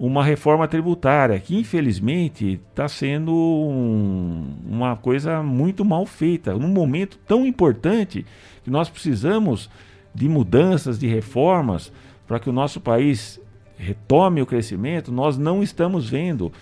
[0.00, 7.18] uma reforma tributária que, infelizmente, está sendo um, uma coisa muito mal feita, num momento
[7.26, 8.26] tão importante
[8.64, 9.70] que nós precisamos
[10.14, 11.92] de mudanças, de reformas,
[12.26, 13.40] para que o nosso país
[13.76, 16.52] retome o crescimento, nós não estamos vendo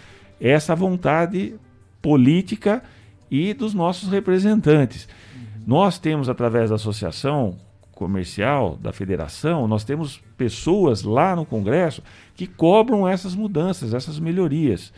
[0.40, 1.54] essa vontade
[2.00, 2.82] política
[3.30, 5.06] e dos nossos representantes.
[5.34, 5.62] Uhum.
[5.66, 7.58] Nós temos, através da associação
[7.92, 12.02] comercial, da federação, nós temos pessoas lá no Congresso
[12.34, 14.90] que cobram essas mudanças, essas melhorias,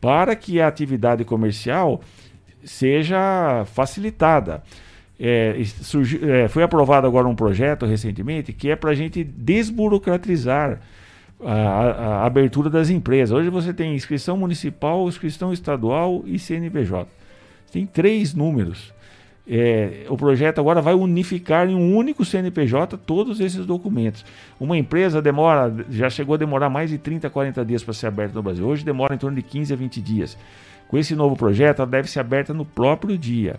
[0.00, 2.00] para que a atividade comercial
[2.62, 4.62] seja facilitada.
[5.18, 10.78] É, surgi, é, foi aprovado agora um projeto recentemente que é para a gente desburocratizar
[11.42, 13.32] a, a, a, abertura das empresas.
[13.32, 17.08] Hoje você tem inscrição municipal, inscrição estadual e CNPJ.
[17.72, 18.94] Tem três números.
[19.48, 24.24] É, o projeto agora vai unificar em um único CNPJ todos esses documentos.
[24.58, 28.34] Uma empresa demora, já chegou a demorar mais de 30, 40 dias para ser aberta
[28.34, 28.66] no Brasil.
[28.66, 30.36] Hoje demora em torno de 15 a 20 dias.
[30.88, 33.58] Com esse novo projeto, ela deve ser aberta no próprio dia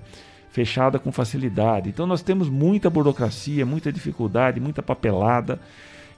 [0.57, 1.87] fechada com facilidade.
[1.87, 5.59] Então nós temos muita burocracia, muita dificuldade, muita papelada.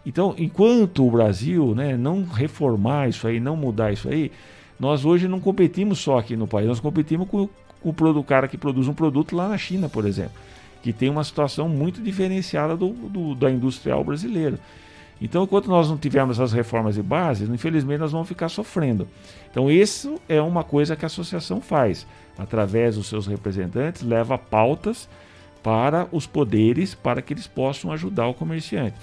[0.06, 4.32] Então, enquanto o Brasil né, não reformar isso aí, não mudar isso aí,
[4.80, 7.50] nós hoje não competimos só aqui no país, nós competimos com,
[7.82, 10.32] com o cara que produz um produto lá na China, por exemplo,
[10.82, 14.58] que tem uma situação muito diferenciada do, do, da industrial brasileira.
[15.22, 19.06] Então, enquanto nós não tivermos as reformas de base, infelizmente nós vamos ficar sofrendo.
[19.52, 22.08] Então, isso é uma coisa que a associação faz
[22.40, 25.10] através dos seus representantes, leva pautas
[25.62, 28.96] para os poderes para que eles possam ajudar o comerciante.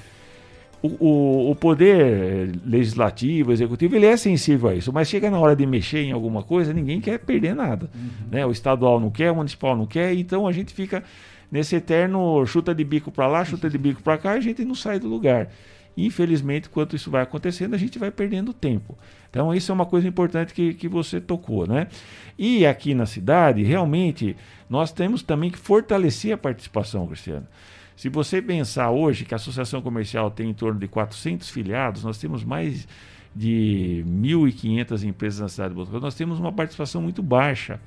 [0.83, 5.57] O, o, o, poder legislativo, executivo, ele é sensível a isso, mas chega na hora
[5.57, 7.91] de mexer em alguma coisa, ninguém quer perder nada.
[7.95, 8.11] Uhum.
[8.31, 8.47] Né?
[8.47, 11.03] O estadual não quer, o municipal não quer, então a gente fica
[11.51, 14.75] nesse eterno chuta de bico para lá, chuta de bico para cá, a gente não
[14.75, 15.49] sai do lugar.
[15.97, 18.97] Infelizmente, quanto isso vai acontecendo, a gente vai perdendo tempo.
[19.37, 21.89] Então, isso é uma coisa importante que, que você tocou, né?
[22.39, 24.35] E aqui na cidade, realmente,
[24.67, 27.47] nós temos também que fortalecer a participação, Cristiano.
[27.95, 32.17] Se você pensar hoje que a Associação Comercial tem em torno de 400 filiados, nós
[32.17, 32.89] temos mais
[33.35, 37.79] de 1.500 empresas na cidade de Botucatu, nós temos uma participação muito baixa.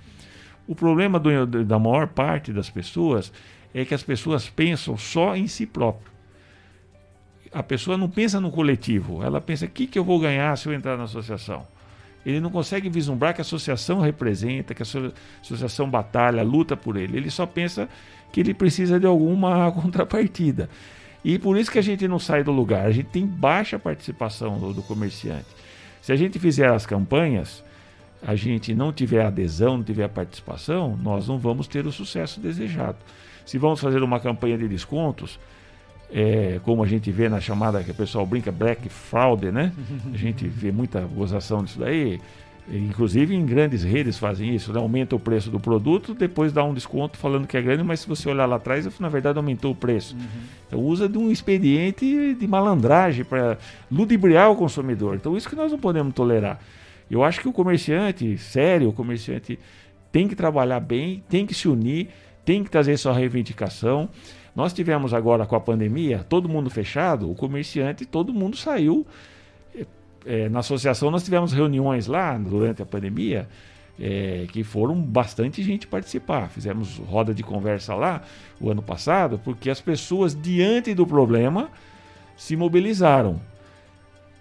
[0.68, 3.34] O problema do, da maior parte das pessoas
[3.74, 6.19] é que as pessoas pensam só em si próprio
[7.52, 10.68] a pessoa não pensa no coletivo, ela pensa o que, que eu vou ganhar se
[10.68, 11.66] eu entrar na associação.
[12.26, 14.86] Ele não consegue vislumbrar que a associação representa, que a
[15.42, 17.18] associação batalha, luta por ele.
[17.18, 17.88] Ele só pensa
[18.32, 20.70] que ele precisa de alguma contrapartida.
[21.24, 22.86] E por isso que a gente não sai do lugar.
[22.86, 25.48] A gente tem baixa participação do, do comerciante.
[26.02, 27.64] Se a gente fizer as campanhas,
[28.22, 32.98] a gente não tiver adesão, não tiver participação, nós não vamos ter o sucesso desejado.
[33.46, 35.40] Se vamos fazer uma campanha de descontos,
[36.12, 39.72] é, como a gente vê na chamada que o pessoal brinca, Black Fraud, né?
[40.14, 42.20] A gente vê muita gozação disso daí.
[42.72, 44.80] Inclusive em grandes redes fazem isso, né?
[44.80, 48.08] aumenta o preço do produto, depois dá um desconto falando que é grande, mas se
[48.08, 50.16] você olhar lá atrás, na verdade aumentou o preço.
[50.16, 50.22] Uhum.
[50.68, 53.58] Então usa de um expediente de malandragem para
[53.92, 55.16] ludibriar o consumidor.
[55.16, 56.60] Então isso que nós não podemos tolerar.
[57.10, 59.58] Eu acho que o comerciante, sério, o comerciante
[60.12, 62.10] tem que trabalhar bem, tem que se unir,
[62.46, 64.10] tem que trazer sua reivindicação.
[64.60, 69.08] Nós tivemos agora com a pandemia, todo mundo fechado, o comerciante, todo mundo saiu.
[70.26, 73.48] É, na associação nós tivemos reuniões lá durante a pandemia,
[73.98, 76.50] é, que foram bastante gente participar.
[76.50, 78.22] Fizemos roda de conversa lá
[78.60, 81.70] o ano passado, porque as pessoas, diante do problema,
[82.36, 83.40] se mobilizaram.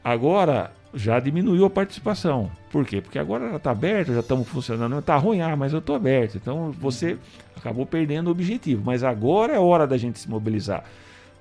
[0.03, 2.51] Agora já diminuiu a participação.
[2.71, 3.01] Por quê?
[3.01, 4.99] Porque agora está aberto, já estamos funcionando.
[4.99, 6.37] Está ruim, ah, mas eu estou aberto.
[6.37, 7.19] Então você
[7.57, 8.83] acabou perdendo o objetivo.
[8.85, 10.85] Mas agora é hora da gente se mobilizar,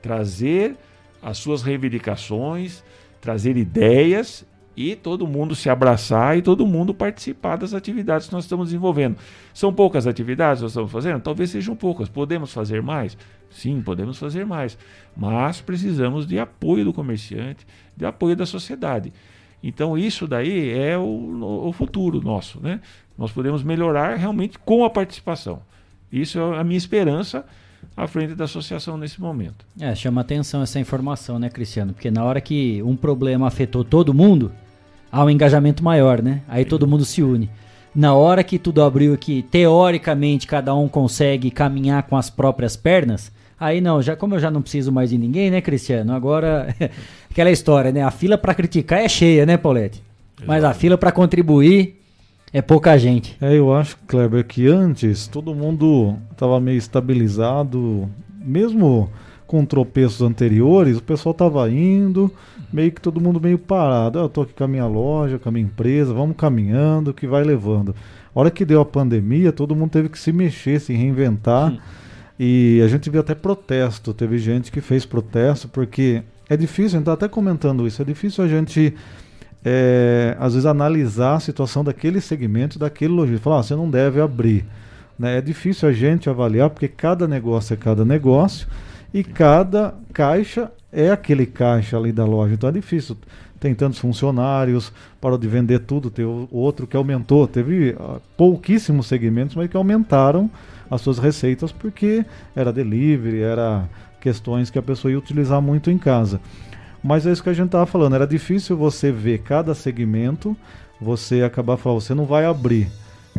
[0.01, 0.75] trazer
[1.21, 2.83] as suas reivindicações,
[3.21, 4.45] trazer ideias
[4.75, 9.17] e todo mundo se abraçar e todo mundo participar das atividades que nós estamos desenvolvendo.
[9.51, 11.19] São poucas atividades que nós estamos fazendo?
[11.21, 12.07] Talvez sejam poucas.
[12.07, 13.17] Podemos fazer mais?
[13.49, 14.77] Sim, podemos fazer mais.
[15.15, 17.65] Mas precisamos de apoio do comerciante,
[17.95, 19.11] de apoio da sociedade.
[19.61, 22.79] Então isso daí é o, o futuro nosso, né?
[23.17, 25.61] Nós podemos melhorar realmente com a participação.
[26.11, 27.45] Isso é a minha esperança
[27.95, 29.65] à frente da associação nesse momento.
[29.79, 31.93] É, chama atenção essa informação, né, Cristiano?
[31.93, 34.51] Porque na hora que um problema afetou todo mundo,
[35.11, 36.41] há um engajamento maior, né?
[36.47, 37.49] Aí todo mundo se une.
[37.93, 43.31] Na hora que tudo abriu que teoricamente cada um consegue caminhar com as próprias pernas,
[43.59, 46.13] Aí não, já como eu já não preciso mais de ninguém, né, Cristiano?
[46.13, 46.75] Agora
[47.29, 48.03] aquela história, né?
[48.03, 50.03] A fila para criticar é cheia, né, Paulette?
[50.45, 51.99] Mas a fila para contribuir
[52.53, 53.35] é pouca gente.
[53.41, 58.07] É, eu acho, Kleber, que antes todo mundo estava meio estabilizado,
[58.39, 59.09] mesmo
[59.47, 62.31] com tropeços anteriores, o pessoal estava indo,
[62.71, 64.19] meio que todo mundo meio parado.
[64.19, 67.25] Ah, eu tô aqui com a minha loja, com a minha empresa, vamos caminhando, que
[67.25, 67.95] vai levando.
[68.35, 71.73] A hora que deu a pandemia, todo mundo teve que se mexer, se reinventar.
[72.39, 74.13] E a gente viu até protesto.
[74.13, 78.05] Teve gente que fez protesto, porque é difícil, a gente tá até comentando isso, é
[78.05, 78.93] difícil a gente
[79.65, 83.43] é, às vezes analisar a situação daquele segmento, daquele lojista.
[83.43, 84.65] Falar, ah, você não deve abrir.
[85.17, 85.39] Né?
[85.39, 88.67] É difícil a gente avaliar, porque cada negócio é cada negócio
[89.13, 92.53] e cada caixa é aquele caixa ali da loja.
[92.53, 93.17] Então é difícil.
[93.59, 97.47] Tem tantos funcionários, parou de vender tudo, tem outro que aumentou.
[97.47, 100.49] Teve uh, pouquíssimos segmentos, mas que aumentaram
[100.89, 103.87] as suas receitas porque era delivery, era
[104.19, 106.39] questões que a pessoa ia utilizar muito em casa.
[107.03, 110.55] Mas é isso que a gente estava falando, era difícil você ver cada segmento,
[110.99, 112.89] você acabar falando, você não vai abrir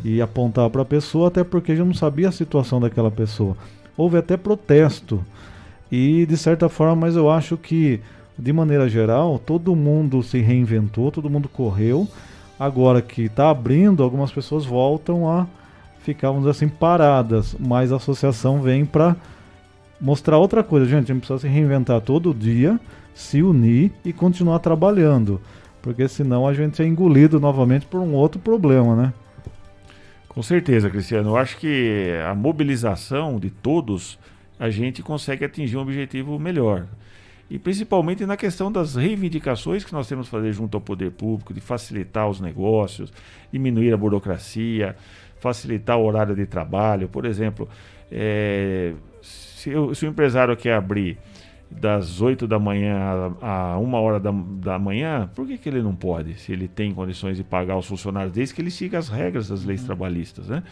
[0.05, 3.57] e apontar para a pessoa, até porque já não sabia a situação daquela pessoa.
[3.97, 5.25] Houve até protesto.
[5.91, 8.01] E de certa forma, mas eu acho que
[8.39, 12.07] de maneira geral, todo mundo se reinventou, todo mundo correu.
[12.59, 15.47] Agora que está abrindo, algumas pessoas voltam a
[16.15, 19.17] dizer assim, paradas, mas a associação vem para
[20.01, 20.87] mostrar outra coisa.
[20.87, 22.79] Gente, a gente precisa se reinventar todo dia,
[23.15, 25.41] se unir e continuar trabalhando,
[25.83, 29.13] porque senão a gente é engolido novamente por um outro problema, né?
[30.29, 31.31] Com certeza, Cristiano.
[31.31, 34.19] Eu acho que a mobilização de todos,
[34.59, 36.87] a gente consegue atingir um objetivo melhor.
[37.51, 41.55] E principalmente na questão das reivindicações que nós temos que fazer junto ao poder público,
[41.55, 43.13] de facilitar os negócios,
[43.51, 44.95] diminuir a burocracia,
[45.41, 47.09] facilitar o horário de trabalho.
[47.09, 47.69] Por exemplo,
[48.11, 48.93] é,
[49.23, 51.19] se, eu, se, o empresário quer abrir
[51.71, 55.83] das 8 da manhã a, a 1 hora da, da manhã, por que, que ele
[55.83, 56.35] não pode?
[56.41, 59.65] Se ele tem condições de pagar os funcionários, desde que ele siga as regras das
[59.65, 59.87] leis uhum.
[59.87, 60.63] trabalhistas, né?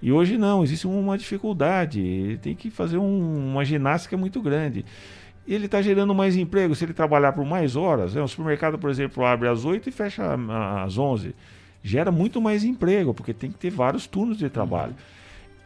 [0.00, 4.84] E hoje não, existe uma dificuldade, ele tem que fazer um, uma ginástica muito grande.
[5.46, 8.14] Ele está gerando mais emprego se ele trabalhar por mais horas.
[8.14, 8.22] Né?
[8.22, 10.36] O supermercado, por exemplo, abre às 8 e fecha
[10.84, 11.34] às 11
[11.88, 14.94] gera muito mais emprego, porque tem que ter vários turnos de trabalho.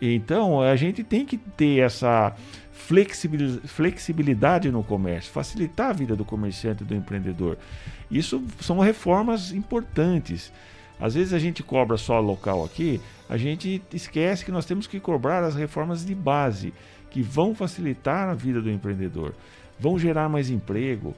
[0.01, 2.35] Então, a gente tem que ter essa
[2.73, 7.59] flexibilidade no comércio, facilitar a vida do comerciante e do empreendedor.
[8.11, 10.53] Isso são reformas importantes.
[11.01, 15.01] Às vezes a gente cobra só local aqui, a gente esquece que nós temos que
[15.01, 16.73] cobrar as reformas de base,
[17.11, 19.35] que vão facilitar a vida do empreendedor,
[19.79, 21.15] vão gerar mais emprego,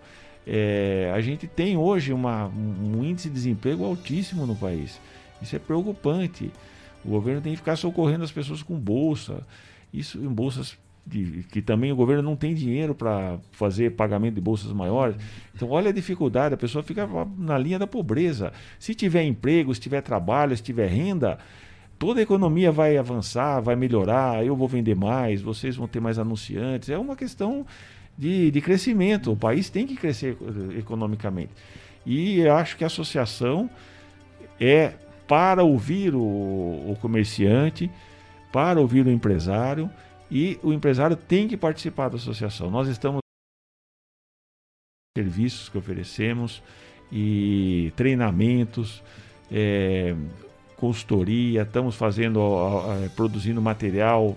[0.47, 5.01] é, a gente tem hoje uma, um índice de desemprego altíssimo no país.
[5.41, 6.51] Isso é preocupante.
[7.05, 9.47] O governo tem que ficar socorrendo as pessoas com bolsa.
[9.93, 10.77] Isso em bolsas
[11.07, 15.17] de, que também o governo não tem dinheiro para fazer pagamento de bolsas maiores.
[15.55, 18.53] Então, olha a dificuldade, a pessoa fica na linha da pobreza.
[18.79, 21.39] Se tiver emprego, se tiver trabalho, se tiver renda,
[21.99, 26.19] toda a economia vai avançar, vai melhorar, eu vou vender mais, vocês vão ter mais
[26.19, 26.89] anunciantes.
[26.89, 27.67] É uma questão
[28.17, 29.33] de, de crescimento.
[29.33, 31.53] O país tem que crescer eh, economicamente.
[32.07, 33.69] E acho que a associação
[34.61, 34.95] é
[35.27, 37.91] para ouvir o, o comerciante,
[38.53, 39.91] para ouvir o empresário,
[40.31, 42.71] e o empresário tem que participar da associação.
[42.71, 43.21] Nós estamos
[45.17, 46.63] serviços que oferecemos
[47.11, 49.03] e treinamentos,
[49.51, 50.15] é,
[50.77, 52.41] consultoria, estamos fazendo,
[53.15, 54.37] produzindo material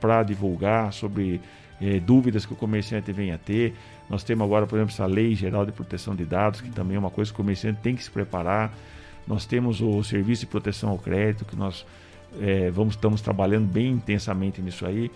[0.00, 1.40] para divulgar sobre
[1.80, 3.74] é, dúvidas que o comerciante venha a ter.
[4.08, 6.98] Nós temos agora, por exemplo, essa lei geral de proteção de dados, que também é
[6.98, 8.72] uma coisa que o comerciante tem que se preparar.
[9.26, 11.84] Nós temos o serviço de proteção ao crédito, que nós
[12.40, 15.10] é, vamos, estamos trabalhando bem intensamente nisso aí,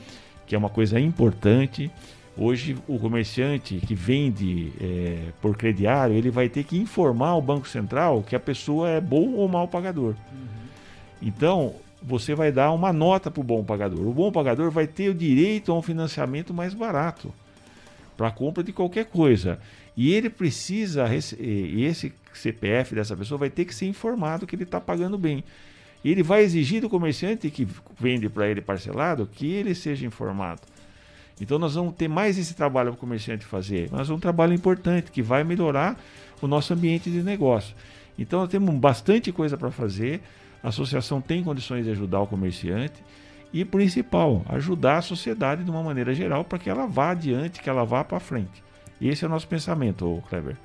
[0.46, 1.90] que é uma coisa importante.
[2.36, 7.68] Hoje, o comerciante que vende é, por crediário, ele vai ter que informar o Banco
[7.68, 10.14] Central que a pessoa é bom ou mau pagador.
[10.32, 10.48] Uhum.
[11.20, 14.06] Então, você vai dar uma nota para o bom pagador.
[14.06, 17.32] O bom pagador vai ter o direito a um financiamento mais barato
[18.16, 19.58] para a compra de qualquer coisa.
[19.96, 24.80] E ele precisa, esse CPF dessa pessoa vai ter que ser informado que ele está
[24.80, 25.44] pagando bem.
[26.04, 27.66] Ele vai exigir do comerciante que
[27.98, 30.62] vende para ele parcelado que ele seja informado.
[31.40, 33.88] Então nós vamos ter mais esse trabalho para o comerciante fazer.
[33.90, 35.98] Mas um trabalho importante que vai melhorar
[36.40, 37.74] o nosso ambiente de negócio.
[38.18, 40.20] Então nós temos bastante coisa para fazer.
[40.62, 43.02] A associação tem condições de ajudar o comerciante
[43.52, 47.68] e, principal, ajudar a sociedade de uma maneira geral para que ela vá adiante, que
[47.68, 48.62] ela vá para frente.
[49.00, 50.56] Esse é o nosso pensamento, Kleber.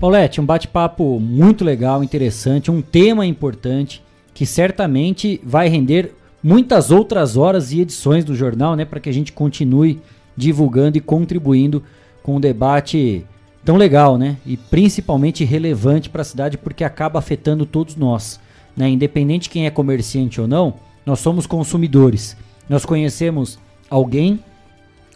[0.00, 4.02] Paulette, um bate-papo muito legal, interessante, um tema importante
[4.32, 9.12] que certamente vai render muitas outras horas e edições do jornal, né, para que a
[9.12, 10.00] gente continue
[10.36, 11.82] divulgando e contribuindo
[12.22, 13.24] com um debate
[13.64, 14.36] tão legal, né?
[14.44, 18.40] E principalmente relevante para a cidade porque acaba afetando todos nós,
[18.76, 18.88] né?
[18.88, 20.74] Independente quem é comerciante ou não,
[21.04, 22.36] nós somos consumidores.
[22.68, 23.58] Nós conhecemos
[23.90, 24.40] alguém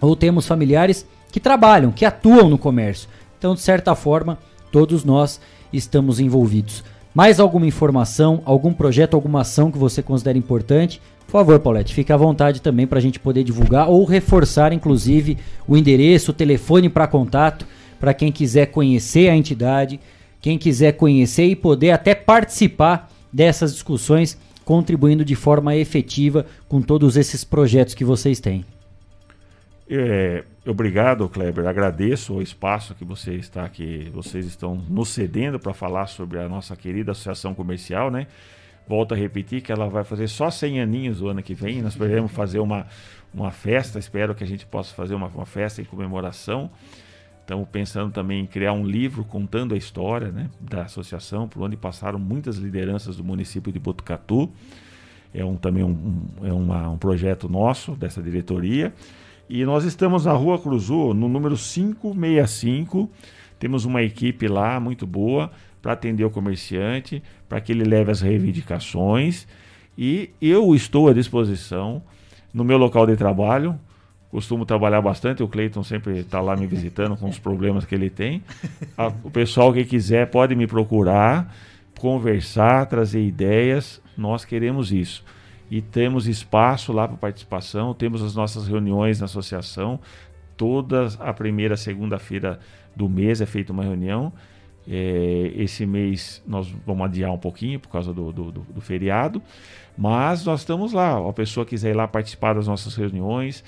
[0.00, 3.08] ou temos familiares que trabalham, que atuam no comércio.
[3.38, 4.38] Então, de certa forma,
[4.70, 5.40] todos nós
[5.72, 6.84] estamos envolvidos.
[7.14, 11.00] Mais alguma informação, algum projeto, alguma ação que você considera importante?
[11.26, 15.36] Por favor, Paulette, fique à vontade também para a gente poder divulgar ou reforçar, inclusive,
[15.66, 17.66] o endereço, o telefone para contato,
[18.00, 20.00] para quem quiser conhecer a entidade,
[20.40, 27.16] quem quiser conhecer e poder até participar dessas discussões, contribuindo de forma efetiva com todos
[27.16, 28.64] esses projetos que vocês têm.
[29.90, 31.66] É, obrigado, Kleber.
[31.66, 36.48] Agradeço o espaço que você está aqui, vocês estão nos cedendo para falar sobre a
[36.48, 38.26] nossa querida associação comercial, né?
[38.86, 41.80] Volto a repetir que ela vai fazer só 100 aninhos o ano que vem.
[41.82, 42.86] Nós podemos fazer uma,
[43.32, 46.70] uma festa, espero que a gente possa fazer uma, uma festa em comemoração.
[47.48, 51.78] Estamos pensando também em criar um livro contando a história né, da associação, por onde
[51.78, 54.50] passaram muitas lideranças do município de Botucatu.
[55.32, 58.92] É um, também um, é uma, um projeto nosso, dessa diretoria.
[59.48, 63.10] E nós estamos na Rua Cruzul, no número 565.
[63.58, 65.50] Temos uma equipe lá muito boa
[65.80, 69.48] para atender o comerciante, para que ele leve as reivindicações.
[69.96, 72.02] E eu estou à disposição
[72.52, 73.80] no meu local de trabalho.
[74.30, 78.10] Costumo trabalhar bastante, o Cleiton sempre está lá me visitando com os problemas que ele
[78.10, 78.42] tem.
[79.24, 81.54] o pessoal que quiser pode me procurar,
[81.98, 84.02] conversar, trazer ideias.
[84.16, 85.24] Nós queremos isso
[85.70, 90.00] e temos espaço lá para participação, temos as nossas reuniões na associação,
[90.56, 92.58] todas a primeira segunda-feira
[92.96, 94.32] do mês é feita uma reunião.
[94.90, 99.42] É, esse mês nós vamos adiar um pouquinho por causa do, do, do, do feriado,
[99.96, 101.28] mas nós estamos lá.
[101.28, 103.62] A pessoa quiser ir lá participar das nossas reuniões,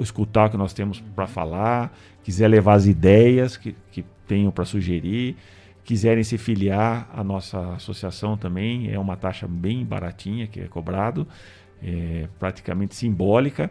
[0.00, 4.64] escutar o que nós temos para falar, quiser levar as ideias que, que tenham para
[4.64, 5.36] sugerir,
[5.84, 11.26] quiserem se filiar à nossa associação também, é uma taxa bem baratinha que é cobrado,
[11.82, 13.70] é praticamente simbólica.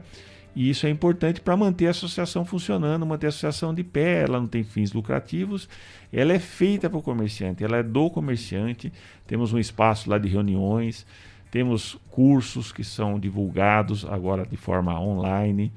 [0.55, 4.21] E isso é importante para manter a associação funcionando, manter a associação de pé.
[4.21, 5.67] Ela não tem fins lucrativos,
[6.11, 8.93] ela é feita para o comerciante, ela é do comerciante.
[9.25, 11.07] Temos um espaço lá de reuniões,
[11.49, 15.71] temos cursos que são divulgados agora de forma online,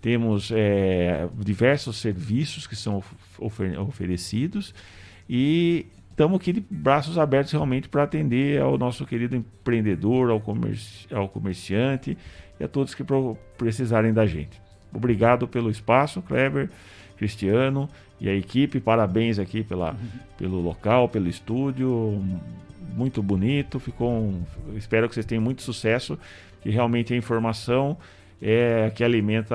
[0.00, 3.02] temos é, diversos serviços que são
[3.38, 4.74] ofer oferecidos
[5.28, 11.06] e estamos aqui de braços abertos realmente para atender ao nosso querido empreendedor, ao, comerci
[11.12, 12.16] ao comerciante
[12.58, 13.04] e a todos que
[13.56, 14.60] precisarem da gente.
[14.92, 16.68] Obrigado pelo espaço, Kleber,
[17.16, 17.88] Cristiano
[18.20, 18.80] e a equipe.
[18.80, 19.96] Parabéns aqui pela,
[20.36, 22.22] pelo local, pelo estúdio.
[22.94, 23.78] Muito bonito.
[23.78, 24.42] Ficou um,
[24.74, 26.18] espero que vocês tenham muito sucesso.
[26.60, 27.96] Que realmente a informação
[28.40, 29.54] é que alimenta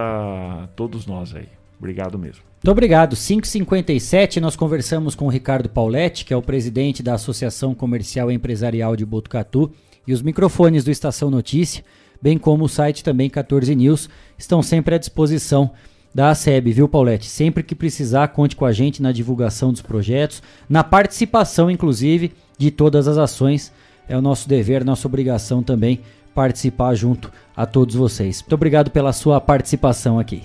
[0.76, 1.48] todos nós aí.
[1.78, 2.44] Obrigado mesmo.
[2.66, 3.16] Muito obrigado.
[3.16, 8.36] 557 nós conversamos com o Ricardo Pauletti, que é o presidente da Associação Comercial e
[8.36, 9.72] Empresarial de Botucatu,
[10.08, 11.84] e os microfones do Estação Notícia,
[12.22, 15.72] bem como o site também 14 News, estão sempre à disposição
[16.14, 17.28] da ASEB, viu, Paulette?
[17.28, 22.72] Sempre que precisar, conte com a gente na divulgação dos projetos, na participação, inclusive, de
[22.72, 23.72] todas as ações.
[24.08, 26.00] É o nosso dever, nossa obrigação também
[26.36, 28.42] participar junto a todos vocês.
[28.42, 30.44] Muito obrigado pela sua participação aqui.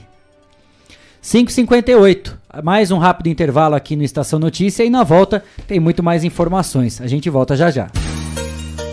[1.22, 2.32] 5h58.
[2.62, 7.00] Mais um rápido intervalo aqui no Estação Notícia e na volta tem muito mais informações.
[7.00, 7.90] A gente volta já já.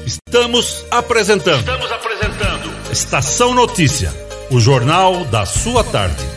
[0.06, 1.60] Estamos apresentando.
[1.60, 2.92] Estamos apresentando.
[2.92, 4.12] Estação Notícia,
[4.52, 6.37] o jornal da sua tarde.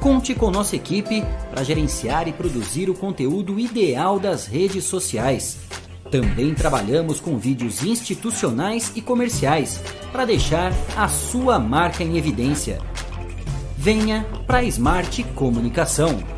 [0.00, 5.58] Conte com nossa equipe para gerenciar e produzir o conteúdo ideal das redes sociais.
[6.10, 9.80] Também trabalhamos com vídeos institucionais e comerciais
[10.10, 12.80] para deixar a sua marca em evidência.
[13.76, 16.37] Venha para a Smart Comunicação.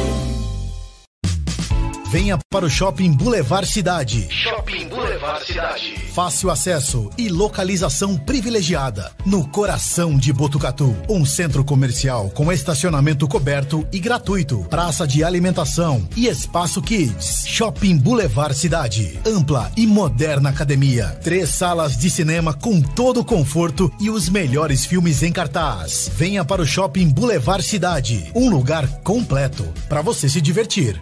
[2.11, 4.27] Venha para o Shopping Boulevard Cidade.
[4.29, 5.95] Shopping Boulevard Cidade.
[6.13, 9.13] Fácil acesso e localização privilegiada.
[9.25, 10.93] No coração de Botucatu.
[11.07, 14.59] Um centro comercial com estacionamento coberto e gratuito.
[14.69, 17.47] Praça de alimentação e espaço kids.
[17.47, 19.17] Shopping Boulevard Cidade.
[19.25, 21.17] Ampla e moderna academia.
[21.23, 26.11] Três salas de cinema com todo o conforto e os melhores filmes em cartaz.
[26.13, 28.29] Venha para o Shopping Boulevard Cidade.
[28.35, 31.01] Um lugar completo para você se divertir.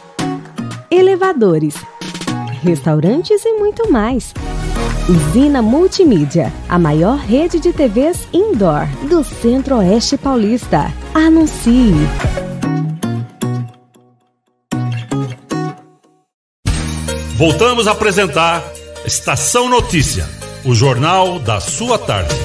[0.91, 1.75] elevadores,
[2.61, 4.33] restaurantes e muito mais.
[5.09, 10.93] Usina Multimídia, a maior rede de TVs indoor do Centro-Oeste Paulista.
[11.13, 11.93] Anuncie!
[17.35, 18.63] Voltamos a apresentar
[19.05, 20.29] Estação Notícia,
[20.63, 22.35] o jornal da sua tarde.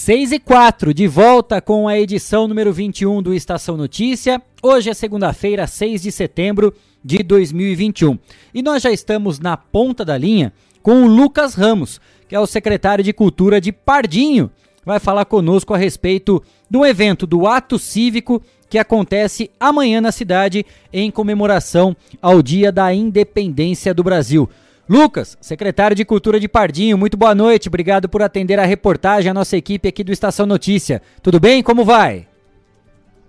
[0.00, 4.40] 6 e 4, de volta com a edição número 21 do Estação Notícia.
[4.62, 6.72] Hoje é segunda-feira, 6 de setembro
[7.04, 8.18] de 2021.
[8.54, 12.46] E nós já estamos na ponta da linha com o Lucas Ramos, que é o
[12.46, 14.50] secretário de Cultura de Pardinho.
[14.86, 20.64] Vai falar conosco a respeito do evento do Ato Cívico que acontece amanhã na cidade
[20.90, 24.48] em comemoração ao Dia da Independência do Brasil.
[24.90, 27.68] Lucas, secretário de Cultura de Pardinho, muito boa noite.
[27.68, 31.00] Obrigado por atender a reportagem, a nossa equipe aqui do Estação Notícia.
[31.22, 31.62] Tudo bem?
[31.62, 32.26] Como vai?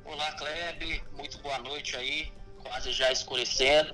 [0.04, 1.04] Olá, Kleber.
[1.16, 2.30] Muito boa noite aí.
[2.64, 3.94] Quase já escurecendo.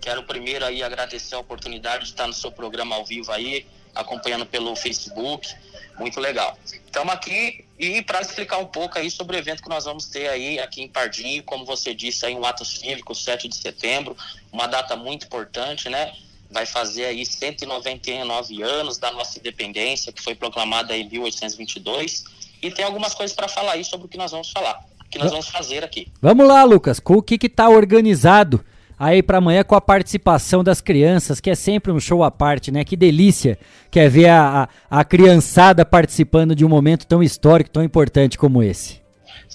[0.00, 3.66] Quero primeiro aí agradecer a oportunidade de estar no seu programa ao vivo aí,
[3.96, 5.52] acompanhando pelo Facebook.
[5.98, 6.56] Muito legal.
[6.86, 10.28] Estamos aqui e para explicar um pouco aí sobre o evento que nós vamos ter
[10.28, 14.16] aí aqui em Pardinho, como você disse aí, um ato cívico, 7 de setembro,
[14.52, 16.12] uma data muito importante, né?
[16.50, 22.24] Vai fazer aí 199 anos da nossa independência, que foi proclamada em 1822,
[22.62, 25.18] e tem algumas coisas para falar aí sobre o que nós vamos falar, o que
[25.18, 26.08] nós vamos fazer aqui.
[26.20, 28.64] Vamos lá, Lucas, com o que está organizado
[28.98, 32.72] aí para amanhã com a participação das crianças, que é sempre um show à parte,
[32.72, 32.84] né?
[32.84, 33.58] Que delícia
[33.90, 38.36] que é ver a, a, a criançada participando de um momento tão histórico, tão importante
[38.36, 39.00] como esse.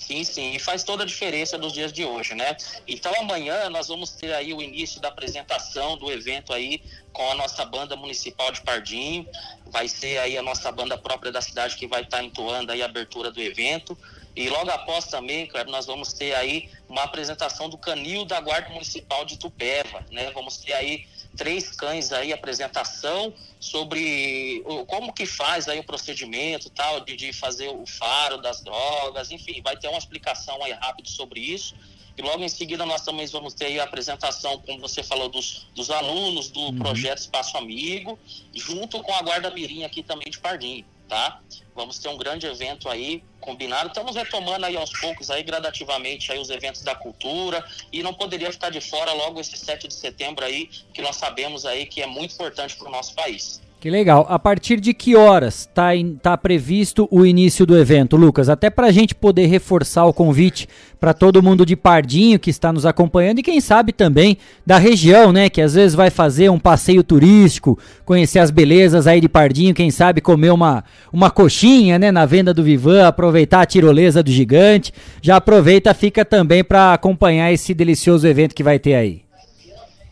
[0.05, 2.57] Sim, sim, e faz toda a diferença nos dias de hoje, né?
[2.85, 6.81] Então amanhã nós vamos ter aí o início da apresentação do evento aí
[7.13, 9.25] com a nossa banda municipal de Pardinho.
[9.67, 12.81] Vai ser aí a nossa banda própria da cidade que vai estar tá entoando aí
[12.81, 13.97] a abertura do evento.
[14.35, 18.69] E logo após também, claro, nós vamos ter aí uma apresentação do canil da Guarda
[18.71, 20.31] Municipal de Tupéva, né?
[20.31, 26.99] Vamos ter aí três cães aí, apresentação sobre como que faz aí o procedimento tal,
[27.01, 31.39] de, de fazer o faro das drogas, enfim, vai ter uma explicação aí rápido sobre
[31.39, 31.75] isso.
[32.15, 35.89] E logo em seguida nós também vamos ter a apresentação, como você falou, dos, dos
[35.89, 36.77] alunos do uhum.
[36.77, 38.19] projeto Espaço Amigo,
[38.53, 41.39] junto com a Guarda Mirim aqui também de Pardinho tá?
[41.75, 43.89] Vamos ter um grande evento aí combinado.
[43.89, 48.51] Estamos retomando aí aos poucos aí gradativamente aí os eventos da cultura e não poderia
[48.51, 52.07] ficar de fora logo esse 7 de setembro aí, que nós sabemos aí que é
[52.07, 53.61] muito importante para o nosso país.
[53.83, 54.25] Que legal.
[54.29, 55.89] A partir de que horas está
[56.21, 58.47] tá previsto o início do evento, Lucas?
[58.47, 60.69] Até para a gente poder reforçar o convite
[61.01, 65.33] para todo mundo de Pardinho que está nos acompanhando e quem sabe também da região,
[65.33, 65.49] né?
[65.49, 69.91] Que às vezes vai fazer um passeio turístico, conhecer as belezas aí de Pardinho, quem
[69.91, 72.09] sabe comer uma, uma coxinha, né?
[72.09, 74.93] Na venda do Vivan, aproveitar a tirolesa do gigante.
[75.21, 79.22] Já aproveita, fica também para acompanhar esse delicioso evento que vai ter aí.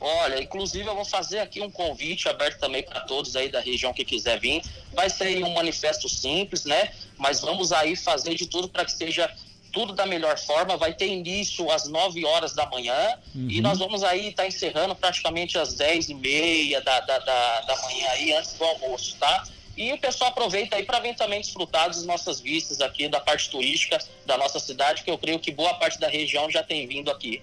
[0.01, 3.93] Olha, inclusive eu vou fazer aqui um convite aberto também para todos aí da região
[3.93, 4.63] que quiser vir.
[4.91, 6.91] Vai ser um manifesto simples, né?
[7.19, 9.31] Mas vamos aí fazer de tudo para que seja
[9.71, 10.75] tudo da melhor forma.
[10.75, 13.47] Vai ter início às 9 horas da manhã uhum.
[13.47, 17.61] e nós vamos aí estar tá encerrando praticamente às 10 e meia da, da, da,
[17.61, 19.43] da manhã aí, antes do almoço, tá?
[19.77, 23.51] E o pessoal aproveita aí para vir também desfrutar das nossas vistas aqui, da parte
[23.51, 27.11] turística da nossa cidade, que eu creio que boa parte da região já tem vindo
[27.11, 27.41] aqui.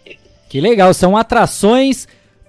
[0.48, 2.08] Que legal, são atrações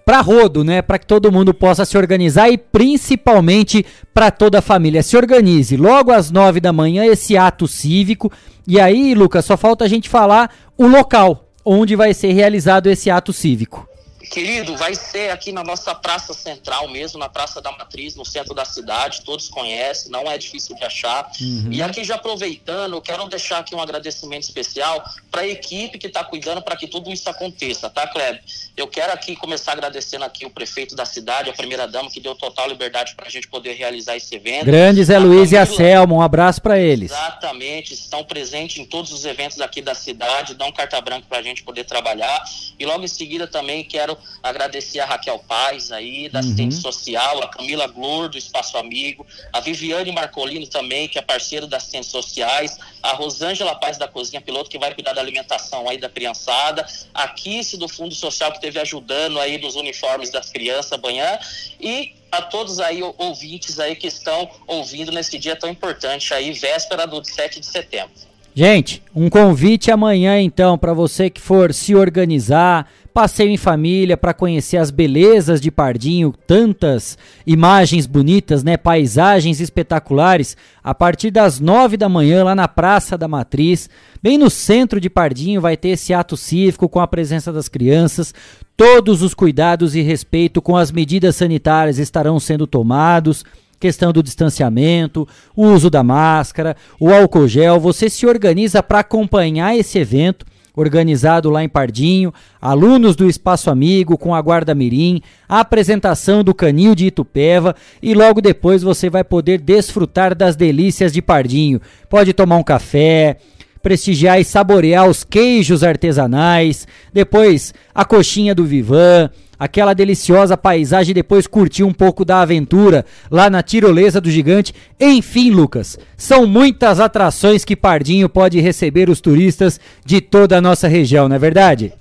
[0.10, 0.82] para rodo, né?
[0.82, 5.04] Para que todo mundo possa se organizar e principalmente para toda a família.
[5.04, 8.32] Se organize logo às nove da manhã esse ato cívico.
[8.66, 13.12] E aí, Lucas, só falta a gente falar o local onde vai ser realizado esse
[13.12, 13.88] ato cívico.
[14.30, 18.54] Querido, vai ser aqui na nossa praça central mesmo, na Praça da Matriz, no centro
[18.54, 21.32] da cidade, todos conhecem, não é difícil de achar.
[21.42, 21.70] Uhum.
[21.72, 26.24] E aqui já aproveitando, quero deixar aqui um agradecimento especial para a equipe que está
[26.24, 28.44] cuidando para que tudo isso aconteça, tá, Kleber?
[28.78, 32.36] Eu quero aqui começar agradecendo aqui o prefeito da cidade, a primeira dama, que deu
[32.36, 34.66] total liberdade para a gente poder realizar esse evento.
[34.66, 37.12] Grande Zé Luiz e a Selma, um abraço para eles.
[37.12, 41.42] Exatamente, estão presentes em todos os eventos aqui da cidade, dão carta branca para a
[41.42, 42.44] gente poder trabalhar.
[42.78, 46.46] E logo em seguida também quero agradecer a Raquel Paz aí, da uhum.
[46.46, 51.68] assistente social, a Camila Glor, do Espaço Amigo, a Viviane Marcolino também, que é parceiro
[51.68, 55.98] das assistentes sociais, a Rosângela Paz da Cozinha Piloto, que vai cuidar da alimentação aí
[55.98, 60.94] da criançada, a Kiss do Fundo Social, que esteve ajudando aí nos uniformes das crianças
[60.94, 61.40] amanhã,
[61.80, 67.08] e a todos aí ouvintes aí que estão ouvindo nesse dia tão importante aí, véspera
[67.08, 68.30] do 7 de setembro.
[68.54, 74.34] Gente, um convite amanhã então para você que for se organizar, passeio em família para
[74.34, 81.98] conhecer as belezas de Pardinho, tantas imagens bonitas, né, paisagens espetaculares, a partir das nove
[81.98, 83.90] da manhã lá na Praça da Matriz,
[84.22, 88.34] bem no centro de Pardinho vai ter esse ato cívico com a presença das crianças.
[88.78, 93.44] Todos os cuidados e respeito com as medidas sanitárias estarão sendo tomados
[93.80, 95.26] questão do distanciamento,
[95.56, 97.80] o uso da máscara, o álcool gel.
[97.80, 100.46] Você se organiza para acompanhar esse evento
[100.80, 106.54] organizado lá em Pardinho, alunos do Espaço Amigo com a Guarda Mirim, a apresentação do
[106.54, 111.82] Canil de Itupeva e logo depois você vai poder desfrutar das delícias de Pardinho.
[112.10, 113.38] Pode tomar um café,
[113.82, 119.30] prestigiar e saborear os queijos artesanais, depois a coxinha do Vivan,
[119.60, 124.74] aquela deliciosa paisagem, depois curtir um pouco da aventura lá na tirolesa do gigante.
[125.00, 130.88] Enfim, Lucas, são muitas atrações que Pardinho pode receber os turistas de toda a nossa
[130.88, 131.94] região, não é verdade?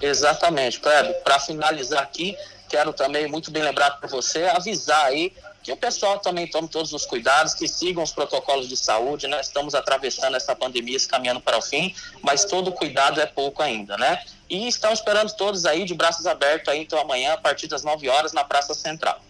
[0.00, 1.14] Exatamente, Kleber.
[1.24, 2.36] Para finalizar aqui,
[2.68, 5.32] quero também, muito bem lembrado por você, avisar aí
[5.62, 9.40] que o pessoal também tome todos os cuidados, que sigam os protocolos de saúde, né?
[9.40, 14.20] Estamos atravessando essa pandemia, caminhando para o fim, mas todo cuidado é pouco ainda, né?
[14.50, 18.08] E estão esperando todos aí de braços abertos aí, então amanhã, a partir das 9
[18.08, 19.20] horas, na Praça Central.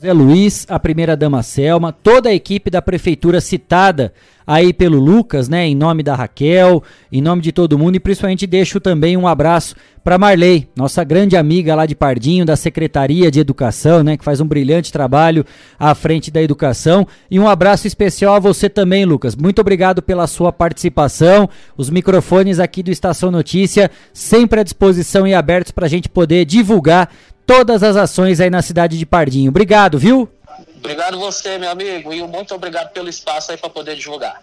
[0.00, 4.14] Zé Luiz, a primeira dama Selma, toda a equipe da prefeitura citada
[4.50, 6.82] aí pelo Lucas, né, em nome da Raquel,
[7.12, 11.36] em nome de todo mundo e principalmente deixo também um abraço para Marley, nossa grande
[11.36, 15.46] amiga lá de Pardinho da Secretaria de Educação, né, que faz um brilhante trabalho
[15.78, 19.36] à frente da educação e um abraço especial a você também, Lucas.
[19.36, 21.48] Muito obrigado pela sua participação.
[21.76, 26.44] Os microfones aqui do Estação Notícia sempre à disposição e abertos para a gente poder
[26.44, 27.08] divulgar
[27.46, 29.50] todas as ações aí na cidade de Pardinho.
[29.50, 30.28] Obrigado, viu?
[30.80, 34.42] Obrigado você, meu amigo, e muito obrigado pelo espaço aí para poder divulgar.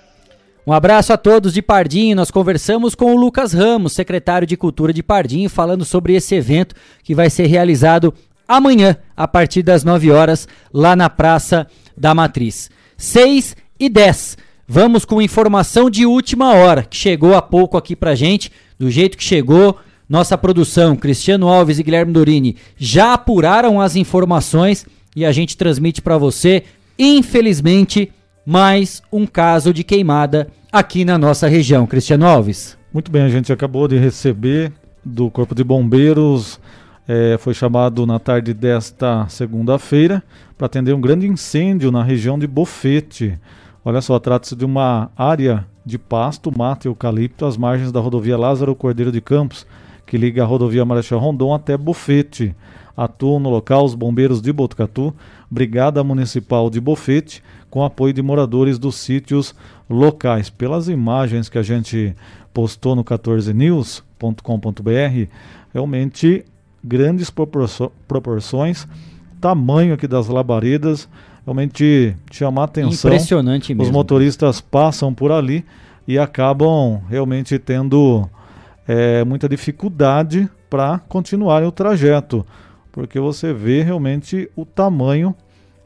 [0.65, 2.15] Um abraço a todos de Pardinho.
[2.15, 6.75] Nós conversamos com o Lucas Ramos, secretário de Cultura de Pardinho, falando sobre esse evento
[7.03, 8.13] que vai ser realizado
[8.47, 12.69] amanhã, a partir das 9 horas, lá na Praça da Matriz.
[12.97, 14.37] 6 e 10.
[14.67, 19.17] Vamos com informação de última hora, que chegou há pouco aqui pra gente, do jeito
[19.17, 19.77] que chegou.
[20.07, 24.85] Nossa produção, Cristiano Alves e Guilherme Dorini, já apuraram as informações
[25.17, 26.63] e a gente transmite para você,
[26.99, 28.13] infelizmente,
[28.45, 31.87] mais um caso de queimada aqui na nossa região.
[31.87, 32.77] Cristiano Alves.
[32.93, 34.71] Muito bem, a gente acabou de receber
[35.03, 36.59] do Corpo de Bombeiros,
[37.07, 40.21] é, foi chamado na tarde desta segunda-feira
[40.55, 43.39] para atender um grande incêndio na região de Bofete.
[43.83, 48.37] Olha só, trata-se de uma área de pasto, mato e eucalipto às margens da rodovia
[48.37, 49.65] Lázaro Cordeiro de Campos,
[50.05, 52.55] que liga a rodovia Marechal Rondon até Bofete.
[52.97, 55.13] Atuam no local os bombeiros de Botucatu,
[55.51, 59.53] Brigada Municipal de Bofete, com apoio de moradores dos sítios
[59.87, 60.49] locais.
[60.49, 62.15] Pelas imagens que a gente
[62.51, 65.29] postou no 14news.com.br,
[65.71, 66.43] realmente
[66.83, 67.31] grandes
[68.07, 68.87] proporções,
[69.39, 71.07] tamanho aqui das labaredas,
[71.45, 73.11] realmente chamar atenção.
[73.11, 73.83] Impressionante mesmo.
[73.83, 75.63] Os motoristas passam por ali
[76.07, 78.27] e acabam realmente tendo
[78.87, 82.43] é, muita dificuldade para continuarem o trajeto
[82.97, 85.35] porque você vê realmente o tamanho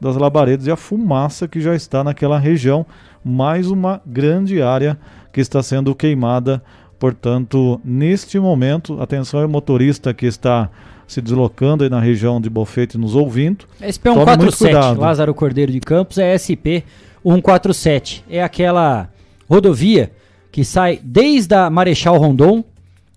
[0.00, 2.86] das labaredas e a fumaça que já está naquela região,
[3.22, 4.98] mais uma grande área
[5.30, 6.62] que está sendo queimada.
[6.98, 10.70] Portanto, neste momento, atenção ao motorista que está
[11.06, 13.66] se deslocando aí na região de Bofete nos ouvindo.
[13.84, 16.80] SP 147, Lázaro Cordeiro de Campos, é SP
[17.22, 18.24] 147.
[18.30, 19.10] É aquela
[19.46, 20.10] rodovia
[20.50, 22.64] que sai desde a Marechal Rondon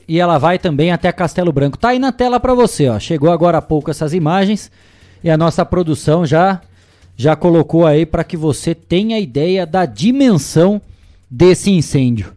[0.08, 1.78] e ela vai também até Castelo Branco.
[1.78, 3.00] Tá aí na tela para você, ó.
[3.00, 4.72] Chegou agora há pouco essas imagens
[5.24, 6.62] e a nossa produção já
[7.18, 10.82] já colocou aí para que você tenha ideia da dimensão
[11.32, 12.34] desse incêndio,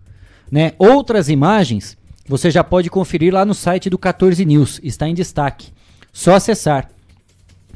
[0.51, 0.73] né?
[0.79, 5.73] Outras imagens você já pode conferir lá no site do 14 News, está em destaque.
[6.13, 6.89] Só acessar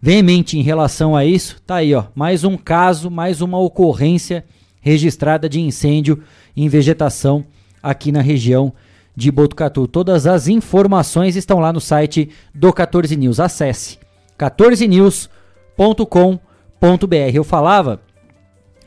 [0.00, 1.60] veemente em relação a isso.
[1.66, 4.42] Tá aí, ó, mais um caso, mais uma ocorrência
[4.80, 6.22] registrada de incêndio
[6.56, 7.44] em vegetação
[7.82, 8.72] aqui na região
[9.14, 9.86] de Botucatu.
[9.86, 13.38] Todas as informações estão lá no site do 14 News.
[13.38, 13.98] Acesse
[14.38, 17.34] 14news.com.br.
[17.34, 18.00] Eu falava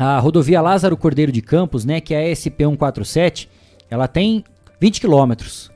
[0.03, 3.49] a rodovia Lázaro Cordeiro de Campos, né, que é a SP 147,
[3.89, 4.43] ela tem
[4.79, 5.71] 20 quilômetros,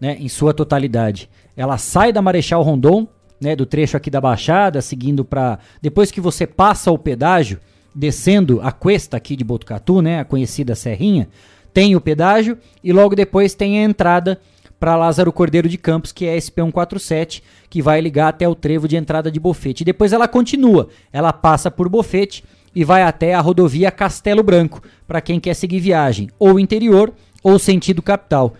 [0.00, 1.30] né, em sua totalidade.
[1.56, 3.06] Ela sai da Marechal Rondon,
[3.40, 7.60] né, do trecho aqui da Baixada, seguindo para depois que você passa o pedágio,
[7.94, 11.28] descendo a cuesta aqui de Botucatu, né, a conhecida Serrinha,
[11.72, 14.40] tem o pedágio e logo depois tem a entrada
[14.80, 18.54] para Lázaro Cordeiro de Campos, que é a SP 147, que vai ligar até o
[18.54, 19.82] trevo de entrada de Bofete.
[19.82, 24.82] E depois ela continua, ela passa por Bofete e vai até a rodovia Castelo Branco,
[25.06, 27.12] para quem quer seguir viagem, ou interior
[27.42, 28.54] ou sentido capital.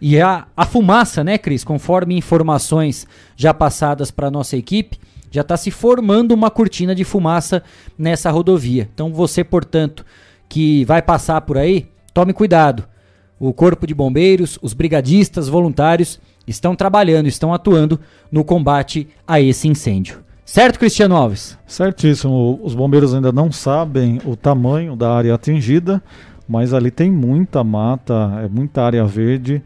[0.00, 3.06] E a, a fumaça, né, Cris, conforme informações
[3.36, 4.98] já passadas para nossa equipe,
[5.30, 7.62] já está se formando uma cortina de fumaça
[7.96, 8.88] nessa rodovia.
[8.92, 10.04] Então você, portanto,
[10.48, 12.84] que vai passar por aí, tome cuidado.
[13.38, 17.98] O Corpo de Bombeiros, os brigadistas voluntários estão trabalhando, estão atuando
[18.30, 20.22] no combate a esse incêndio.
[20.44, 21.56] Certo, Cristiano Alves?
[21.66, 22.60] Certíssimo.
[22.62, 26.02] Os bombeiros ainda não sabem o tamanho da área atingida,
[26.48, 29.62] mas ali tem muita mata, é muita área verde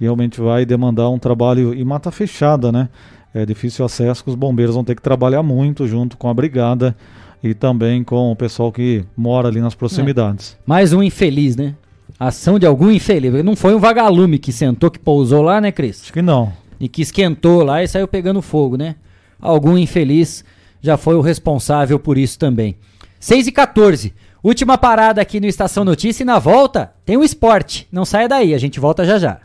[0.00, 2.88] e realmente vai demandar um trabalho e mata fechada, né?
[3.34, 6.96] É difícil acesso, que os bombeiros vão ter que trabalhar muito junto com a brigada
[7.42, 10.56] e também com o pessoal que mora ali nas proximidades.
[10.58, 10.62] É.
[10.66, 11.74] Mais um infeliz, né?
[12.18, 13.44] Ação de algum infeliz.
[13.44, 16.02] Não foi um vagalume que sentou, que pousou lá, né, Cris?
[16.02, 16.52] Acho que não.
[16.78, 18.96] E que esquentou lá e saiu pegando fogo, né?
[19.40, 20.44] Algum infeliz
[20.80, 22.76] já foi o responsável por isso também.
[23.18, 24.14] 6 e 14.
[24.42, 27.86] Última parada aqui no Estação Notícia e na volta tem o esporte.
[27.92, 29.40] Não saia daí, a gente volta já já.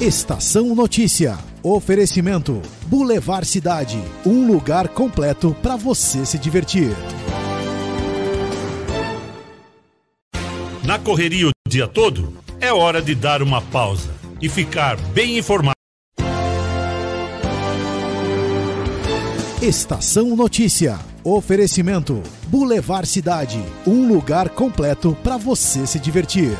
[0.00, 1.38] Estação Notícia.
[1.62, 3.98] Oferecimento: Boulevard Cidade.
[4.24, 6.90] Um lugar completo para você se divertir.
[10.84, 15.76] Na correria o dia todo, é hora de dar uma pausa e ficar bem informado.
[19.62, 20.98] Estação Notícia.
[21.24, 23.60] Oferecimento: Boulevard Cidade.
[23.86, 26.50] Um lugar completo para você se divertir.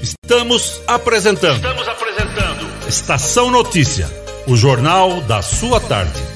[0.00, 1.56] Estamos apresentando.
[1.56, 2.88] Estamos apresentando.
[2.88, 4.08] Estação Notícia,
[4.46, 6.35] o jornal da sua tarde.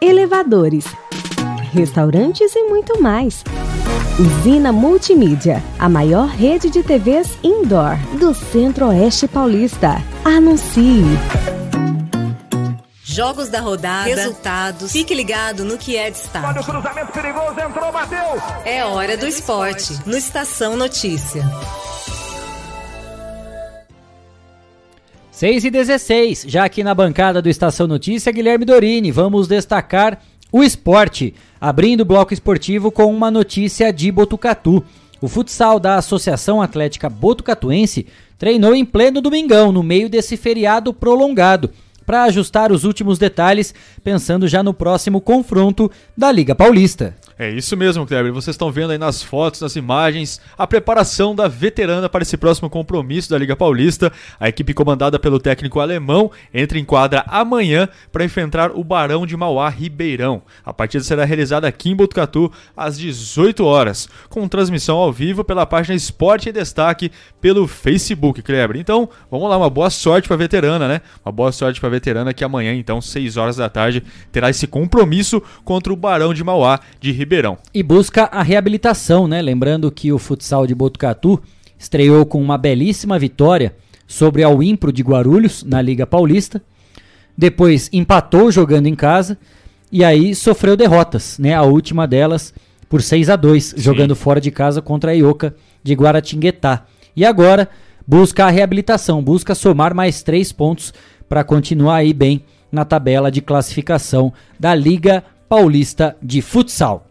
[0.00, 0.84] elevadores,
[1.72, 3.44] restaurantes e muito mais.
[4.18, 10.02] Usina Multimídia, a maior rede de TVs indoor do Centro-Oeste Paulista.
[10.24, 11.04] Anuncie!
[13.02, 14.92] Jogos da rodada, resultados.
[14.92, 16.46] Fique ligado no que é destaque.
[16.46, 18.42] Olha o cruzamento perigoso, entrou, bateu.
[18.64, 21.42] É hora do esporte, no Estação Notícia.
[25.40, 30.20] 6 e 16, já aqui na bancada do Estação Notícia, Guilherme Dorini, vamos destacar
[30.52, 34.84] o esporte, abrindo o bloco esportivo com uma notícia de Botucatu.
[35.18, 38.06] O futsal da Associação Atlética Botucatuense
[38.38, 41.70] treinou em pleno domingão, no meio desse feriado prolongado,
[42.04, 47.16] para ajustar os últimos detalhes, pensando já no próximo confronto da Liga Paulista.
[47.42, 48.34] É isso mesmo, Kleber.
[48.34, 52.68] Vocês estão vendo aí nas fotos, nas imagens, a preparação da veterana para esse próximo
[52.68, 54.12] compromisso da Liga Paulista.
[54.38, 59.38] A equipe comandada pelo técnico alemão entra em quadra amanhã para enfrentar o Barão de
[59.38, 60.42] Mauá Ribeirão.
[60.62, 65.64] A partida será realizada aqui em Botucatu às 18 horas, com transmissão ao vivo pela
[65.64, 67.10] página Esporte em Destaque
[67.40, 68.76] pelo Facebook, Kleber.
[68.76, 71.00] Então, vamos lá, uma boa sorte para a veterana, né?
[71.24, 74.66] Uma boa sorte para a veterana que amanhã, então, 6 horas da tarde, terá esse
[74.66, 77.29] compromisso contra o Barão de Mauá de Ribeirão.
[77.30, 77.56] Ribeirão.
[77.72, 79.40] E busca a reabilitação, né?
[79.40, 81.40] Lembrando que o futsal de Botucatu
[81.78, 83.72] estreou com uma belíssima vitória
[84.04, 86.60] sobre a Wimpro de Guarulhos na Liga Paulista.
[87.38, 89.38] Depois empatou jogando em casa
[89.92, 91.54] e aí sofreu derrotas, né?
[91.54, 92.52] A última delas
[92.88, 95.54] por 6 a 2 jogando fora de casa contra a Ioca
[95.84, 96.84] de Guaratinguetá.
[97.14, 97.68] E agora
[98.04, 100.92] busca a reabilitação, busca somar mais três pontos
[101.28, 102.42] para continuar aí bem
[102.72, 107.06] na tabela de classificação da Liga Paulista de Futsal.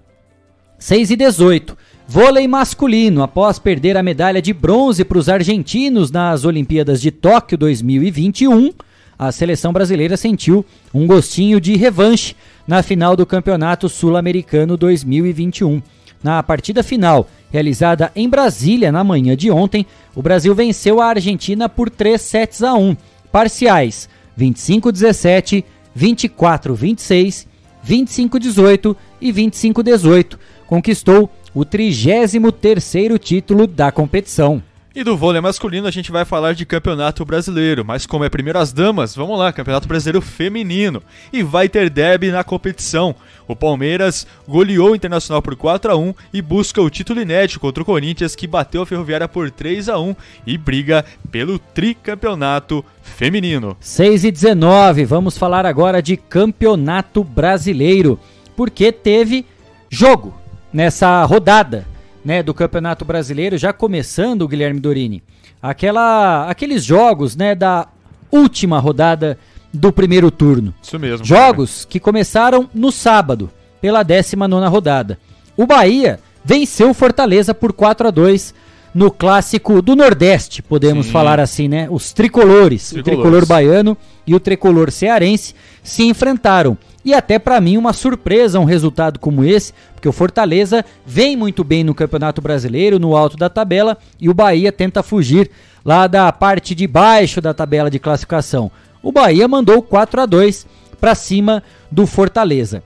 [0.80, 1.77] 6 e 18.
[2.07, 3.22] Vôlei masculino.
[3.22, 8.72] Após perder a medalha de bronze para os argentinos nas Olimpíadas de Tóquio 2021,
[9.18, 12.35] a seleção brasileira sentiu um gostinho de revanche
[12.65, 15.81] na final do Campeonato Sul-Americano 2021.
[16.23, 19.85] Na partida final, realizada em Brasília na manhã de ontem,
[20.15, 22.95] o Brasil venceu a Argentina por 3 sets a 1,
[23.31, 25.65] parciais 25-17,
[25.97, 27.45] 24-26,
[27.85, 30.38] 25-18 e 25-18
[30.70, 34.62] conquistou o 33º título da competição.
[34.94, 38.60] E do vôlei masculino a gente vai falar de campeonato brasileiro, mas como é primeiro
[38.60, 41.02] as damas, vamos lá, campeonato brasileiro feminino.
[41.34, 43.16] E vai ter derby na competição.
[43.48, 47.82] O Palmeiras goleou o Internacional por 4 a 1 e busca o título inédito contra
[47.82, 50.16] o Corinthians, que bateu a Ferroviária por 3 a 1
[50.46, 53.76] e briga pelo tricampeonato feminino.
[53.80, 58.20] 6 e 19, vamos falar agora de campeonato brasileiro,
[58.56, 59.46] porque teve
[59.90, 60.40] jogo
[60.72, 61.86] nessa rodada
[62.24, 65.24] né, do Campeonato Brasileiro, já começando, Guilherme Dorini,
[65.62, 67.88] aquela, aqueles jogos, né, da
[68.32, 69.38] última rodada
[69.74, 70.74] do primeiro turno.
[70.82, 71.26] Isso mesmo.
[71.26, 73.50] Jogos que começaram no sábado,
[73.82, 75.18] pela 19 rodada.
[75.56, 78.54] O Bahia venceu o Fortaleza por 4 a 2
[78.94, 81.12] no clássico do Nordeste, podemos Sim.
[81.12, 81.88] falar assim, né?
[81.91, 83.22] Os tricolores, o Tricolores.
[83.22, 86.76] tricolor baiano e o tricolor cearense se enfrentaram.
[87.04, 91.64] E até pra mim uma surpresa um resultado como esse, porque o Fortaleza vem muito
[91.64, 95.50] bem no Campeonato Brasileiro, no alto da tabela, e o Bahia tenta fugir
[95.84, 98.70] lá da parte de baixo da tabela de classificação.
[99.02, 100.68] O Bahia mandou 4 a 2
[101.00, 102.84] para cima do Fortaleza.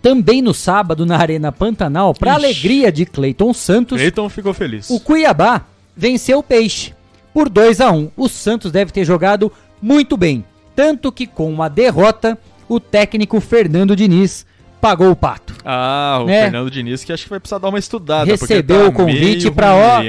[0.00, 4.88] Também no sábado na Arena Pantanal, para alegria de Cleiton Santos, Cleiton ficou feliz.
[4.88, 6.94] o Cuiabá venceu o Peixe
[7.34, 8.12] por 2 a 1.
[8.16, 9.52] O Santos deve ter jogado
[9.82, 10.44] muito bem,
[10.74, 12.38] tanto que com uma derrota,
[12.68, 14.44] o técnico Fernando Diniz
[14.80, 15.54] pagou o pato.
[15.64, 16.42] Ah, o Né?
[16.42, 18.30] Fernando Diniz, que acho que vai precisar dar uma estudada.
[18.30, 19.56] Recebeu porque tá o convite ruim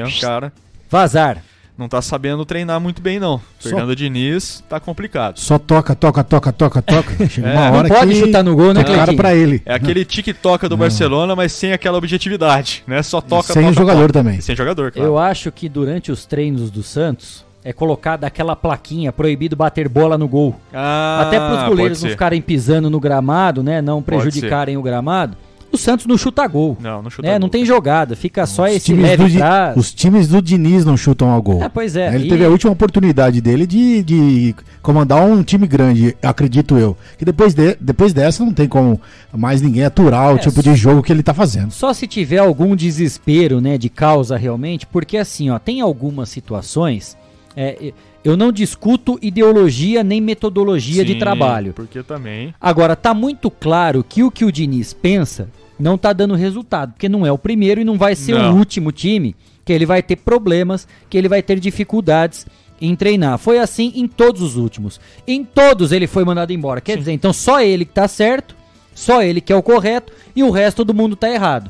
[0.04, 0.54] ó, ó, cara.
[0.90, 1.44] Vazar.
[1.78, 3.40] Não tá sabendo treinar muito bem, não.
[3.58, 5.40] Só- Fernando Diniz tá complicado.
[5.40, 7.16] Só toca, toca, toca, toca, toca.
[7.30, 7.54] Chega É.
[7.54, 9.18] uma Não hora pode que chutar no gol, né, claro Cleitinho?
[9.18, 9.62] pra ele.
[9.66, 13.02] É aquele tic-toca do Barcelona, mas sem aquela objetividade, né?
[13.02, 14.14] Só toca, sem toca, o jogador toca.
[14.14, 14.40] também.
[14.40, 15.08] E sem jogador, claro.
[15.08, 20.18] Eu acho que durante os treinos do Santos é colocada aquela plaquinha proibido bater bola
[20.18, 20.56] no gol.
[20.74, 23.82] Ah, Até para os goleiros não ficarem pisando no gramado, né?
[23.82, 25.36] Não prejudicarem o gramado.
[25.72, 26.76] O Santos não chuta gol.
[26.80, 27.34] Não, não chuta né?
[27.34, 27.42] gol.
[27.42, 29.78] Não tem jogada, fica só Os esse leve trás.
[29.78, 31.62] os times do Diniz não chutam ao gol.
[31.62, 32.16] É, pois é.
[32.16, 36.98] Ele E- teve a última oportunidade dele de, de comandar um time grande, acredito eu.
[37.20, 39.00] Que depois, de- depois dessa não tem como
[39.32, 41.70] mais ninguém aturar o É, tipo de jogo que ele tá fazendo.
[41.70, 47.16] Só se tiver algum desespero, né, de causa realmente, porque assim, ó, tem algumas situações.
[47.62, 51.74] É, eu não discuto ideologia nem metodologia de Sim, trabalho.
[51.74, 52.56] Porque também.
[52.60, 57.10] Agora, tá muito claro que o que o Diniz pensa não tá dando resultado, porque
[57.10, 58.54] não é o primeiro e não vai ser Não.
[58.54, 62.48] o último time que ele vai ter problemas, que ele vai ter dificuldades
[62.80, 63.38] em treinar.
[63.38, 64.98] Foi assim em todos os últimos.
[65.28, 66.80] Em todos ele foi mandado embora.
[66.80, 68.56] Quer dizer, então só ele que tá certo,
[68.96, 71.70] só ele que é o correto e o resto do mundo tá errado.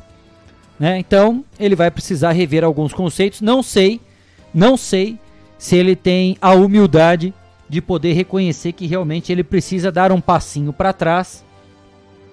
[0.78, 0.98] Né?
[0.98, 3.40] Então, ele vai precisar rever alguns conceitos.
[3.40, 4.00] Não sei,
[4.54, 5.18] não sei
[5.60, 7.34] se ele tem a humildade
[7.68, 11.44] de poder reconhecer que realmente ele precisa dar um passinho para trás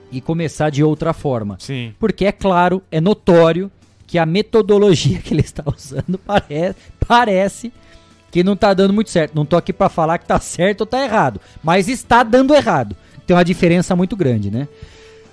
[0.09, 1.57] e começar de outra forma.
[1.59, 1.93] Sim.
[1.99, 3.69] Porque é claro, é notório
[4.07, 7.73] que a metodologia que ele está usando parece, parece
[8.31, 9.35] que não tá dando muito certo.
[9.35, 12.95] Não tô aqui para falar que tá certo ou tá errado, mas está dando errado.
[13.27, 14.69] Tem uma diferença muito grande, né?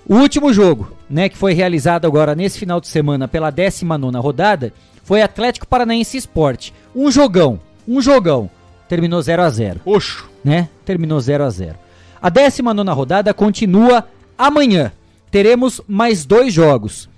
[0.05, 4.73] O último jogo, né, que foi realizado agora nesse final de semana pela 19ª rodada,
[5.01, 6.73] foi Atlético Paranaense Esporte.
[6.93, 8.49] Um jogão, um jogão.
[8.87, 10.29] Terminou 0 a 0 Oxo.
[10.43, 10.69] né?
[10.85, 11.75] Terminou 0 a 0
[12.21, 14.07] A 19 rodada continua
[14.37, 14.91] amanhã.
[15.31, 17.09] Teremos mais dois jogos.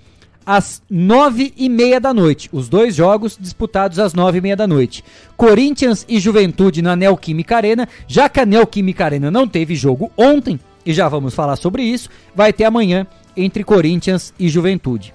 [0.45, 2.49] Às nove e meia da noite.
[2.53, 5.03] Os dois jogos disputados às nove e meia da noite.
[5.35, 7.88] Corinthians e Juventude na Neoquímica Arena.
[8.07, 12.10] Já que a Neoquímica Arena não teve jogo ontem, e já vamos falar sobre isso,
[12.34, 15.14] vai ter amanhã entre Corinthians e Juventude.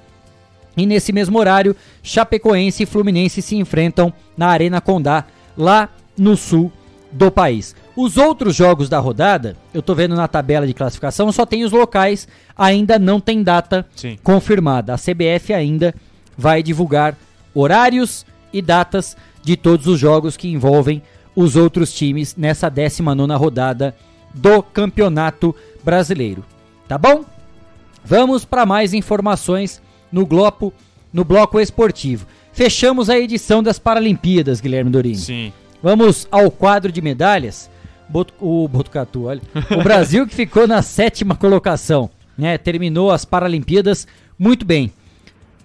[0.77, 5.25] E nesse mesmo horário, Chapecoense e Fluminense se enfrentam na Arena Condá,
[5.57, 6.73] lá no sul
[7.11, 7.75] do país.
[7.95, 11.73] Os outros jogos da rodada, eu tô vendo na tabela de classificação, só tem os
[11.73, 12.27] locais,
[12.57, 14.19] ainda não tem data Sim.
[14.23, 14.95] confirmada.
[14.95, 15.95] A CBF ainda
[16.37, 17.17] vai divulgar
[17.55, 21.03] horários e datas de todos os jogos que envolvem
[21.37, 23.95] os outros times nessa 19ª rodada
[24.33, 25.55] do Campeonato
[25.85, 26.45] Brasileiro.
[26.89, 27.25] Tá bom?
[28.05, 30.73] Vamos para mais informações no bloco,
[31.13, 32.27] no bloco esportivo.
[32.53, 35.17] Fechamos a edição das Paralimpíadas, Guilherme Dorini.
[35.17, 35.53] Sim.
[35.83, 37.71] Vamos ao quadro de medalhas.
[38.09, 39.41] Botu- o Botucatu, olha.
[39.71, 42.59] O Brasil que ficou na sétima colocação, né?
[42.59, 44.07] Terminou as Paralimpíadas
[44.39, 44.93] muito bem.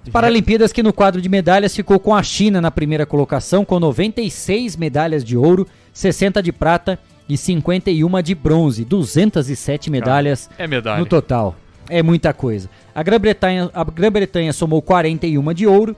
[0.05, 3.79] As Paralimpíadas que no quadro de medalhas ficou com a China na primeira colocação, com
[3.79, 6.97] 96 medalhas de ouro, 60 de prata
[7.27, 8.85] e 51 de bronze.
[8.85, 10.99] 207 medalhas É medalha.
[10.99, 11.53] no total.
[11.89, 12.69] É muita coisa.
[12.95, 15.95] A Grã-Bretanha, a Grã-Bretanha somou 41 de ouro.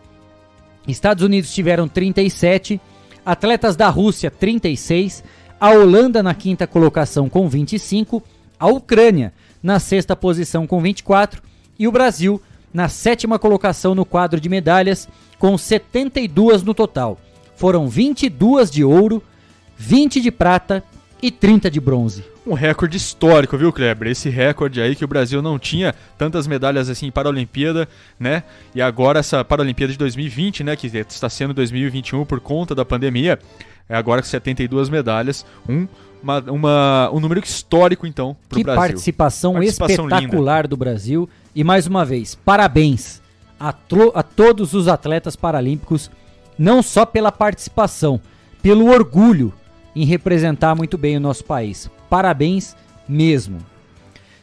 [0.91, 2.80] Estados Unidos tiveram 37.
[3.26, 5.24] Atletas da Rússia, 36.
[5.60, 8.24] A Holanda na quinta colocação com 25.
[8.60, 11.41] A Ucrânia na sexta posição com 24.
[11.78, 12.41] E o Brasil
[12.74, 15.07] na sétima colocação no quadro de medalhas
[15.38, 17.18] com 72 no total.
[17.56, 19.22] Foram 22 de ouro,
[19.78, 20.84] 20 de prata
[21.22, 22.24] e 30 de bronze.
[22.49, 24.07] Um recorde histórico, viu, Kleber?
[24.09, 27.88] Esse recorde aí que o Brasil não tinha tantas medalhas assim para a Olimpíada,
[28.19, 28.43] né?
[28.73, 33.38] E agora essa Paralimpíada de 2020, né, que está sendo 2021 por conta da pandemia,
[33.88, 35.88] é agora com 72 medalhas, um
[36.21, 38.81] uma, uma- um número histórico então para o Que Brasil.
[38.81, 40.15] participação, Participação linda.
[40.17, 41.30] espetacular do Brasil.
[41.55, 43.21] E mais uma vez, parabéns
[43.57, 46.11] a, a todos os atletas paralímpicos,
[46.57, 48.19] não só pela participação,
[48.61, 49.53] pelo orgulho
[49.95, 51.90] em representar muito bem o nosso país.
[52.10, 52.76] Parabéns
[53.07, 53.60] mesmo.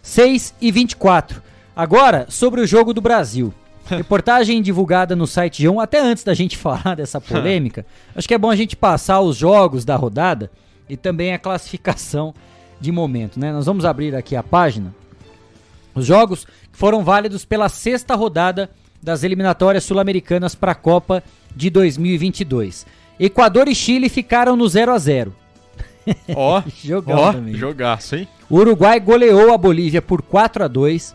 [0.03, 1.43] 6 e 24.
[1.75, 3.53] Agora, sobre o jogo do Brasil.
[3.87, 8.39] Reportagem divulgada no site G1, até antes da gente falar dessa polêmica, acho que é
[8.39, 10.51] bom a gente passar os jogos da rodada
[10.89, 12.35] e também a classificação
[12.81, 13.53] de momento, né?
[13.53, 14.95] Nós vamos abrir aqui a página.
[15.95, 18.71] Os jogos foram válidos pela sexta rodada
[19.03, 21.23] das eliminatórias sul-americanas para a Copa
[21.55, 22.87] de 2022.
[23.19, 25.35] Equador e Chile ficaram no 0 a 0.
[26.35, 26.63] Ó,
[27.09, 28.29] ó, jogaço, hein?
[28.49, 31.15] O Uruguai goleou a Bolívia por 4 a 2.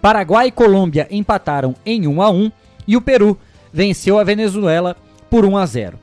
[0.00, 2.52] Paraguai e Colômbia empataram em 1 a 1
[2.86, 3.38] e o Peru
[3.72, 4.96] venceu a Venezuela
[5.28, 5.98] por 1 a 0.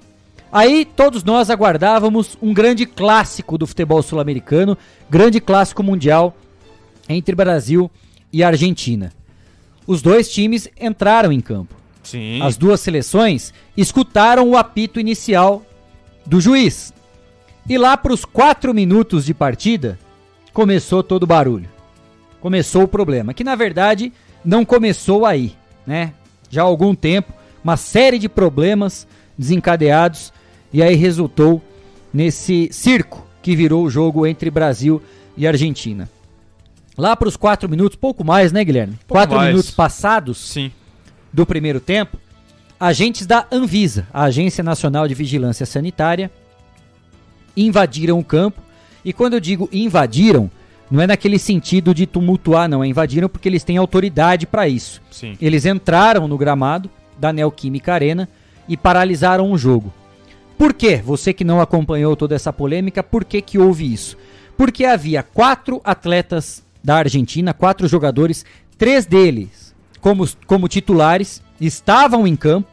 [0.51, 4.77] Aí todos nós aguardávamos um grande clássico do futebol sul-americano,
[5.09, 6.35] grande clássico mundial
[7.09, 7.91] entre Brasil
[8.31, 9.11] e Argentina.
[9.85, 11.75] Os dois times entraram em campo.
[12.07, 12.41] Sim.
[12.41, 15.61] As duas seleções escutaram o apito inicial
[16.25, 16.93] do juiz.
[17.67, 19.99] E lá para os quatro minutos de partida,
[20.53, 21.69] começou todo o barulho.
[22.39, 24.13] Começou o problema, que na verdade
[24.43, 25.53] não começou aí,
[25.85, 26.13] né?
[26.49, 29.05] Já há algum tempo, uma série de problemas
[29.37, 30.31] desencadeados
[30.71, 31.61] e aí resultou
[32.13, 35.01] nesse circo que virou o jogo entre Brasil
[35.35, 36.09] e Argentina.
[36.97, 38.93] Lá para os quatro minutos, pouco mais, né, Guilherme?
[39.05, 39.49] Pouco quatro mais.
[39.49, 40.71] minutos passados Sim.
[41.37, 42.17] Do primeiro tempo,
[42.79, 46.31] agentes da Anvisa, a Agência Nacional de Vigilância Sanitária,
[47.55, 48.59] invadiram o campo.
[49.05, 50.49] E quando eu digo invadiram,
[50.89, 52.83] não é naquele sentido de tumultuar, não.
[52.83, 54.99] É invadiram porque eles têm autoridade para isso.
[55.11, 55.37] Sim.
[55.39, 56.89] Eles entraram no gramado
[57.19, 58.27] da Neoquímica Arena
[58.67, 59.93] e paralisaram o jogo.
[60.57, 60.99] Por quê?
[61.05, 64.17] Você que não acompanhou toda essa polêmica, por que, que houve isso?
[64.57, 68.43] Porque havia quatro atletas da Argentina, quatro jogadores,
[68.75, 69.66] três deles
[70.01, 72.69] como, como titulares, estavam em campo,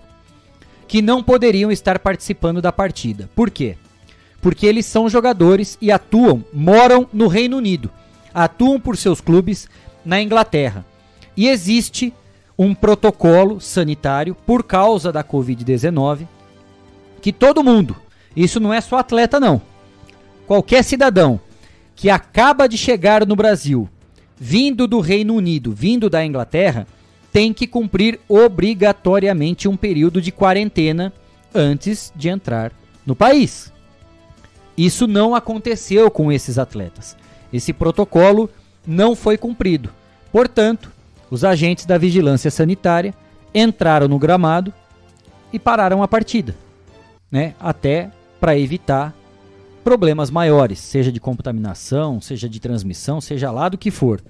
[0.87, 3.29] que não poderiam estar participando da partida.
[3.35, 3.77] Por quê?
[4.41, 7.91] Porque eles são jogadores e atuam, moram no Reino Unido,
[8.33, 9.69] atuam por seus clubes
[10.05, 10.85] na Inglaterra.
[11.37, 12.13] E existe
[12.59, 16.29] um protocolo sanitário por causa da Covid-19
[17.21, 17.97] que todo mundo,
[18.37, 19.63] isso não é só atleta não,
[20.47, 21.41] qualquer cidadão
[21.97, 23.89] que acaba de chegar no Brasil,
[24.39, 26.87] vindo do Reino Unido, vindo da Inglaterra,
[27.35, 31.12] tem que cumprir obrigatoriamente um período de quarentena
[31.52, 32.70] antes de entrar
[33.05, 33.73] no país.
[34.78, 37.16] Isso não aconteceu com esses atletas.
[37.52, 38.48] Esse protocolo
[38.86, 39.90] não foi cumprido.
[40.31, 40.93] Portanto,
[41.28, 43.12] os agentes da vigilância sanitária
[43.52, 44.73] entraram no gramado
[45.52, 46.55] e pararam a partida,
[47.32, 47.55] né?
[47.59, 49.12] Até para evitar
[49.82, 54.23] problemas maiores, seja de contaminação, seja de transmissão, seja lá do que for.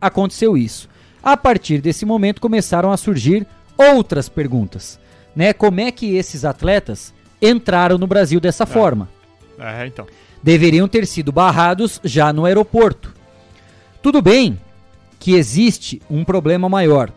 [0.00, 0.88] Aconteceu isso.
[1.26, 3.44] A partir desse momento começaram a surgir
[3.76, 4.96] outras perguntas,
[5.34, 5.52] né?
[5.52, 7.12] Como é que esses atletas
[7.42, 9.08] entraram no Brasil dessa forma?
[9.58, 10.06] É, então.
[10.40, 13.12] Deveriam ter sido barrados já no aeroporto.
[14.00, 14.56] Tudo bem
[15.18, 17.10] que existe um problema maior,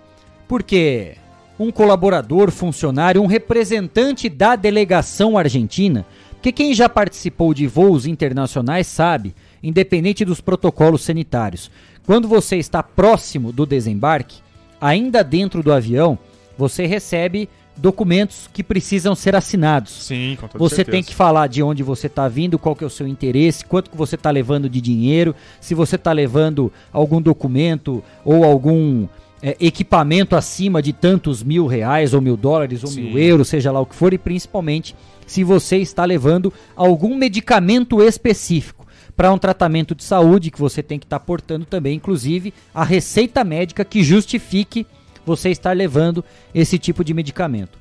[0.48, 1.16] porque
[1.60, 8.88] um colaborador, funcionário, um representante da delegação argentina, porque quem já participou de voos internacionais
[8.88, 11.70] sabe, independente dos protocolos sanitários,
[12.10, 14.38] quando você está próximo do desembarque,
[14.82, 16.18] ainda dentro do avião,
[16.58, 19.92] você recebe documentos que precisam ser assinados.
[19.92, 20.96] Sim, com toda Você certeza.
[20.96, 23.92] tem que falar de onde você está vindo, qual que é o seu interesse, quanto
[23.92, 29.08] que você está levando de dinheiro, se você está levando algum documento ou algum
[29.40, 33.04] é, equipamento acima de tantos mil reais ou mil dólares ou Sim.
[33.04, 34.96] mil euros, seja lá o que for, e principalmente
[35.28, 38.79] se você está levando algum medicamento específico
[39.20, 43.44] para um tratamento de saúde que você tem que estar portando também, inclusive a receita
[43.44, 44.88] médica que justifique
[45.26, 46.24] você estar levando
[46.56, 47.78] esse tipo de medicamento.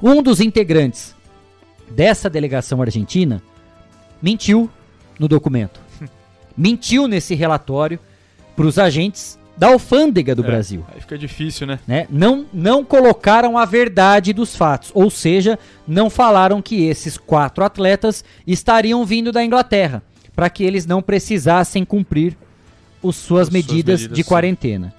[0.00, 1.12] Um dos integrantes
[1.90, 3.42] dessa delegação argentina
[4.22, 4.70] mentiu
[5.18, 5.80] no documento.
[6.56, 7.98] mentiu nesse relatório
[8.54, 10.86] para os agentes da alfândega do É, Brasil.
[10.94, 11.80] Aí fica difícil, né?
[11.84, 12.06] né?
[12.08, 18.24] Não, não colocaram a verdade dos fatos, ou seja, não falaram que esses quatro atletas
[18.46, 20.00] estariam vindo da Inglaterra,
[20.34, 22.36] para que eles não precisassem cumprir
[23.02, 24.28] os suas, medidas, medidas, de sim.
[24.28, 24.94] quarentena.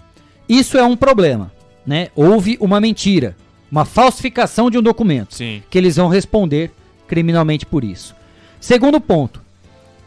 [0.48, 1.52] Isso é um problema,
[1.86, 2.10] né?
[2.16, 3.36] Houve uma mentira,
[3.72, 5.64] uma falsificação de um documento, Sim.
[5.70, 6.72] que eles vão responder
[7.08, 8.16] criminalmente por isso.
[8.60, 9.42] Segundo ponto,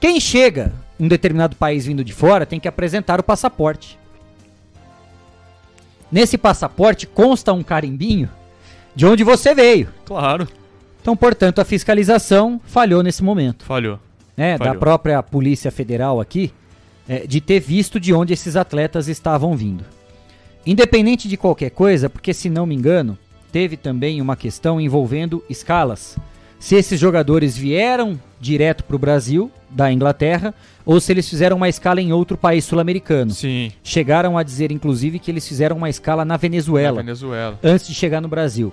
[0.01, 3.99] quem chega em um determinado país vindo de fora tem que apresentar o passaporte.
[6.11, 8.31] Nesse passaporte consta um carimbinho
[8.95, 9.89] de onde você veio.
[10.05, 10.49] Claro.
[11.03, 13.65] Então, portanto, a fiscalização falhou nesse momento.
[13.65, 13.99] Falhou.
[14.39, 16.53] Né, da própria Polícia Federal aqui,
[17.09, 19.85] é, de ter visto de onde esses atletas estavam vindo.
[20.65, 23.19] Independente de qualquer coisa, porque se não me engano,
[23.51, 26.17] teve também uma questão envolvendo escalas.
[26.61, 30.55] Se esses jogadores vieram direto para o Brasil, da Inglaterra,
[30.85, 33.31] ou se eles fizeram uma escala em outro país sul-americano.
[33.33, 33.71] Sim.
[33.83, 37.59] Chegaram a dizer, inclusive, que eles fizeram uma escala na Venezuela, Na Venezuela.
[37.63, 38.73] antes de chegar no Brasil.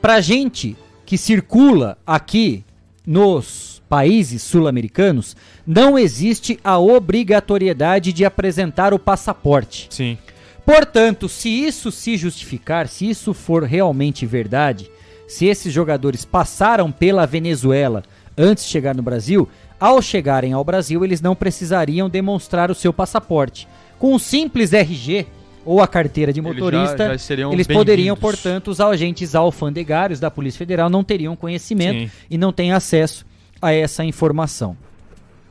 [0.00, 2.64] Pra gente que circula aqui
[3.06, 5.36] nos países sul-americanos,
[5.66, 9.86] não existe a obrigatoriedade de apresentar o passaporte.
[9.90, 10.16] Sim.
[10.64, 14.90] Portanto, se isso se justificar, se isso for realmente verdade,
[15.28, 18.02] se esses jogadores passaram pela Venezuela
[18.34, 19.46] antes de chegar no Brasil,
[19.78, 23.68] ao chegarem ao Brasil, eles não precisariam demonstrar o seu passaporte.
[23.98, 25.26] Com um simples RG
[25.66, 30.30] ou a carteira de Eles já- motorista, já eles poderiam, portanto, os agentes alfandegários da
[30.30, 32.10] Polícia Federal não teriam conhecimento Sim.
[32.30, 33.30] e não têm acesso
[33.62, 34.76] a essa informação.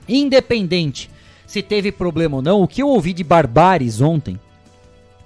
[0.08, 1.10] Independente
[1.48, 4.40] se teve problema ou não, o que eu ouvi de barbares ontem,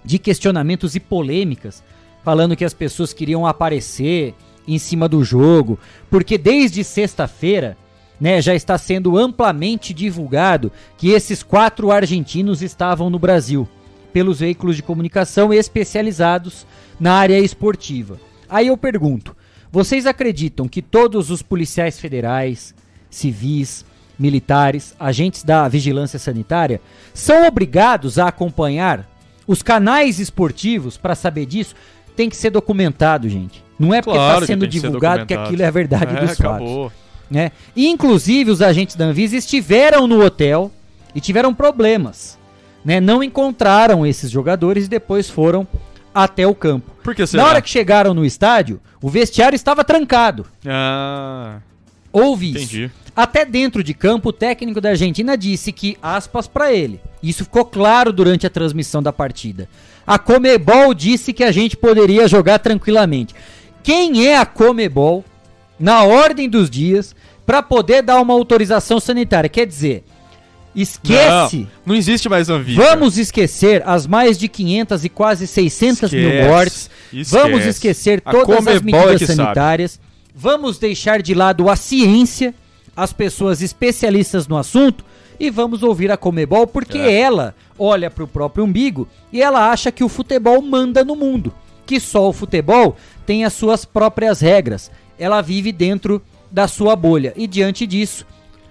[0.04, 1.84] de questionamentos e polêmicas,
[2.24, 4.34] falando que as pessoas queriam aparecer
[4.68, 5.78] em cima do jogo,
[6.10, 7.78] porque desde sexta-feira,
[8.20, 13.68] né, já está sendo amplamente divulgado que esses quatro argentinos estavam no Brasil,
[14.12, 16.66] pelos veículos de comunicação especializados
[17.00, 18.20] na área esportiva.
[18.50, 19.36] Aí eu pergunto:
[19.72, 22.74] vocês acreditam que todos os policiais federais,
[23.10, 23.86] civis,
[24.18, 26.80] militares, agentes da vigilância sanitária
[27.14, 29.10] são obrigados a acompanhar
[29.48, 31.76] os canais esportivos para saber disso?
[32.16, 33.64] Tem que ser documentado, gente.
[33.78, 35.48] Não é porque está que sendo que divulgado que documentado.
[35.48, 36.46] aquilo é a verdade É, dos fatos.
[36.68, 36.92] acabou.
[37.30, 37.52] Né?
[37.76, 40.72] E, inclusive, os agentes da Anvisa estiveram no hotel
[41.14, 42.38] e tiveram problemas.
[42.86, 43.02] Né?
[43.02, 45.68] Não encontraram esses jogadores e depois foram
[46.16, 46.90] até o campo.
[47.04, 47.46] Por que Na será?
[47.46, 50.46] hora que chegaram no estádio, o vestiário estava trancado.
[50.66, 51.58] Ah,
[52.12, 52.58] Houve isso.
[52.78, 52.92] entendi.
[53.14, 57.64] Até dentro de campo, o técnico da Argentina disse que, aspas pra ele, isso ficou
[57.66, 59.68] claro durante a transmissão da partida.
[60.08, 63.34] A Comebol disse que a gente poderia jogar tranquilamente.
[63.84, 65.24] Quem é a Comebol,
[65.80, 67.16] na ordem dos dias,
[67.46, 69.50] pra poder dar uma autorização sanitária?
[69.50, 70.04] Quer dizer,
[70.76, 71.58] esquece.
[71.60, 72.82] Não, não existe mais Anvisa.
[72.82, 76.90] Vamos esquecer as mais de 500 e quase 600 mil Esquece, mortes.
[77.14, 77.32] esquece.
[77.32, 79.36] Vamos esquecer todas as é medidas sabe.
[79.36, 80.00] sanitárias.
[80.36, 82.54] Vamos deixar de lado a ciência,
[82.96, 85.04] as pessoas especialistas no assunto
[85.40, 87.20] e vamos ouvir a Comebol porque É.
[87.20, 91.54] ela olha para o próprio umbigo e ela acha que o futebol manda no mundo,
[91.86, 92.96] que só o futebol
[93.26, 94.92] tem as suas próprias regras.
[95.18, 96.22] Ela vive dentro
[96.52, 98.26] da sua bolha e diante disso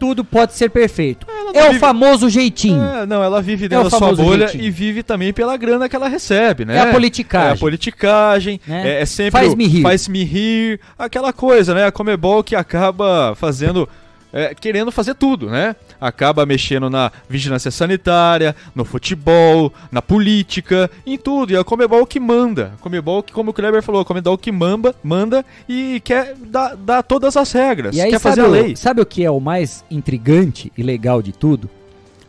[0.05, 1.27] tudo pode ser perfeito.
[1.55, 2.83] É o vive- famoso jeitinho.
[2.83, 4.65] É, não, ela vive É dentro o da sua bolha jeitinho.
[4.65, 6.77] e vive também pela grana que ela recebe, né?
[6.77, 7.51] É a politicagem.
[7.51, 8.99] É a politicagem, Né?
[8.99, 9.83] é, é sempre Faz-me o rir.
[9.83, 11.87] faz-me rir, aquela coisa, né?
[11.87, 13.89] A Comebol que acaba fazendo,
[14.36, 15.77] é, querendo fazer tudo, né?
[16.01, 21.52] Acaba mexendo na vigilância sanitária, no futebol, na política, em tudo.
[21.52, 22.73] E a Comebol que manda.
[22.74, 26.74] A Comebol que, como o Kleber falou, a Comebol que manda, manda e quer dar,
[26.74, 28.74] dar todas as regras, E aí, quer fazer a o- lei.
[28.74, 31.70] sabe o que é o mais intrigante e legal de tudo?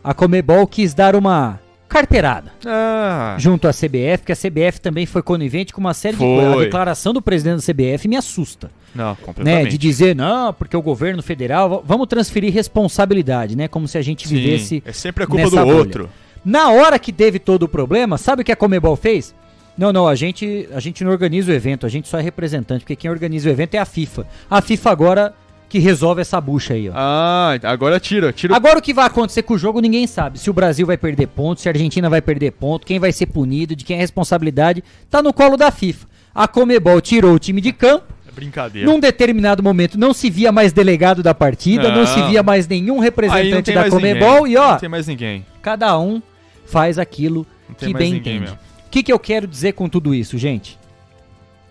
[0.04, 1.58] A Comebol quis dar uma
[1.96, 6.22] carteirada Ah, junto à CBF, que a CBF também foi conivente com uma série de
[6.22, 6.36] Foi.
[6.36, 6.54] coisas.
[6.54, 8.70] A declaração do presidente da CBF me assusta.
[8.94, 9.70] não, Né, completamente.
[9.70, 13.68] de dizer, não, porque o governo federal, vamos transferir responsabilidade, né?
[13.68, 14.82] Como se a gente Sim, vivesse.
[14.86, 15.74] é sempre a culpa do bolha.
[15.74, 16.10] outro.
[16.44, 19.34] Na hora que teve todo o problema, sabe o que a Comebol fez?
[19.76, 22.80] Não, não, a gente, a gente não organiza o evento, a gente só é representante,
[22.80, 24.26] porque quem organiza o evento é a FIFA.
[24.50, 25.34] A FIFA agora
[25.68, 26.92] que resolve essa bucha aí, ó.
[26.94, 28.54] Ah, agora tira, tira.
[28.54, 30.38] Agora o que vai acontecer com o jogo ninguém sabe.
[30.38, 33.26] Se o Brasil vai perder pontos, se a Argentina vai perder ponto, quem vai ser
[33.26, 36.06] punido, de quem é a responsabilidade, tá no colo da FIFA.
[36.34, 38.04] A Comebol tirou o time de campo.
[38.28, 38.88] É brincadeira.
[38.88, 42.06] Num determinado momento não se via mais delegado da partida, não, Não.
[42.06, 44.52] se via mais nenhum representante da Comebol ninguém.
[44.52, 45.44] e ó, Não tem mais ninguém.
[45.62, 46.22] cada um
[46.66, 47.46] faz aquilo
[47.78, 48.52] que bem entende.
[48.86, 50.78] O que, que eu quero dizer com tudo isso, gente?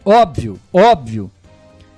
[0.03, 1.31] Óbvio, óbvio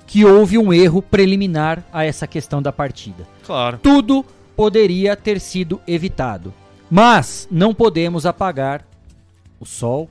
[0.08, 3.28] que houve um erro preliminar a essa questão da partida.
[3.44, 3.78] Claro.
[3.82, 4.24] Tudo
[4.56, 6.52] poderia ter sido evitado.
[6.90, 8.84] Mas não podemos apagar
[9.60, 10.08] o sol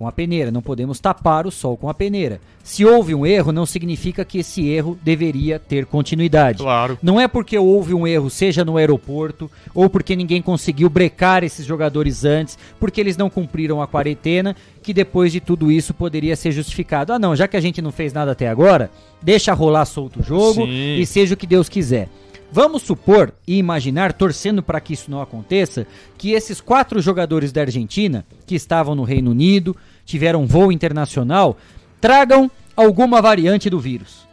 [0.00, 2.40] com a peneira, não podemos tapar o sol com a peneira.
[2.64, 6.62] Se houve um erro, não significa que esse erro deveria ter continuidade.
[6.62, 6.98] Claro.
[7.02, 11.66] Não é porque houve um erro, seja no aeroporto, ou porque ninguém conseguiu brecar esses
[11.66, 16.50] jogadores antes, porque eles não cumpriram a quarentena, que depois de tudo isso poderia ser
[16.52, 17.12] justificado.
[17.12, 18.90] Ah, não, já que a gente não fez nada até agora,
[19.20, 20.96] deixa rolar solto o jogo Sim.
[20.96, 22.08] e seja o que Deus quiser.
[22.52, 25.86] Vamos supor e imaginar, torcendo para que isso não aconteça,
[26.18, 29.76] que esses quatro jogadores da Argentina, que estavam no Reino Unido,
[30.10, 31.56] tiveram voo internacional,
[32.00, 34.26] tragam alguma variante do vírus.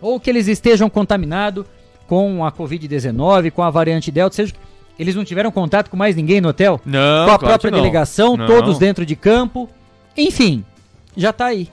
[0.00, 1.64] Ou que eles estejam contaminados
[2.06, 4.54] com a Covid-19, com a variante Delta, seja
[4.98, 6.80] Eles não tiveram contato com mais ninguém no hotel?
[6.84, 7.78] Não, Com a claro própria não.
[7.78, 8.46] delegação, Não.
[8.46, 9.68] todos dentro de campo.
[10.16, 10.64] Enfim,
[11.16, 11.68] já tá aí.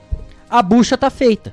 [0.48, 1.52] A bucha tá feita.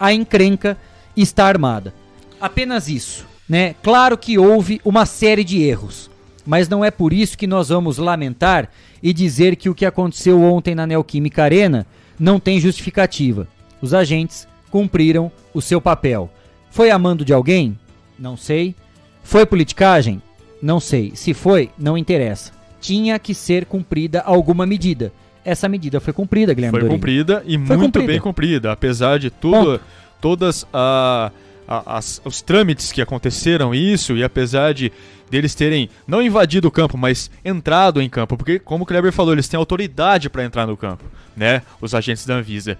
[0.00, 0.76] A encrenca
[1.16, 1.94] está armada.
[2.40, 3.74] Apenas isso, né?
[3.82, 6.10] Claro que houve uma série de erros,
[6.44, 8.68] mas não é por isso que nós vamos lamentar
[9.02, 11.86] e dizer que o que aconteceu ontem na Neoquímica Arena
[12.18, 13.48] não tem justificativa.
[13.80, 16.30] Os agentes cumpriram o seu papel.
[16.70, 17.78] Foi a mando de alguém?
[18.18, 18.74] Não sei.
[19.22, 20.22] Foi politicagem?
[20.60, 21.12] Não sei.
[21.14, 22.52] Se foi, não interessa.
[22.80, 25.12] Tinha que ser cumprida alguma medida.
[25.44, 28.06] Essa medida foi cumprida, Guilherme Foi cumprida e Foi muito cumprida.
[28.06, 29.80] bem cumprida, apesar de tudo,
[30.20, 31.32] todas a,
[31.68, 34.92] as- os trâmites que aconteceram isso e apesar de
[35.30, 39.32] deles terem não invadido o campo, mas entrado em campo, porque como o Kleber falou,
[39.32, 41.04] eles têm autoridade para entrar no campo,
[41.36, 41.62] né?
[41.80, 42.76] Os agentes da Anvisa.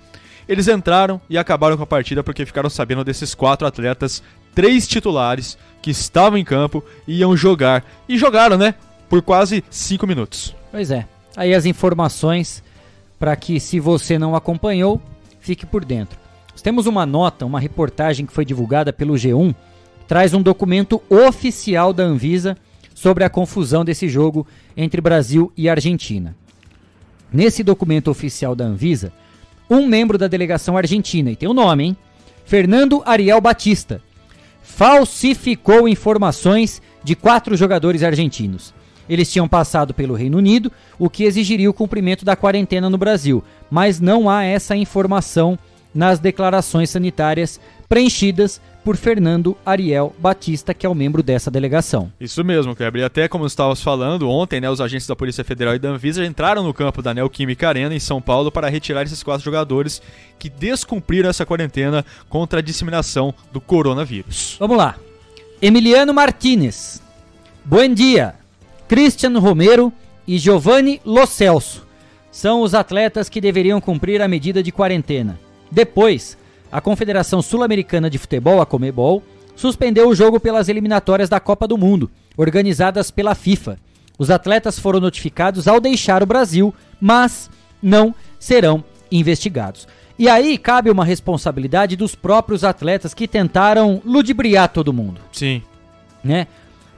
[0.49, 4.23] Eles entraram e acabaram com a partida porque ficaram sabendo desses quatro atletas,
[4.55, 8.75] três titulares que estavam em campo e iam jogar e jogaram, né?
[9.09, 10.55] Por quase cinco minutos.
[10.71, 11.07] Pois é.
[11.37, 12.63] Aí as informações
[13.19, 15.01] para que, se você não acompanhou,
[15.41, 16.19] fique por dentro.
[16.63, 19.55] Temos uma nota, uma reportagem que foi divulgada pelo G1,
[20.07, 22.57] traz um documento oficial da Anvisa
[22.95, 26.37] sobre a confusão desse jogo entre Brasil e Argentina.
[27.33, 29.13] Nesse documento oficial da Anvisa,
[29.69, 31.97] um membro da delegação argentina, e tem o nome, hein?
[32.45, 34.03] Fernando Ariel Batista,
[34.63, 38.73] falsificou informações de quatro jogadores argentinos.
[39.09, 43.43] Eles tinham passado pelo Reino Unido, o que exigiria o cumprimento da quarentena no Brasil,
[43.71, 45.59] mas não há essa informação
[45.95, 52.13] nas declarações sanitárias preenchidas por Fernando Ariel Batista, que é o membro dessa delegação.
[52.21, 53.03] Isso mesmo, Kleber.
[53.03, 56.25] E até como estávamos falando ontem, né, os agentes da Polícia Federal e da Anvisa
[56.25, 60.03] entraram no campo da Neoquímica Arena em São Paulo para retirar esses quatro jogadores
[60.39, 64.57] que descumpriram essa quarentena contra a disseminação do coronavírus.
[64.59, 64.97] Vamos lá.
[65.61, 67.01] Emiliano Martinez.
[67.65, 68.35] Bom dia.
[68.89, 69.93] Christian Romero
[70.27, 71.87] e Giovanni Lo Celso
[72.31, 75.39] são os atletas que deveriam cumprir a medida de quarentena.
[75.73, 76.37] Depois,
[76.71, 79.23] a Confederação Sul-Americana de Futebol, a Comebol,
[79.57, 83.79] suspendeu o jogo pelas eliminatórias da Copa do Mundo, organizadas pela FIFA.
[84.19, 87.51] Os atletas foram notificados ao deixar o Brasil, mas
[87.83, 89.89] não serão investigados.
[90.19, 95.63] E aí cabe uma responsabilidade dos próprios atletas que tentaram ludibriar todo mundo, Sim.
[96.23, 96.47] né?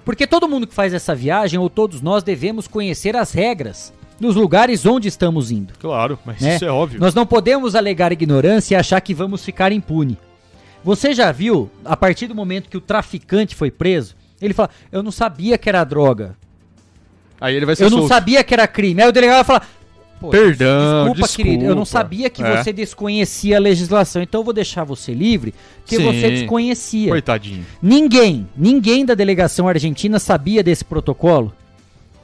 [0.04, 4.36] Porque todo mundo que faz essa viagem, ou todos nós, devemos conhecer as regras dos
[4.36, 5.72] lugares onde estamos indo.
[5.80, 6.56] Claro, mas né?
[6.56, 7.00] isso é óbvio.
[7.00, 10.16] Nós não podemos alegar ignorância e achar que vamos ficar impune.
[10.82, 15.02] Você já viu, a partir do momento que o traficante foi preso, ele fala: Eu
[15.02, 16.36] não sabia que era droga.
[17.40, 18.08] Aí ele vai ser Eu não solto.
[18.10, 19.02] sabia que era crime.
[19.02, 19.68] Aí o delegado vai falar:
[20.20, 22.62] "Pô, Perdão, desculpa, querido, eu não desculpa." sabia que É.
[22.62, 26.04] você desconhecia a legislação, então eu vou deixar você livre, porque Sim.
[26.04, 27.08] você desconhecia.
[27.10, 27.64] Coitadinho.
[27.82, 31.52] Ninguém, ninguém da delegação argentina sabia desse protocolo.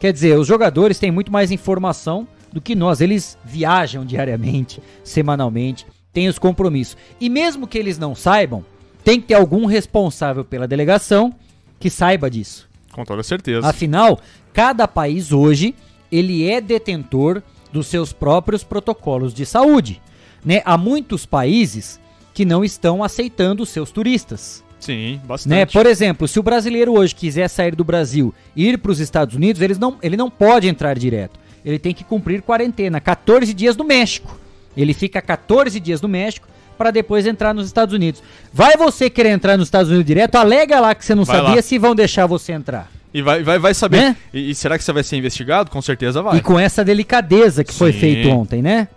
[0.00, 3.02] Quer dizer, os jogadores têm muito mais informação do que nós.
[3.02, 6.96] Eles viajam diariamente, semanalmente, têm os compromissos.
[7.20, 8.64] E mesmo que eles não saibam,
[9.04, 11.34] tem que ter algum responsável pela delegação
[11.78, 12.66] que saiba disso.
[12.92, 13.68] Com toda certeza.
[13.68, 14.18] Afinal,
[14.54, 15.74] cada país hoje
[16.10, 20.00] ele é detentor dos seus próprios protocolos de saúde.
[20.42, 20.62] Né?
[20.64, 22.00] Há muitos países
[22.32, 24.64] que não estão aceitando os seus turistas.
[24.80, 25.50] Sim, bastante.
[25.50, 25.66] Né?
[25.66, 29.36] Por exemplo, se o brasileiro hoje quiser sair do Brasil e ir para os Estados
[29.36, 31.38] Unidos, eles não, ele não pode entrar direto.
[31.64, 34.38] Ele tem que cumprir quarentena, 14 dias no México.
[34.76, 38.22] Ele fica 14 dias no México para depois entrar nos Estados Unidos.
[38.52, 41.56] Vai você querer entrar nos Estados Unidos direto, alega lá que você não Vai sabia
[41.56, 41.62] lá.
[41.62, 42.90] se vão deixar você entrar.
[43.12, 43.98] E vai, vai, vai saber.
[43.98, 44.16] Né?
[44.32, 45.70] E, e será que você vai ser investigado?
[45.70, 46.38] Com certeza vai.
[46.38, 47.98] E com essa delicadeza que foi Sim.
[47.98, 48.88] feito ontem, né?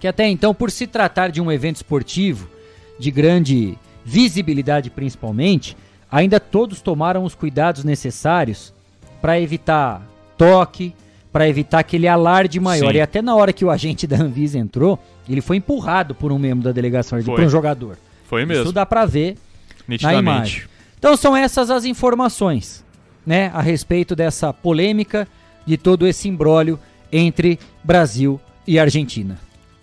[0.00, 2.48] Que até então, por se tratar de um evento esportivo
[2.98, 5.76] de grande visibilidade principalmente,
[6.10, 8.72] ainda todos tomaram os cuidados necessários
[9.20, 10.02] para evitar
[10.36, 10.94] toque,
[11.32, 12.92] para evitar aquele alarde maior.
[12.92, 12.98] Sim.
[12.98, 14.98] E até na hora que o agente da Anvisa entrou,
[15.28, 17.96] ele foi empurrado por um membro da delegação, por um jogador.
[18.26, 18.64] Foi mesmo.
[18.64, 19.36] Isso dá para ver
[20.02, 20.62] na imagem.
[20.98, 22.84] Então são essas as informações,
[23.24, 25.26] né, a respeito dessa polêmica
[25.64, 26.78] de todo esse imbróglio
[27.12, 29.38] entre Brasil e Argentina.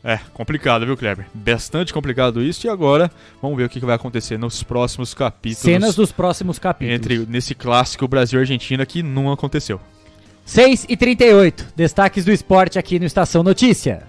[0.08, 1.26] É, complicado, viu, Kleber?
[1.34, 2.66] Bastante complicado isso.
[2.66, 3.12] E agora,
[3.42, 5.58] vamos ver o que vai acontecer nos próximos capítulos.
[5.58, 6.96] Cenas dos próximos capítulos.
[6.96, 9.82] Entre, nesse clássico Brasil-Argentina que não aconteceu.
[10.46, 14.08] 6 e 38, destaques do esporte aqui no Estação Notícia.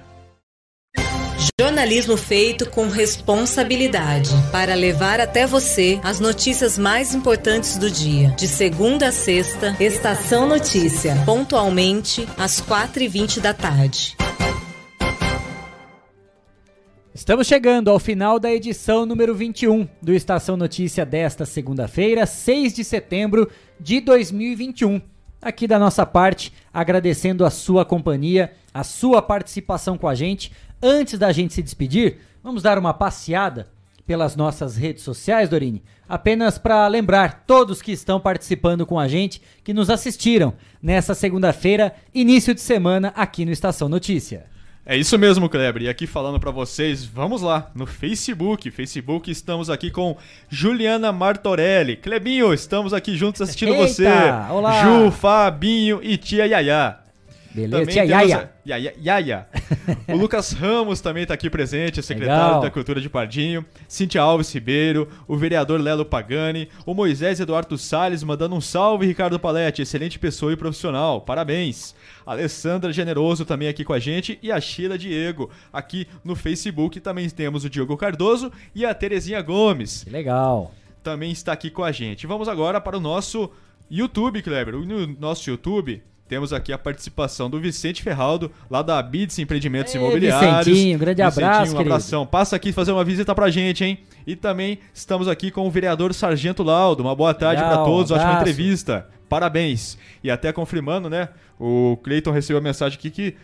[1.61, 8.31] Jornalismo feito com responsabilidade para levar até você as notícias mais importantes do dia.
[8.39, 14.17] De segunda a sexta, Estação Notícia, pontualmente às 4h20 da tarde.
[17.19, 22.85] Estamos chegando ao final da edição número 21 do Estação Notícia desta segunda-feira, 6 de
[22.85, 25.03] setembro de 2021.
[25.43, 30.53] aqui da nossa parte, agradecendo a sua companhia, a sua participação com a gente.
[30.81, 33.67] Antes da gente se despedir, vamos dar uma passeada
[34.07, 39.43] pelas nossas redes sociais, Dorine, apenas para lembrar todos que estão participando com a gente,
[39.65, 44.47] que nos assistiram nessa segunda-feira, início de semana aqui no Estação Notícia.
[44.91, 45.83] É isso mesmo, Kleber.
[45.83, 48.71] E aqui falando para vocês, vamos lá no Facebook.
[48.71, 50.17] Facebook, estamos aqui com
[50.49, 51.95] Juliana Martorelli.
[51.95, 54.07] Clebinho, estamos aqui juntos assistindo Eita, você.
[54.51, 54.83] olá.
[54.83, 57.01] Ju, Fabinho e tia Yaya.
[57.59, 58.39] Beleza, Também tia Yaya.
[58.39, 58.95] a- Yaya.
[59.03, 59.49] Yaya.
[60.09, 62.61] o Lucas Ramos também está aqui presente, secretário Legal.
[62.63, 63.65] da Cultura de Pardinho.
[63.89, 69.39] Cintia Alves Ribeiro, o vereador Lelo Pagani, o Moisés Eduardo Salles mandando um salve, Ricardo
[69.41, 71.95] Paletti, excelente pessoa e profissional, parabéns.
[72.25, 77.01] Alessandra Generoso também aqui com a gente e a Sheila Diego aqui no Facebook.
[77.01, 80.05] Também temos o Diogo Cardoso e a Terezinha Gomes.
[80.05, 80.75] Que legal.
[81.03, 82.27] Também está aqui com a gente.
[82.27, 83.51] Vamos agora para o nosso
[83.91, 84.75] YouTube, Kleber.
[84.77, 90.01] No nosso YouTube temos aqui a participação do Vicente Ferraldo, lá da Bids Empreendimentos Ei,
[90.01, 90.67] Imobiliários.
[90.67, 91.81] Vicentinho, grande abraço, um querido.
[91.95, 92.27] abração.
[92.27, 93.99] Passa aqui fazer uma visita pra gente, hein?
[94.27, 97.03] E também estamos aqui com o vereador Sargento Laudo.
[97.03, 98.43] Uma boa tarde para todos, ótima abraço.
[98.43, 99.09] entrevista.
[99.29, 99.97] Parabéns.
[100.23, 101.31] E até confirmando, né?
[101.59, 103.35] O Cleiton recebeu a mensagem aqui que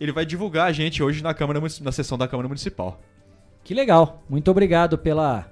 [0.00, 3.00] ele vai divulgar a gente hoje na Câmara na sessão da Câmara Municipal.
[3.62, 4.24] Que legal.
[4.28, 5.46] Muito obrigado pela,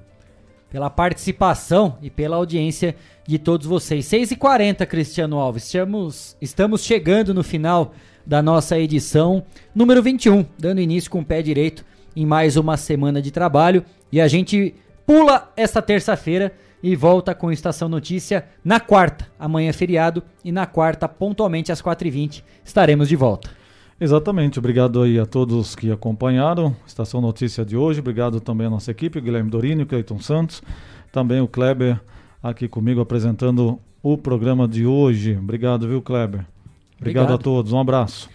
[0.70, 2.94] pela participação e pela audiência
[3.26, 4.07] de todos vocês.
[4.07, 5.65] 6h40, Cristiano Alves.
[5.65, 7.92] Estamos, estamos chegando no final
[8.24, 9.42] da nossa edição
[9.74, 11.84] número 21, dando início com o pé direito
[12.15, 13.84] em mais uma semana de trabalho.
[14.12, 14.74] E a gente
[15.05, 19.26] pula esta terça-feira e volta com Estação Notícia na quarta.
[19.39, 23.59] Amanhã é feriado e na quarta, pontualmente às 4h20, estaremos de volta.
[24.01, 28.91] Exatamente, obrigado aí a todos que acompanharam Estação Notícia de hoje, obrigado também à nossa
[28.91, 30.62] equipe, Guilherme Dorini, Cleiton Santos,
[31.12, 32.01] também o Kleber
[32.43, 35.37] aqui comigo apresentando o programa de hoje.
[35.37, 36.47] Obrigado, viu, Kleber?
[36.99, 37.35] Obrigado, Obrigado.
[37.35, 38.31] a todos, um abraço.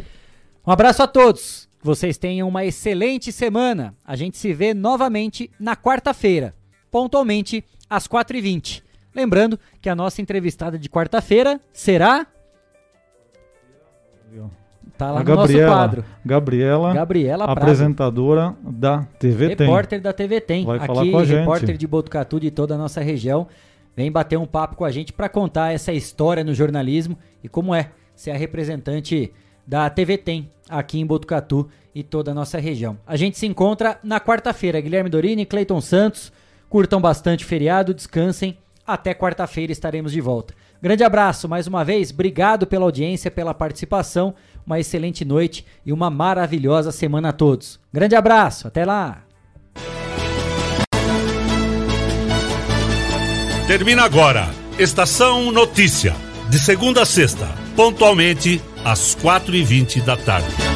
[0.66, 1.68] Um abraço a todos.
[1.82, 3.96] Vocês tenham uma excelente semana.
[4.06, 6.56] A gente se vê novamente na quarta-feira,
[6.92, 8.84] pontualmente às 4h20.
[9.16, 12.28] Lembrando que a nossa entrevistada de quarta-feira será.
[14.98, 16.06] Tá lá a no nosso Gabriela, quadro.
[16.26, 17.58] Gabriela, Gabriela Prado.
[17.60, 19.68] apresentadora da TV Tem.
[19.68, 20.66] Repórter da TV Tem.
[20.66, 21.38] Vai Aqui, falar com a gente.
[21.40, 23.48] repórter de Botucatu de toda a nossa região.
[23.96, 27.74] Vem bater um papo com a gente para contar essa história no jornalismo e como
[27.76, 29.32] é ser a representante
[29.68, 32.98] da TV Tem aqui em Botucatu e toda a nossa região.
[33.06, 34.80] A gente se encontra na quarta-feira.
[34.82, 36.32] Guilherme Dorini, Cleiton Santos.
[36.70, 38.58] Curtam bastante o feriado, descansem.
[38.86, 40.54] Até quarta-feira estaremos de volta.
[40.82, 42.12] Grande abraço mais uma vez.
[42.12, 44.36] Obrigado pela audiência, pela participação.
[44.66, 47.80] Uma excelente noite e uma maravilhosa semana a todos.
[47.94, 48.68] Grande abraço.
[48.68, 49.22] Até lá.
[53.68, 54.50] Termina agora.
[54.78, 56.16] Estação Notícia.
[56.50, 60.75] De segunda a sexta, pontualmente às quatro e vinte da tarde.